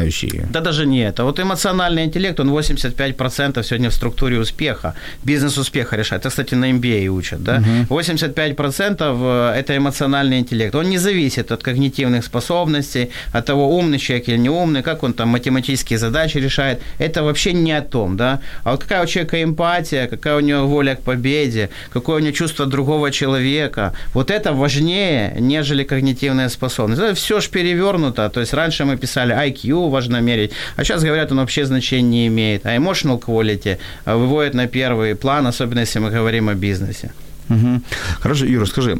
Да 0.50 0.60
даже 0.60 0.86
не 0.86 1.00
это. 1.08 1.24
Вот 1.24 1.40
эмоциональный 1.40 2.04
интеллект, 2.04 2.40
он 2.40 2.50
85% 2.50 3.62
сегодня 3.62 3.88
в 3.88 3.94
структуре 3.94 4.38
успеха, 4.38 4.94
бизнес-успеха 5.24 5.96
решает. 5.96 6.22
Это, 6.22 6.30
кстати, 6.30 6.54
на 6.54 6.70
MBA 6.70 7.08
учат, 7.08 7.42
да? 7.42 7.62
Угу. 7.88 8.00
85% 8.00 9.52
э, 9.54 9.60
это 9.60 9.76
эмоциональный 9.76 10.38
интеллект. 10.38 10.74
Он 10.74 10.90
не 10.90 10.98
зависит 10.98 11.52
от 11.52 11.62
когнитивных 11.62 12.24
способностей, 12.24 13.10
от 13.32 13.46
того, 13.46 13.78
умный 13.78 13.98
человек 13.98 14.28
или 14.28 14.38
не 14.38 14.50
умный, 14.50 14.82
как 14.82 15.02
он 15.02 15.12
там 15.12 15.28
математические 15.28 15.98
задачи 15.98 16.38
решает. 16.38 16.80
Это 16.98 17.22
вообще 17.22 17.52
не 17.52 17.72
о 17.72 17.82
том, 17.82 18.16
да? 18.16 18.40
А 18.64 18.70
вот 18.70 18.82
какая 18.82 19.02
у 19.02 19.06
человека 19.06 19.42
эмпатия, 19.42 20.06
какая 20.06 20.36
у 20.36 20.40
него 20.40 20.66
воля 20.66 20.94
к 20.94 21.00
победе, 21.00 21.68
какое 21.92 22.16
у 22.16 22.20
него 22.20 22.32
чувство 22.32 22.66
другого 22.66 23.10
человека, 23.10 23.92
вот 24.14 24.30
это 24.30 24.52
важнее, 24.52 25.36
нежели 25.40 25.84
когнитивная 25.84 26.48
способность. 26.48 27.02
Это 27.02 27.14
все 27.14 27.40
же 27.40 27.50
перевернуто. 27.50 28.28
То 28.28 28.40
есть 28.40 28.54
раньше 28.54 28.84
мы 28.84 28.96
писали 28.96 29.34
IQ 29.34 29.73
важно 29.88 30.20
мерить, 30.20 30.52
а 30.76 30.84
сейчас 30.84 31.02
говорят, 31.02 31.32
он 31.32 31.38
вообще 31.38 31.64
значения 31.64 32.08
не 32.08 32.26
имеет. 32.28 32.66
А 32.66 32.76
emotional 32.76 33.20
quality 33.20 33.78
выводит 34.06 34.54
на 34.54 34.66
первый 34.66 35.14
план, 35.14 35.46
особенно 35.46 35.80
если 35.80 36.00
мы 36.00 36.10
говорим 36.10 36.48
о 36.48 36.54
бизнесе. 36.54 37.12
Угу. 37.50 37.82
Хорошо, 38.20 38.46
Юра, 38.46 38.66
скажи, 38.66 38.96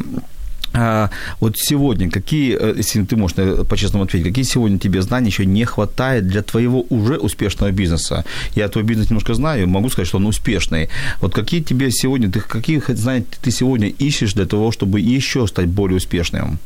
вот 1.40 1.56
сегодня 1.56 2.10
какие, 2.10 2.56
э, 2.60 2.74
если 2.76 3.04
ты 3.04 3.16
можешь 3.16 3.36
по-честному 3.68 4.04
ответить, 4.04 4.28
какие 4.28 4.44
сегодня 4.44 4.78
тебе 4.78 5.02
знаний 5.02 5.28
еще 5.28 5.46
не 5.46 5.64
хватает 5.64 6.26
для 6.26 6.42
твоего 6.42 6.84
уже 6.90 7.16
успешного 7.16 7.70
бизнеса? 7.70 8.24
Я 8.56 8.68
твой 8.68 8.84
бизнес 8.84 9.10
немножко 9.10 9.34
знаю, 9.34 9.68
могу 9.68 9.88
сказать, 9.88 10.08
что 10.08 10.18
он 10.18 10.26
успешный. 10.26 10.88
Вот 11.20 11.34
какие 11.34 11.62
тебе 11.62 11.90
сегодня, 11.90 12.30
ты 12.30 12.40
какие 12.40 12.82
знаний 12.94 13.24
ты 13.42 13.50
сегодня 13.50 13.88
ищешь 13.88 14.34
для 14.34 14.46
того, 14.46 14.72
чтобы 14.72 15.00
еще 15.00 15.46
стать 15.46 15.66
более 15.66 15.96
успешным? 15.96 16.58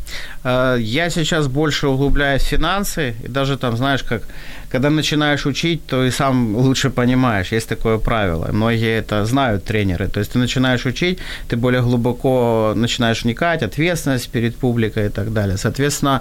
А, 0.43 0.77
я 0.77 1.11
сейчас 1.11 1.49
больше 1.49 1.89
углубляюсь 1.89 2.43
в 2.43 2.47
финансы, 2.47 3.15
и 3.25 3.29
даже 3.29 3.57
там, 3.57 3.77
знаешь, 3.77 4.03
как 4.03 4.23
когда 4.71 4.91
начинаешь 4.91 5.47
учить, 5.47 5.87
то 5.87 6.05
и 6.05 6.11
сам 6.11 6.57
лучше 6.57 6.91
понимаешь. 6.91 7.53
Есть 7.53 7.69
такое 7.69 7.99
правило. 7.99 8.49
Многие 8.53 8.99
это 8.99 9.25
знают 9.25 9.65
тренеры. 9.65 10.09
То 10.09 10.21
есть 10.21 10.33
ты 10.33 10.39
начинаешь 10.39 10.87
учить, 10.87 11.19
ты 11.49 11.57
более 11.57 11.83
глубоко 11.83 12.73
начинаешь 12.77 13.25
вникать, 13.25 13.63
ответственность 13.63 14.31
перед 14.31 14.57
публикой 14.57 15.07
и 15.07 15.09
так 15.09 15.33
далее. 15.33 15.57
Соответственно, 15.57 16.21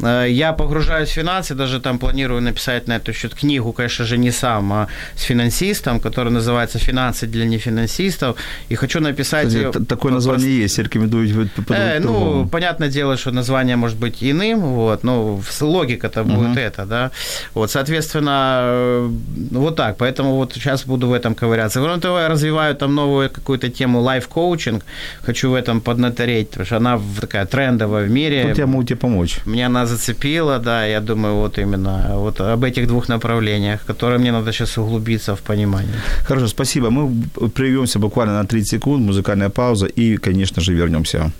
я 0.00 0.52
погружаюсь 0.52 1.08
в 1.08 1.12
финансы, 1.12 1.54
даже 1.54 1.80
там 1.80 1.98
планирую 1.98 2.42
написать 2.42 2.88
на 2.88 2.96
этот 2.96 3.14
счет 3.14 3.34
книгу, 3.34 3.72
конечно 3.72 4.04
же, 4.04 4.18
не 4.18 4.30
сам, 4.30 4.72
а 4.72 4.88
с 5.14 5.22
финансистом, 5.22 6.00
которая 6.00 6.32
называется 6.32 6.78
«Финансы 6.78 7.26
для 7.26 7.44
нефинансистов». 7.44 8.36
И 8.68 8.74
хочу 8.74 9.00
написать 9.00 9.48
Кстати, 9.48 9.78
ее... 9.78 9.86
Такое 9.86 10.12
название 10.12 10.46
просто... 10.46 10.62
есть, 10.62 10.78
рекомендую 10.78 11.50
э, 11.68 12.00
Ну, 12.00 12.48
понятное 12.48 12.88
дело, 12.88 13.16
что 13.16 13.30
название 13.32 13.76
может 13.76 13.98
быть 13.98 14.22
иным, 14.22 14.60
вот, 14.60 15.04
но 15.04 15.40
логика-то 15.60 16.24
будет 16.24 16.56
uh-huh. 16.56 16.60
это, 16.60 16.86
да. 16.86 17.10
Вот, 17.54 17.70
соответственно, 17.70 18.60
э, 18.62 19.10
вот 19.50 19.76
так. 19.76 19.96
Поэтому 19.96 20.34
вот 20.36 20.52
сейчас 20.54 20.84
буду 20.84 21.08
в 21.08 21.12
этом 21.12 21.34
ковыряться. 21.34 21.80
Кроме 21.80 22.00
того, 22.00 22.18
я 22.18 22.28
развиваю 22.28 22.74
там 22.74 22.94
новую 22.94 23.30
какую-то 23.30 23.68
тему 23.68 24.00
лайф-коучинг. 24.00 24.84
Хочу 25.22 25.50
в 25.50 25.54
этом 25.54 25.80
поднатореть, 25.80 26.48
потому 26.50 26.66
что 26.66 26.76
она 26.76 27.00
такая 27.20 27.46
трендовая 27.46 28.04
в 28.04 28.10
мире. 28.10 28.48
Тут 28.48 28.58
я 28.58 28.66
могу 28.66 28.84
тебе 28.84 28.96
помочь. 28.96 29.38
Мне 29.46 29.68
зацепила, 29.86 30.58
да, 30.58 30.86
я 30.86 31.00
думаю, 31.00 31.34
вот 31.34 31.58
именно 31.58 32.12
вот 32.14 32.40
об 32.40 32.64
этих 32.64 32.86
двух 32.86 33.08
направлениях, 33.08 33.86
которые 33.86 34.18
мне 34.18 34.32
надо 34.32 34.52
сейчас 34.52 34.78
углубиться 34.78 35.34
в 35.34 35.40
понимание. 35.40 35.94
Хорошо, 36.28 36.48
спасибо. 36.48 36.90
Мы 36.90 37.22
прервемся 37.54 37.98
буквально 37.98 38.34
на 38.34 38.44
30 38.44 38.70
секунд, 38.70 39.02
музыкальная 39.02 39.48
пауза 39.48 39.86
и, 39.86 40.16
конечно 40.16 40.62
же, 40.62 40.74
вернемся. 40.74 41.30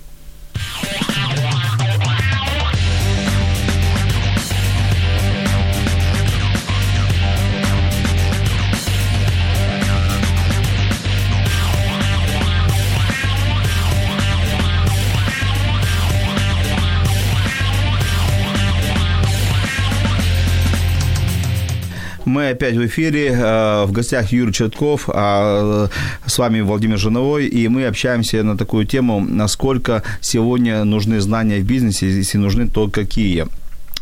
Мы 22.46 22.52
опять 22.52 22.76
в 22.76 22.86
эфире. 22.86 23.32
Э, 23.32 23.86
в 23.86 23.92
гостях 23.92 24.30
Юрий 24.32 24.52
Чертков, 24.52 25.08
а 25.12 25.88
с 26.26 26.38
вами 26.38 26.60
Владимир 26.60 26.96
Жиновой. 26.96 27.48
И 27.48 27.66
мы 27.66 27.88
общаемся 27.88 28.44
на 28.44 28.56
такую 28.56 28.86
тему, 28.86 29.20
насколько 29.20 30.04
сегодня 30.20 30.84
нужны 30.84 31.20
знания 31.20 31.58
в 31.58 31.64
бизнесе, 31.64 32.08
если 32.08 32.38
нужны, 32.38 32.68
то 32.68 32.88
какие. 32.88 33.46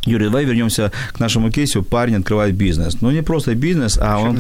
Юрий, 0.05 0.27
давай 0.27 0.45
вернемся 0.45 0.93
к 1.15 1.21
нашему 1.21 1.51
кейсу. 1.51 1.83
Парень 1.83 2.17
открывает 2.17 2.55
бизнес. 2.55 3.01
Ну, 3.01 3.11
не 3.11 3.23
просто 3.23 3.55
бизнес, 3.55 3.99
а 3.99 4.19
он... 4.19 4.37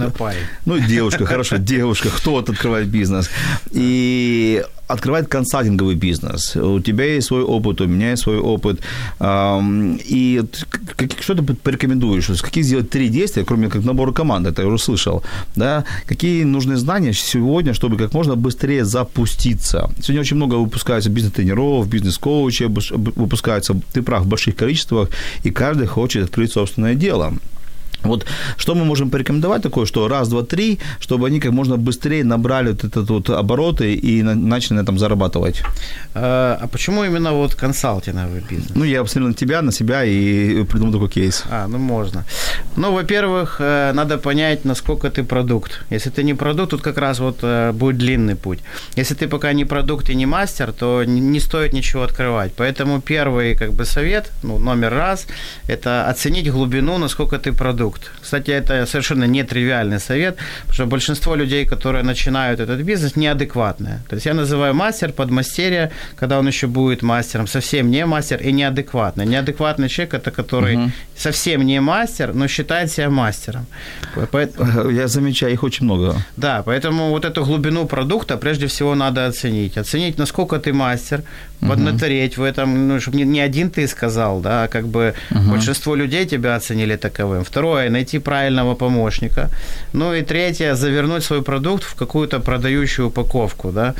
Ну, 0.66 0.78
девушка, 0.78 1.24
хорошо, 1.24 1.56
девушка, 1.56 2.10
кто-то 2.10 2.52
открывает 2.52 2.88
бизнес. 2.88 3.30
И 3.72 4.62
открывает 4.86 5.28
консалтинговый 5.28 5.94
бизнес. 5.94 6.56
У 6.56 6.80
тебя 6.80 7.04
есть 7.04 7.28
свой 7.28 7.42
опыт, 7.42 7.80
у 7.80 7.86
меня 7.86 8.10
есть 8.10 8.22
свой 8.22 8.38
опыт. 8.38 8.80
И 9.20 10.42
что 11.20 11.34
ты 11.34 11.42
порекомендуешь? 11.42 12.26
Какие 12.42 12.64
сделать 12.64 12.90
три 12.90 13.08
действия, 13.08 13.44
кроме 13.44 13.68
как 13.68 13.84
набора 13.84 14.12
команды, 14.12 14.50
это 14.50 14.62
я 14.62 14.68
уже 14.68 14.78
слышал. 14.78 15.22
Да? 15.56 15.84
Какие 16.06 16.44
нужны 16.44 16.76
знания 16.76 17.12
сегодня, 17.12 17.72
чтобы 17.72 17.96
как 17.96 18.12
можно 18.14 18.36
быстрее 18.36 18.84
запуститься? 18.84 19.90
Сегодня 20.00 20.20
очень 20.20 20.36
много 20.36 20.56
выпускается 20.56 21.10
бизнес-тренеров, 21.10 21.88
бизнес-коучей, 21.88 22.66
выпускаются, 22.66 23.74
ты 23.92 24.02
прав, 24.02 24.24
в 24.24 24.28
больших 24.28 24.56
количествах, 24.56 25.08
и 25.44 25.50
каждый 25.50 25.86
хочет 25.86 26.24
открыть 26.24 26.52
собственное 26.52 26.94
дело. 26.94 27.32
Вот 28.04 28.26
что 28.56 28.74
мы 28.74 28.84
можем 28.84 29.10
порекомендовать 29.10 29.62
такое, 29.62 29.86
что 29.86 30.08
раз, 30.08 30.28
два, 30.28 30.42
три, 30.42 30.78
чтобы 31.00 31.26
они 31.26 31.40
как 31.40 31.52
можно 31.52 31.76
быстрее 31.76 32.24
набрали 32.24 32.70
вот 32.70 32.84
этот 32.84 33.10
вот 33.10 33.30
обороты 33.30 33.94
и 33.94 34.22
начали 34.22 34.74
на 34.74 34.80
этом 34.80 34.98
зарабатывать. 34.98 35.62
А, 36.14 36.58
а 36.60 36.66
почему 36.66 37.04
именно 37.04 37.32
вот 37.32 37.54
консалтинговый 37.54 38.40
бизнес? 38.50 38.72
Ну, 38.74 38.84
я 38.84 39.02
посмотрел 39.02 39.28
на 39.28 39.34
тебя, 39.34 39.62
на 39.62 39.72
себя 39.72 40.04
и 40.04 40.64
придумал 40.64 40.92
такой 40.92 41.08
кейс. 41.08 41.44
А, 41.50 41.66
ну 41.68 41.78
можно. 41.78 42.24
Ну, 42.76 42.92
во-первых, 42.92 43.56
э, 43.60 43.92
надо 43.94 44.18
понять, 44.18 44.64
насколько 44.64 45.10
ты 45.10 45.24
продукт. 45.24 45.84
Если 45.90 46.10
ты 46.10 46.24
не 46.24 46.34
продукт, 46.34 46.70
тут 46.70 46.82
как 46.82 46.98
раз 46.98 47.20
вот 47.20 47.38
э, 47.42 47.72
будет 47.72 47.98
длинный 47.98 48.36
путь. 48.36 48.58
Если 48.96 49.14
ты 49.14 49.28
пока 49.28 49.52
не 49.52 49.64
продукт 49.64 50.10
и 50.10 50.14
не 50.14 50.26
мастер, 50.26 50.72
то 50.72 51.04
не 51.04 51.40
стоит 51.40 51.72
ничего 51.72 52.02
открывать. 52.02 52.52
Поэтому 52.56 53.00
первый 53.00 53.54
как 53.56 53.72
бы 53.72 53.84
совет, 53.84 54.32
ну, 54.42 54.58
номер 54.58 54.92
раз, 54.92 55.26
это 55.68 56.08
оценить 56.10 56.50
глубину, 56.50 56.98
насколько 56.98 57.38
ты 57.38 57.52
продукт 57.52 57.93
продукт. 57.94 58.10
Кстати, 58.22 58.50
это 58.50 58.86
совершенно 58.86 59.26
нетривиальный 59.26 60.00
совет, 60.00 60.36
потому 60.60 60.74
что 60.74 60.86
большинство 60.86 61.36
людей, 61.36 61.66
которые 61.66 62.04
начинают 62.04 62.60
этот 62.60 62.80
бизнес, 62.80 63.16
неадекватные. 63.16 63.98
То 64.08 64.16
есть 64.16 64.26
я 64.26 64.34
называю 64.34 64.74
мастер, 64.74 65.12
подмастерье, 65.12 65.90
когда 66.16 66.38
он 66.38 66.48
еще 66.48 66.66
будет 66.66 67.02
мастером, 67.02 67.46
совсем 67.46 67.90
не 67.90 68.06
мастер 68.06 68.40
и 68.40 68.52
неадекватный. 68.52 69.26
Неадекватный 69.26 69.88
человек– 69.88 70.14
это 70.14 70.30
который 70.30 70.76
угу. 70.76 70.90
совсем 71.16 71.66
не 71.66 71.80
мастер, 71.80 72.34
но 72.34 72.48
считает 72.48 72.90
себя 72.90 73.10
мастером. 73.10 73.66
Поэтому... 74.30 74.90
Я 74.90 75.08
замечаю, 75.08 75.52
их 75.52 75.62
очень 75.62 75.86
много. 75.86 76.14
Да, 76.36 76.62
поэтому 76.62 77.10
вот 77.10 77.24
эту 77.24 77.44
глубину 77.44 77.86
продукта 77.86 78.36
прежде 78.36 78.66
всего 78.66 78.94
надо 78.94 79.26
оценить. 79.26 79.78
Оценить, 79.78 80.18
насколько 80.18 80.58
ты 80.58 80.72
мастер, 80.72 81.22
поднатореть 81.68 82.36
в 82.36 82.42
этом, 82.42 82.88
ну, 82.88 83.00
чтобы 83.00 83.16
не, 83.16 83.24
не 83.24 83.40
один 83.40 83.70
ты 83.70 83.88
сказал, 83.88 84.40
да, 84.40 84.64
а 84.64 84.68
как 84.68 84.86
бы 84.86 85.14
uh-huh. 85.30 85.50
большинство 85.50 85.96
людей 85.96 86.26
тебя 86.26 86.56
оценили 86.56 86.96
таковым. 86.96 87.44
Второе, 87.44 87.83
найти 87.90 88.18
правильного 88.18 88.74
помощника. 88.74 89.50
Ну 89.92 90.14
и 90.14 90.22
третье, 90.22 90.74
завернуть 90.74 91.24
свой 91.24 91.42
продукт 91.42 91.84
в 91.84 91.94
какую-то 91.94 92.40
продающую 92.40 93.08
упаковку, 93.08 93.72
да. 93.72 93.94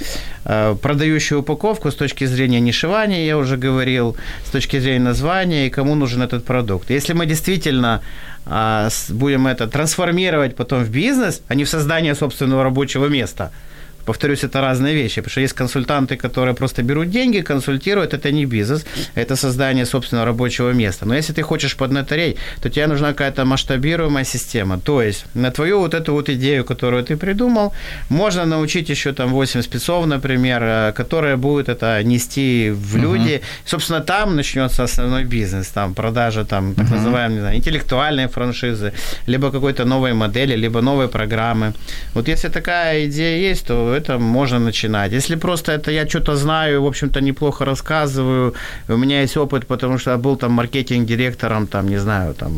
Э, 0.44 0.76
продающую 0.82 1.40
упаковку 1.40 1.90
с 1.90 1.94
точки 1.94 2.26
зрения 2.26 2.60
нишевания, 2.60 3.26
я 3.26 3.36
уже 3.36 3.56
говорил, 3.56 4.16
с 4.46 4.50
точки 4.50 4.80
зрения 4.80 5.04
названия 5.04 5.66
и 5.66 5.70
кому 5.70 5.94
нужен 5.94 6.22
этот 6.22 6.44
продукт. 6.44 6.90
Если 6.90 7.14
мы 7.14 7.26
действительно 7.26 8.00
а, 8.46 8.88
будем 9.08 9.46
это 9.46 9.66
трансформировать 9.66 10.56
потом 10.56 10.84
в 10.84 10.90
бизнес, 10.90 11.42
а 11.48 11.54
не 11.54 11.64
в 11.64 11.68
создание 11.68 12.14
собственного 12.14 12.62
рабочего 12.62 13.08
места– 13.08 13.50
Повторюсь, 14.04 14.44
это 14.44 14.60
разные 14.60 14.94
вещи, 14.94 15.20
потому 15.20 15.30
что 15.30 15.40
есть 15.40 15.54
консультанты, 15.54 16.16
которые 16.16 16.54
просто 16.54 16.82
берут 16.82 17.10
деньги, 17.10 17.40
консультируют, 17.40 18.14
это 18.14 18.32
не 18.32 18.46
бизнес, 18.46 18.84
это 19.16 19.36
создание 19.36 19.86
собственного 19.86 20.26
рабочего 20.26 20.72
места. 20.72 21.06
Но 21.06 21.14
если 21.14 21.32
ты 21.32 21.42
хочешь 21.42 21.76
поднатореть, 21.76 22.36
то 22.62 22.68
тебе 22.68 22.86
нужна 22.86 23.08
какая-то 23.08 23.44
масштабируемая 23.44 24.24
система. 24.24 24.78
То 24.78 25.02
есть 25.02 25.26
на 25.34 25.50
твою 25.50 25.78
вот 25.78 25.94
эту 25.94 26.12
вот 26.12 26.28
идею, 26.28 26.64
которую 26.64 27.02
ты 27.02 27.16
придумал, 27.16 27.72
можно 28.10 28.44
научить 28.46 28.90
еще 28.90 29.12
там 29.12 29.30
8 29.30 29.62
спецов, 29.62 30.06
например, 30.06 30.62
э, 30.62 30.92
которые 30.92 31.36
будут 31.36 31.68
это 31.68 32.02
нести 32.04 32.70
в 32.70 32.96
люди. 32.96 33.30
Uh-huh. 33.30 33.42
Собственно, 33.64 34.00
там 34.00 34.36
начнется 34.36 34.82
основной 34.82 35.24
бизнес, 35.24 35.68
там 35.68 35.94
продажа 35.94 36.44
там 36.44 36.74
так 36.74 36.86
uh-huh. 36.86 36.96
называемой, 36.96 37.40
знаю, 37.40 37.56
интеллектуальной 37.56 38.28
франшизы, 38.28 38.92
либо 39.26 39.50
какой-то 39.50 39.84
новой 39.84 40.12
модели, 40.12 40.56
либо 40.56 40.80
новой 40.80 41.08
программы. 41.08 41.72
Вот 42.14 42.28
если 42.28 42.50
такая 42.50 43.06
идея 43.06 43.50
есть, 43.50 43.66
то 43.66 43.93
это 43.94 44.18
можно 44.18 44.58
начинать. 44.58 45.12
Если 45.12 45.36
просто 45.36 45.72
это 45.72 45.90
я 45.90 46.08
что-то 46.08 46.36
знаю, 46.36 46.82
в 46.82 46.86
общем-то, 46.86 47.20
неплохо 47.20 47.64
рассказываю, 47.64 48.54
у 48.88 48.96
меня 48.96 49.22
есть 49.22 49.36
опыт, 49.36 49.66
потому 49.66 49.98
что 49.98 50.10
я 50.10 50.16
был 50.16 50.36
там 50.36 50.52
маркетинг-директором, 50.52 51.66
там, 51.66 51.88
не 51.88 51.98
знаю, 51.98 52.34
там, 52.34 52.52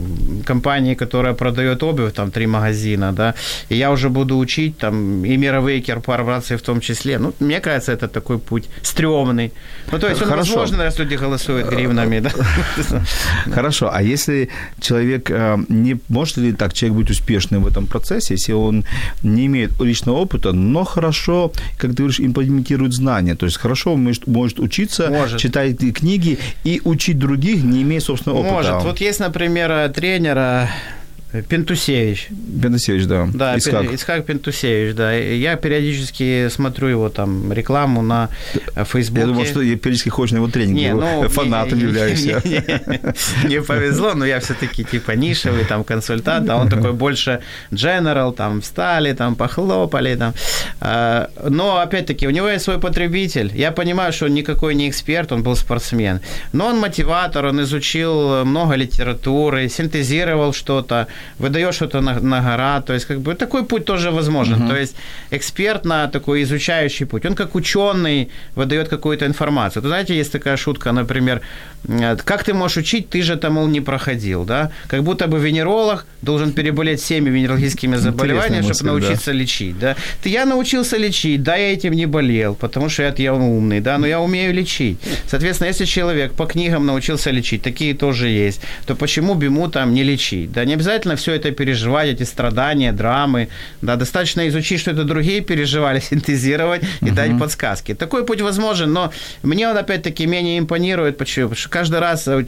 компании, 0.44 0.94
которая 0.94 1.34
продает 1.34 1.82
обувь, 1.82 2.12
там, 2.12 2.30
три 2.30 2.46
магазина, 2.46 3.12
да, 3.12 3.34
и 3.70 3.76
я 3.76 3.90
уже 3.90 4.08
буду 4.08 4.38
учить, 4.38 4.78
там, 4.78 5.24
и 5.24 5.36
мировые 5.36 5.82
корпорации 5.82 6.56
в 6.56 6.62
том 6.62 6.80
числе. 6.80 7.18
Ну, 7.18 7.32
мне 7.40 7.60
кажется, 7.60 7.92
это 7.92 8.08
такой 8.08 8.38
путь 8.38 8.68
стрёмный. 8.82 9.52
Ну, 9.92 9.98
то 9.98 10.08
есть 10.08 10.22
он 10.22 10.28
Хорошо. 10.28 10.50
возможно, 10.50 10.84
раз 10.84 10.98
люди 10.98 11.16
голосуют 11.16 11.68
гривнами, 11.68 12.20
да. 12.20 12.30
Хорошо, 13.54 13.90
а 13.92 14.02
если 14.02 14.48
человек 14.80 15.30
э, 15.30 15.56
не 15.68 15.96
может 16.08 16.36
ли 16.36 16.52
так 16.52 16.72
человек 16.72 16.98
быть 16.98 17.10
успешным 17.10 17.62
в 17.62 17.66
этом 17.66 17.86
процессе, 17.86 18.34
если 18.34 18.54
он 18.54 18.84
не 19.22 19.46
имеет 19.46 19.80
личного 19.80 20.16
опыта, 20.16 20.52
но 20.52 20.84
хорошо 20.84 21.25
хорошо, 21.26 21.52
как 21.76 21.90
ты 21.90 21.96
говоришь, 21.96 22.20
имплементирует 22.20 22.92
знания. 22.92 23.34
То 23.34 23.46
есть 23.46 23.58
хорошо 23.58 23.96
может, 23.96 24.26
может 24.26 24.60
учиться, 24.60 25.08
может. 25.10 25.40
читать 25.40 25.76
книги 25.94 26.38
и 26.64 26.80
учить 26.84 27.18
других, 27.18 27.62
не 27.62 27.82
имея 27.82 28.00
собственного 28.00 28.40
опыта. 28.40 28.54
Может. 28.54 28.82
Вот 28.84 29.00
есть, 29.00 29.20
например, 29.20 29.92
тренер 29.92 30.68
Пентусевич. 31.42 32.28
Пентусевич, 32.62 33.06
да. 33.06 33.28
Да, 33.32 33.58
Исхак. 33.58 33.92
Исхак 33.92 34.24
Пентусевич, 34.26 34.94
да. 34.94 35.12
Я 35.12 35.56
периодически 35.56 36.48
смотрю 36.48 36.88
его 36.88 37.08
там 37.08 37.52
рекламу 37.52 38.02
на 38.02 38.28
Фейсбуке. 38.74 39.20
Я 39.20 39.26
думал, 39.26 39.44
что 39.44 39.62
я 39.62 39.76
периодически 39.76 40.08
хочешь 40.08 40.32
на 40.32 40.36
его 40.36 40.48
тренинг. 40.48 40.76
Не, 40.76 40.94
ну, 40.94 41.28
фанатом 41.28 41.78
являюсь. 41.78 42.24
Не, 42.24 42.34
не, 42.44 43.48
не 43.48 43.62
повезло, 43.62 44.14
но 44.14 44.24
я 44.24 44.40
все-таки 44.40 44.84
типа 44.84 45.12
нишевый 45.12 45.64
там 45.64 45.84
консультант, 45.84 46.48
а 46.50 46.56
он 46.56 46.68
такой 46.68 46.92
больше 46.92 47.40
general, 47.70 48.34
там 48.34 48.60
встали, 48.60 49.12
там 49.12 49.34
похлопали, 49.34 50.14
там. 50.16 50.34
А, 50.80 51.30
но 51.48 51.78
опять-таки 51.78 52.26
у 52.26 52.30
него 52.30 52.48
есть 52.48 52.64
свой 52.64 52.78
потребитель. 52.78 53.50
Я 53.54 53.72
понимаю, 53.72 54.12
что 54.12 54.26
он 54.26 54.34
никакой 54.34 54.74
не 54.74 54.88
эксперт, 54.88 55.32
он 55.32 55.42
был 55.42 55.56
спортсмен. 55.56 56.20
Но 56.52 56.66
он 56.66 56.78
мотиватор, 56.78 57.46
он 57.46 57.60
изучил 57.62 58.44
много 58.44 58.74
литературы, 58.74 59.68
синтезировал 59.68 60.52
что-то, 60.52 61.06
выдаешь 61.38 61.74
что-то 61.74 62.00
на, 62.00 62.20
на 62.20 62.40
гора, 62.40 62.80
то 62.80 62.94
есть 62.94 63.06
как 63.06 63.18
бы 63.18 63.34
такой 63.34 63.64
путь 63.64 63.84
тоже 63.84 64.10
возможен. 64.10 64.62
Uh-huh. 64.62 64.68
То 64.68 64.76
есть 64.76 64.96
эксперт 65.30 65.84
на 65.84 66.08
такой 66.08 66.42
изучающий 66.42 67.06
путь, 67.06 67.26
он 67.26 67.34
как 67.34 67.54
ученый 67.54 68.28
выдает 68.54 68.88
какую-то 68.88 69.26
информацию. 69.26 69.82
То 69.82 69.88
знаете, 69.88 70.16
есть 70.16 70.32
такая 70.32 70.56
шутка, 70.56 70.92
например, 70.92 71.40
как 72.24 72.44
ты 72.44 72.54
можешь 72.54 72.78
учить, 72.78 73.08
ты 73.08 73.22
же 73.22 73.34
это, 73.34 73.50
мол, 73.50 73.68
не 73.68 73.80
проходил, 73.80 74.44
да? 74.44 74.70
Как 74.88 75.02
будто 75.02 75.26
бы 75.26 75.38
венеролог 75.38 76.06
должен 76.22 76.52
переболеть 76.52 77.00
всеми 77.00 77.30
венерологическими 77.30 77.96
заболеваниями, 77.96 78.72
чтобы 78.72 79.00
научиться 79.00 79.26
да. 79.26 79.32
лечить, 79.32 79.78
да? 79.78 79.96
Ты, 80.22 80.30
я 80.30 80.44
научился 80.46 80.96
лечить, 80.96 81.42
да, 81.42 81.56
я 81.56 81.72
этим 81.72 81.92
не 81.92 82.06
болел, 82.06 82.54
потому 82.54 82.88
что 82.88 83.02
я, 83.02 83.14
я 83.16 83.34
умный, 83.34 83.80
да, 83.80 83.98
но 83.98 84.06
я 84.06 84.20
умею 84.20 84.52
лечить. 84.54 84.98
Соответственно, 85.26 85.68
если 85.68 85.84
человек 85.84 86.32
по 86.32 86.46
книгам 86.46 86.86
научился 86.86 87.30
лечить, 87.30 87.62
такие 87.62 87.94
тоже 87.94 88.28
есть, 88.28 88.60
то 88.86 88.94
почему 88.96 89.34
бы 89.34 89.44
ему 89.44 89.68
там 89.68 89.94
не 89.94 90.02
лечить? 90.02 90.52
Да, 90.52 90.64
не 90.64 90.74
обязательно 90.74 91.16
все 91.16 91.32
это 91.32 91.50
переживать, 91.50 92.08
эти 92.08 92.24
страдания, 92.24 92.92
драмы. 92.92 93.48
Да, 93.82 93.96
достаточно 93.96 94.48
изучить, 94.48 94.80
что 94.80 94.90
это 94.90 95.04
другие 95.04 95.40
переживали, 95.40 96.00
синтезировать 96.10 96.82
и 96.82 97.06
uh-huh. 97.06 97.14
дать 97.14 97.38
подсказки. 97.38 97.94
Такой 97.94 98.24
путь 98.24 98.40
возможен, 98.40 98.92
но 98.92 99.12
мне 99.42 99.68
он 99.68 99.76
опять-таки 99.76 100.26
менее 100.26 100.58
импонирует. 100.58 101.18
Почему? 101.18 101.48
Потому 101.48 101.60
что 101.60 101.68
каждый 101.76 102.00
раз 102.00 102.28
э, 102.28 102.44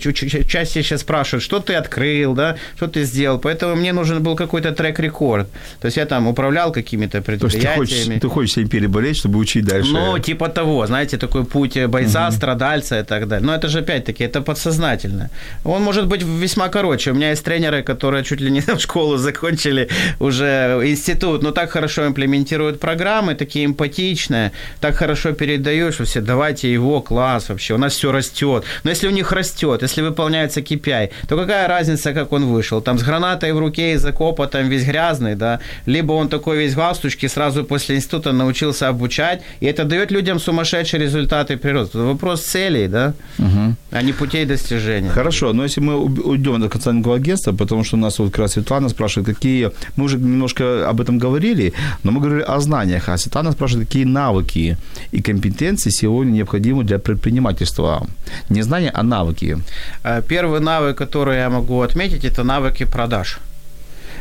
чаще 0.48 0.82
сейчас 0.82 1.00
спрашивают, 1.00 1.44
что 1.44 1.60
ты 1.60 1.74
открыл, 1.74 2.34
да, 2.34 2.56
что 2.76 2.86
ты 2.86 3.04
сделал. 3.04 3.38
Поэтому 3.38 3.76
мне 3.76 3.92
нужен 3.92 4.22
был 4.22 4.36
какой-то 4.36 4.72
трек-рекорд. 4.72 5.48
То 5.80 5.86
есть 5.86 5.98
я 5.98 6.06
там 6.06 6.28
управлял 6.28 6.72
какими-то 6.72 7.20
предприятиями. 7.20 7.74
То 7.74 7.82
есть 7.82 7.98
ты 7.98 7.98
хочешь, 8.04 8.20
ты 8.20 8.28
хочешь 8.28 8.54
себе 8.54 8.66
переболеть, 8.68 9.16
чтобы 9.16 9.38
учить 9.38 9.64
дальше? 9.64 9.92
Ну, 9.92 10.18
типа 10.18 10.48
того, 10.48 10.86
знаете, 10.86 11.18
такой 11.18 11.44
путь 11.44 11.86
бойца, 11.86 12.28
uh-huh. 12.28 12.36
страдальца 12.36 13.00
и 13.00 13.02
так 13.02 13.28
далее. 13.28 13.46
Но 13.46 13.54
это 13.54 13.68
же 13.68 13.80
опять-таки, 13.80 14.24
это 14.24 14.40
подсознательно. 14.40 15.28
Он 15.64 15.82
может 15.82 16.06
быть 16.06 16.22
весьма 16.22 16.68
короче. 16.68 17.10
У 17.10 17.14
меня 17.14 17.30
есть 17.30 17.44
тренеры, 17.44 17.82
которые 17.82 18.24
чуть 18.24 18.40
ли 18.40 18.50
не 18.50 18.60
в 18.76 18.80
школу 18.80 19.18
закончили, 19.18 19.88
уже 20.20 20.80
институт, 20.84 21.42
но 21.42 21.50
так 21.50 21.70
хорошо 21.70 22.06
имплементируют 22.06 22.80
программы, 22.80 23.34
такие 23.34 23.66
эмпатичные, 23.66 24.52
так 24.80 24.96
хорошо 24.96 25.32
передают, 25.32 25.94
что 25.94 26.04
все, 26.04 26.20
давайте 26.20 26.72
его, 26.72 27.02
класс 27.02 27.50
вообще, 27.50 27.74
у 27.74 27.78
нас 27.78 27.92
все 27.92 28.10
растет. 28.10 28.64
Но 28.84 28.90
если 28.90 29.08
у 29.08 29.12
них 29.18 29.32
растет, 29.32 29.82
если 29.82 30.02
выполняется 30.02 30.60
KPI, 30.60 31.10
то 31.28 31.36
какая 31.36 31.68
разница, 31.68 32.12
как 32.12 32.32
он 32.32 32.44
вышел? 32.46 32.80
Там 32.80 32.98
с 32.98 33.02
гранатой 33.02 33.52
в 33.52 33.58
руке 33.58 33.92
из 33.92 34.04
окопа, 34.04 34.46
там 34.46 34.68
весь 34.68 34.84
грязный, 34.84 35.34
да, 35.34 35.58
либо 35.86 36.12
он 36.12 36.28
такой 36.28 36.58
весь 36.58 36.74
галстучки 36.74 37.28
сразу 37.28 37.64
после 37.64 37.96
института 37.96 38.32
научился 38.32 38.88
обучать, 38.88 39.42
и 39.60 39.66
это 39.66 39.84
дает 39.84 40.12
людям 40.12 40.38
сумасшедшие 40.38 41.02
результаты 41.02 41.56
прироста. 41.56 41.98
Вопрос 41.98 42.42
целей, 42.42 42.88
да, 42.88 43.12
угу. 43.38 43.74
а 43.90 44.02
не 44.02 44.12
путей 44.12 44.46
достижения. 44.46 45.10
Хорошо, 45.10 45.52
но 45.52 45.64
если 45.64 45.80
мы 45.80 45.94
уйдем 45.96 46.60
до 46.60 46.68
концертного 46.68 47.16
агентства, 47.16 47.52
потому 47.52 47.84
что 47.84 47.96
у 47.96 48.00
нас 48.00 48.18
вот 48.18 48.30
как 48.30 48.38
раз 48.38 48.52
Светлана 48.52 48.88
спрашивает, 48.88 49.36
какие... 49.36 49.70
Мы 49.96 50.04
уже 50.04 50.18
немножко 50.18 50.88
об 50.88 51.00
этом 51.00 51.18
говорили, 51.18 51.72
но 52.04 52.12
мы 52.12 52.20
говорили 52.20 52.44
о 52.48 52.60
знаниях. 52.60 53.08
А 53.08 53.18
Светлана 53.18 53.52
спрашивает, 53.52 53.88
какие 53.88 54.04
навыки 54.04 54.76
и 55.12 55.22
компетенции 55.22 55.90
сегодня 55.90 56.32
необходимы 56.32 56.84
для 56.84 56.98
предпринимательства. 56.98 58.06
Не 58.50 58.62
знания, 58.62 58.90
а 58.98 59.02
навыки. 59.02 59.56
Э, 60.04 60.22
первый 60.28 60.60
навык, 60.60 60.98
который 60.98 61.36
я 61.36 61.50
могу 61.50 61.80
отметить, 61.82 62.24
это 62.24 62.44
навыки 62.44 62.84
продаж. 62.84 63.38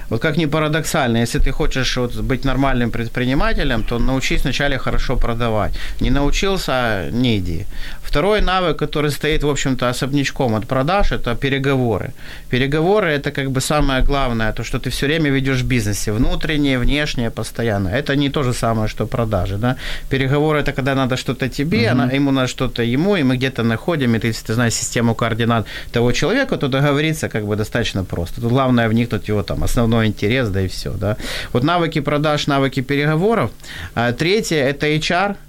Вот 0.10 0.22
как 0.22 0.38
ни 0.38 0.46
парадоксально, 0.46 1.18
если 1.18 1.40
ты 1.40 1.52
хочешь 1.52 1.98
вот 1.98 2.16
быть 2.16 2.46
нормальным 2.46 2.92
предпринимателем, 2.92 3.84
то 3.84 4.00
научись 4.00 4.44
вначале 4.44 4.78
хорошо 4.78 5.18
продавать. 5.18 5.74
Не 6.02 6.12
научился, 6.12 7.10
не 7.12 7.38
иди. 7.38 7.66
Второй 8.08 8.41
навык, 8.41 8.78
который 8.78 9.12
стоит, 9.12 9.43
в 9.43 9.49
общем-то, 9.49 9.89
особнячком 9.89 10.55
от 10.55 10.66
продаж, 10.66 11.12
это 11.12 11.36
переговоры. 11.36 12.14
Переговоры– 12.49 13.08
это 13.20 13.32
как 13.32 13.51
бы 13.51 13.62
самое 13.62 14.01
главное, 14.01 14.53
то, 14.53 14.64
что 14.64 14.80
ты 14.80 14.89
все 14.89 15.08
время 15.08 15.30
ведешь 15.30 15.62
в 15.62 15.68
бизнесе, 15.68 16.12
внутреннее, 16.14 16.80
внешнее, 16.80 17.30
постоянно. 17.30 17.89
Это 17.89 18.16
не 18.16 18.30
то 18.30 18.43
же 18.43 18.53
самое, 18.53 18.88
что 18.88 19.08
продажи. 19.08 19.58
Да? 19.58 19.76
Переговоры– 20.10 20.60
это 20.62 20.72
когда 20.72 20.95
надо 20.95 21.18
что-то 21.18 21.49
тебе, 21.49 21.84
uh-huh. 21.84 21.91
она, 21.91 22.16
ему 22.16 22.32
надо 22.32 22.47
что-то 22.47 22.82
ему, 22.82 23.18
и 23.18 23.24
мы 23.24 23.36
где-то 23.36 23.64
находим, 23.64 24.16
и 24.16 24.20
ты, 24.20 24.28
если 24.28 24.45
ты 24.47 24.53
знаешь 24.53 24.74
систему 24.74 25.14
координат 25.14 25.66
того 25.91 26.14
человека, 26.14 26.55
то 26.58 26.68
договориться 26.68 27.28
как 27.30 27.45
бы 27.45 27.55
достаточно 27.55 28.05
просто. 28.05 28.41
Тут 28.41 28.51
главное 28.51 28.88
вникнуть 28.88 29.28
его 29.28 29.43
там 29.43 29.64
основной 29.64 30.08
интерес, 30.08 30.49
да 30.49 30.62
и 30.62 30.68
все. 30.68 30.91
Да? 30.91 31.18
Вот 31.53 31.64
навыки 31.64 32.01
продаж, 32.01 32.47
навыки 32.47 32.82
переговоров. 32.82 33.51
А 33.95 34.12
третье– 34.12 34.58
это 34.70 34.88
HR– 34.88 35.36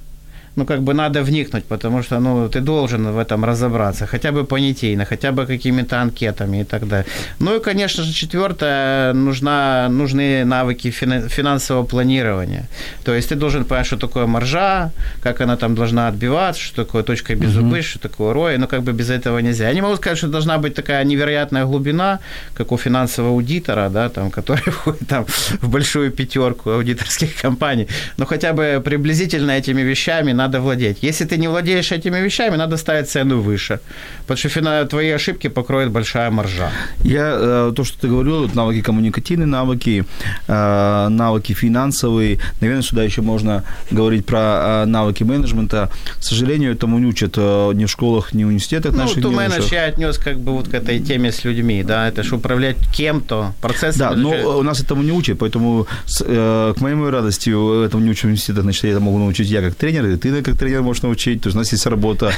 ну, 0.58 0.66
как 0.66 0.80
бы 0.80 0.94
надо 0.94 1.22
вникнуть, 1.22 1.64
потому 1.64 2.02
что, 2.02 2.20
ну, 2.20 2.48
ты 2.48 2.60
должен 2.60 3.12
в 3.12 3.18
этом 3.18 3.44
разобраться, 3.44 4.06
хотя 4.06 4.32
бы 4.32 4.44
понятийно, 4.44 5.04
хотя 5.04 5.32
бы 5.32 5.46
какими-то 5.46 6.00
анкетами 6.00 6.60
и 6.60 6.64
так 6.64 6.88
далее. 6.88 7.06
Ну 7.40 7.56
и, 7.56 7.60
конечно 7.60 8.02
же, 8.04 8.12
четвертое, 8.12 9.12
нужна, 9.12 9.88
нужны 9.88 10.44
навыки 10.44 10.90
финансового 10.90 11.86
планирования. 11.86 12.68
То 13.04 13.14
есть 13.14 13.28
ты 13.28 13.36
должен 13.36 13.64
понять, 13.64 13.86
что 13.86 13.96
такое 13.96 14.26
маржа, 14.26 14.90
как 15.22 15.40
она 15.40 15.56
там 15.56 15.74
должна 15.74 16.08
отбиваться, 16.08 16.62
что 16.62 16.84
такое 16.84 17.02
точка 17.02 17.34
без 17.34 17.56
убы, 17.56 17.78
uh-huh. 17.78 17.82
что 17.82 17.98
такое 17.98 18.34
ROI, 18.34 18.58
ну, 18.58 18.66
как 18.66 18.82
бы 18.82 18.92
без 18.92 19.10
этого 19.10 19.38
нельзя. 19.38 19.68
Я 19.68 19.74
не 19.74 19.82
могу 19.82 19.96
сказать, 19.96 20.18
что 20.18 20.28
должна 20.28 20.58
быть 20.58 20.74
такая 20.74 21.04
невероятная 21.04 21.64
глубина, 21.64 22.18
как 22.54 22.72
у 22.72 22.76
финансового 22.78 23.32
аудитора, 23.32 23.90
да, 23.90 24.08
там, 24.08 24.30
который 24.30 24.62
входит 24.72 25.08
там 25.08 25.24
в 25.62 25.68
большую 25.68 26.10
пятерку 26.10 26.70
аудиторских 26.70 27.40
компаний, 27.42 27.86
но 28.16 28.26
хотя 28.26 28.52
бы 28.52 28.82
приблизительно 28.84 29.52
этими 29.52 29.82
вещами 29.82 30.32
надо 30.32 30.47
владеть. 30.56 30.98
Если 31.02 31.24
ты 31.24 31.36
не 31.38 31.48
владеешь 31.48 31.92
этими 31.92 32.18
вещами, 32.20 32.56
надо 32.56 32.76
ставить 32.76 33.08
цену 33.10 33.40
выше, 33.40 33.80
потому 34.26 34.50
что 34.50 34.86
твои 34.86 35.10
ошибки 35.10 35.48
покроет 35.48 35.90
большая 35.90 36.30
маржа. 36.30 36.70
Я, 37.04 37.36
э, 37.38 37.72
то, 37.74 37.84
что 37.84 38.00
ты 38.00 38.08
говорил, 38.08 38.48
навыки 38.54 38.80
коммуникативные 38.80 39.46
навыки, 39.46 40.04
э, 40.48 41.08
навыки 41.08 41.52
финансовые, 41.52 42.38
наверное, 42.60 42.82
сюда 42.82 43.04
еще 43.04 43.22
можно 43.22 43.64
говорить 43.90 44.26
про 44.26 44.82
э, 44.82 44.84
навыки 44.86 45.24
менеджмента. 45.24 45.90
К 46.18 46.22
сожалению, 46.22 46.72
этому 46.72 46.98
не 46.98 47.06
учат 47.06 47.36
ни 47.36 47.84
в 47.84 47.88
школах, 47.88 48.34
ни 48.34 48.44
в 48.44 48.48
университетах 48.48 48.92
ну, 48.92 48.98
наших. 48.98 49.18
Ну, 49.18 49.30
менедж 49.30 49.68
я 49.72 49.84
отнес 49.84 50.18
как 50.18 50.38
бы 50.38 50.52
вот 50.52 50.68
к 50.68 50.74
этой 50.74 51.00
теме 51.00 51.30
с 51.32 51.44
людьми, 51.44 51.82
да, 51.82 52.08
это 52.08 52.22
же 52.22 52.36
управлять 52.36 52.76
кем-то, 52.94 53.52
процесс. 53.60 53.96
Да, 53.96 54.12
но 54.12 54.58
у 54.58 54.62
нас 54.62 54.80
этому 54.80 55.02
не 55.02 55.12
учат, 55.12 55.38
поэтому 55.38 55.86
к 56.16 56.80
моей 56.80 57.10
радости 57.10 57.50
этому 57.86 58.04
не 58.04 58.10
учат 58.10 58.22
в 58.22 58.24
университетах, 58.26 58.62
значит, 58.62 58.84
я 58.84 58.90
это 58.90 59.00
могу 59.00 59.18
научить 59.18 59.48
я 59.48 59.60
как 59.60 59.74
тренер, 59.74 60.06
и 60.06 60.16
ты 60.16 60.30
как 60.42 60.56
тренер 60.56 60.82
можешь 60.82 61.02
научить, 61.02 61.42
то 61.42 61.48
есть 61.48 61.56
у 61.56 61.58
нас 61.58 61.72
есть 61.72 61.86
работа. 61.86 62.32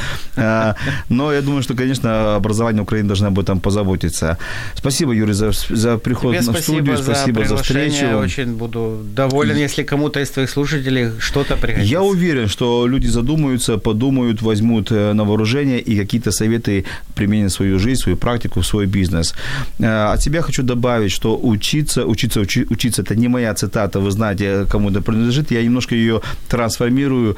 Но 1.08 1.32
я 1.32 1.42
думаю, 1.42 1.62
что, 1.62 1.74
конечно, 1.74 2.36
образование 2.36 2.82
Украины 2.82 3.08
должна 3.08 3.28
об 3.28 3.38
этом 3.38 3.60
позаботиться. 3.60 4.38
Спасибо, 4.74 5.12
Юрий, 5.12 5.34
за, 5.34 5.52
за 5.68 5.98
приход 5.98 6.36
Тебе 6.36 6.46
на 6.46 6.58
студию, 6.58 6.96
за 6.96 7.02
спасибо 7.02 7.44
за 7.44 7.56
встречу. 7.56 8.06
Очень 8.18 8.54
буду 8.56 9.00
доволен, 9.14 9.56
если 9.56 9.82
кому-то 9.82 10.20
из 10.20 10.30
твоих 10.30 10.50
слушателей 10.50 11.10
что-то 11.18 11.56
пригодится. 11.56 11.92
Я 11.92 12.02
уверен, 12.02 12.48
что 12.48 12.86
люди 12.86 13.08
задумаются, 13.08 13.78
подумают, 13.78 14.42
возьмут 14.42 14.92
э, 14.92 15.12
на 15.12 15.24
вооружение 15.24 15.80
и 15.80 15.96
какие-то 15.96 16.30
советы 16.30 16.84
применят 17.14 17.52
в 17.52 17.54
свою 17.54 17.78
жизнь, 17.78 18.00
свою 18.00 18.16
практику, 18.16 18.60
в 18.60 18.66
свой 18.66 18.86
бизнес. 18.86 19.34
Э, 19.78 20.12
от 20.12 20.22
себя 20.22 20.42
хочу 20.42 20.62
добавить, 20.62 21.12
что 21.12 21.38
учиться, 21.42 22.04
учиться, 22.04 22.40
учи, 22.40 22.66
учиться, 22.70 23.02
это 23.02 23.16
не 23.16 23.28
моя 23.28 23.54
цитата, 23.54 24.00
вы 24.00 24.10
знаете, 24.10 24.66
кому 24.70 24.90
это 24.90 25.00
принадлежит, 25.00 25.50
я 25.50 25.62
немножко 25.62 25.94
ее 25.94 26.20
трансформирую, 26.48 27.36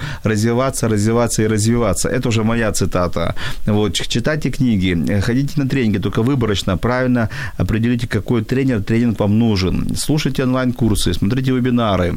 развиваться, 0.53 0.89
развиваться 0.89 1.43
и 1.43 1.49
развиваться. 1.49 2.09
Это 2.09 2.29
уже 2.29 2.43
моя 2.45 2.73
цитата. 2.73 3.35
Вот, 3.67 3.95
читайте 3.95 4.51
книги, 4.51 5.21
ходите 5.21 5.61
на 5.61 5.69
тренинги, 5.69 5.99
только 5.99 6.23
выборочно, 6.23 6.77
правильно 6.77 7.29
определите, 7.59 8.07
какой 8.07 8.45
тренер, 8.45 8.83
тренинг 8.83 9.21
вам 9.21 9.39
нужен. 9.39 9.97
Слушайте 9.97 10.43
онлайн-курсы, 10.43 11.15
смотрите 11.15 11.53
вебинары, 11.53 12.15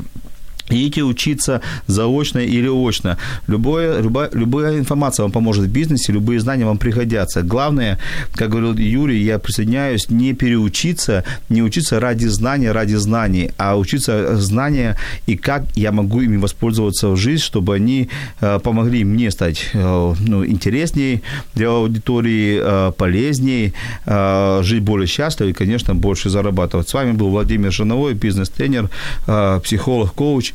Идите 0.70 1.04
учиться 1.04 1.62
заочно 1.86 2.40
или 2.40 2.68
очно. 2.68 3.18
Любое, 3.48 4.02
любая, 4.02 4.30
любая 4.34 4.80
информация 4.80 5.24
вам 5.24 5.32
поможет 5.32 5.66
в 5.66 5.72
бизнесе, 5.72 6.12
любые 6.12 6.40
знания 6.40 6.66
вам 6.66 6.80
пригодятся. 6.80 7.44
Главное, 7.44 8.00
как 8.34 8.50
говорил 8.50 8.76
Юрий, 8.76 9.22
я 9.22 9.38
присоединяюсь, 9.38 10.10
не 10.10 10.34
переучиться, 10.34 11.24
не 11.50 11.62
учиться 11.62 12.00
ради 12.00 12.26
знания, 12.26 12.72
ради 12.72 12.96
знаний, 12.96 13.52
а 13.58 13.78
учиться 13.78 14.38
знания 14.38 14.98
и 15.28 15.38
как 15.38 15.66
я 15.76 15.92
могу 15.92 16.22
ими 16.22 16.38
воспользоваться 16.38 17.10
в 17.10 17.18
жизнь, 17.18 17.44
чтобы 17.44 17.76
они 17.76 18.10
э, 18.42 18.60
помогли 18.60 19.04
мне 19.04 19.30
стать 19.30 19.70
э, 19.74 20.14
ну, 20.20 20.46
интересней 20.46 21.22
для 21.54 21.70
аудитории, 21.70 22.60
э, 22.62 22.92
полезней, 22.98 23.74
э, 24.06 24.60
жить 24.64 24.82
более 24.82 25.08
счастливо 25.08 25.50
и, 25.50 25.54
конечно, 25.54 25.94
больше 25.94 26.30
зарабатывать. 26.30 26.90
С 26.90 26.94
вами 26.94 27.12
был 27.12 27.30
Владимир 27.30 27.72
Жановой, 27.72 28.14
бизнес-тренер, 28.14 28.90
психолог, 29.62 30.14
коуч 30.14 30.55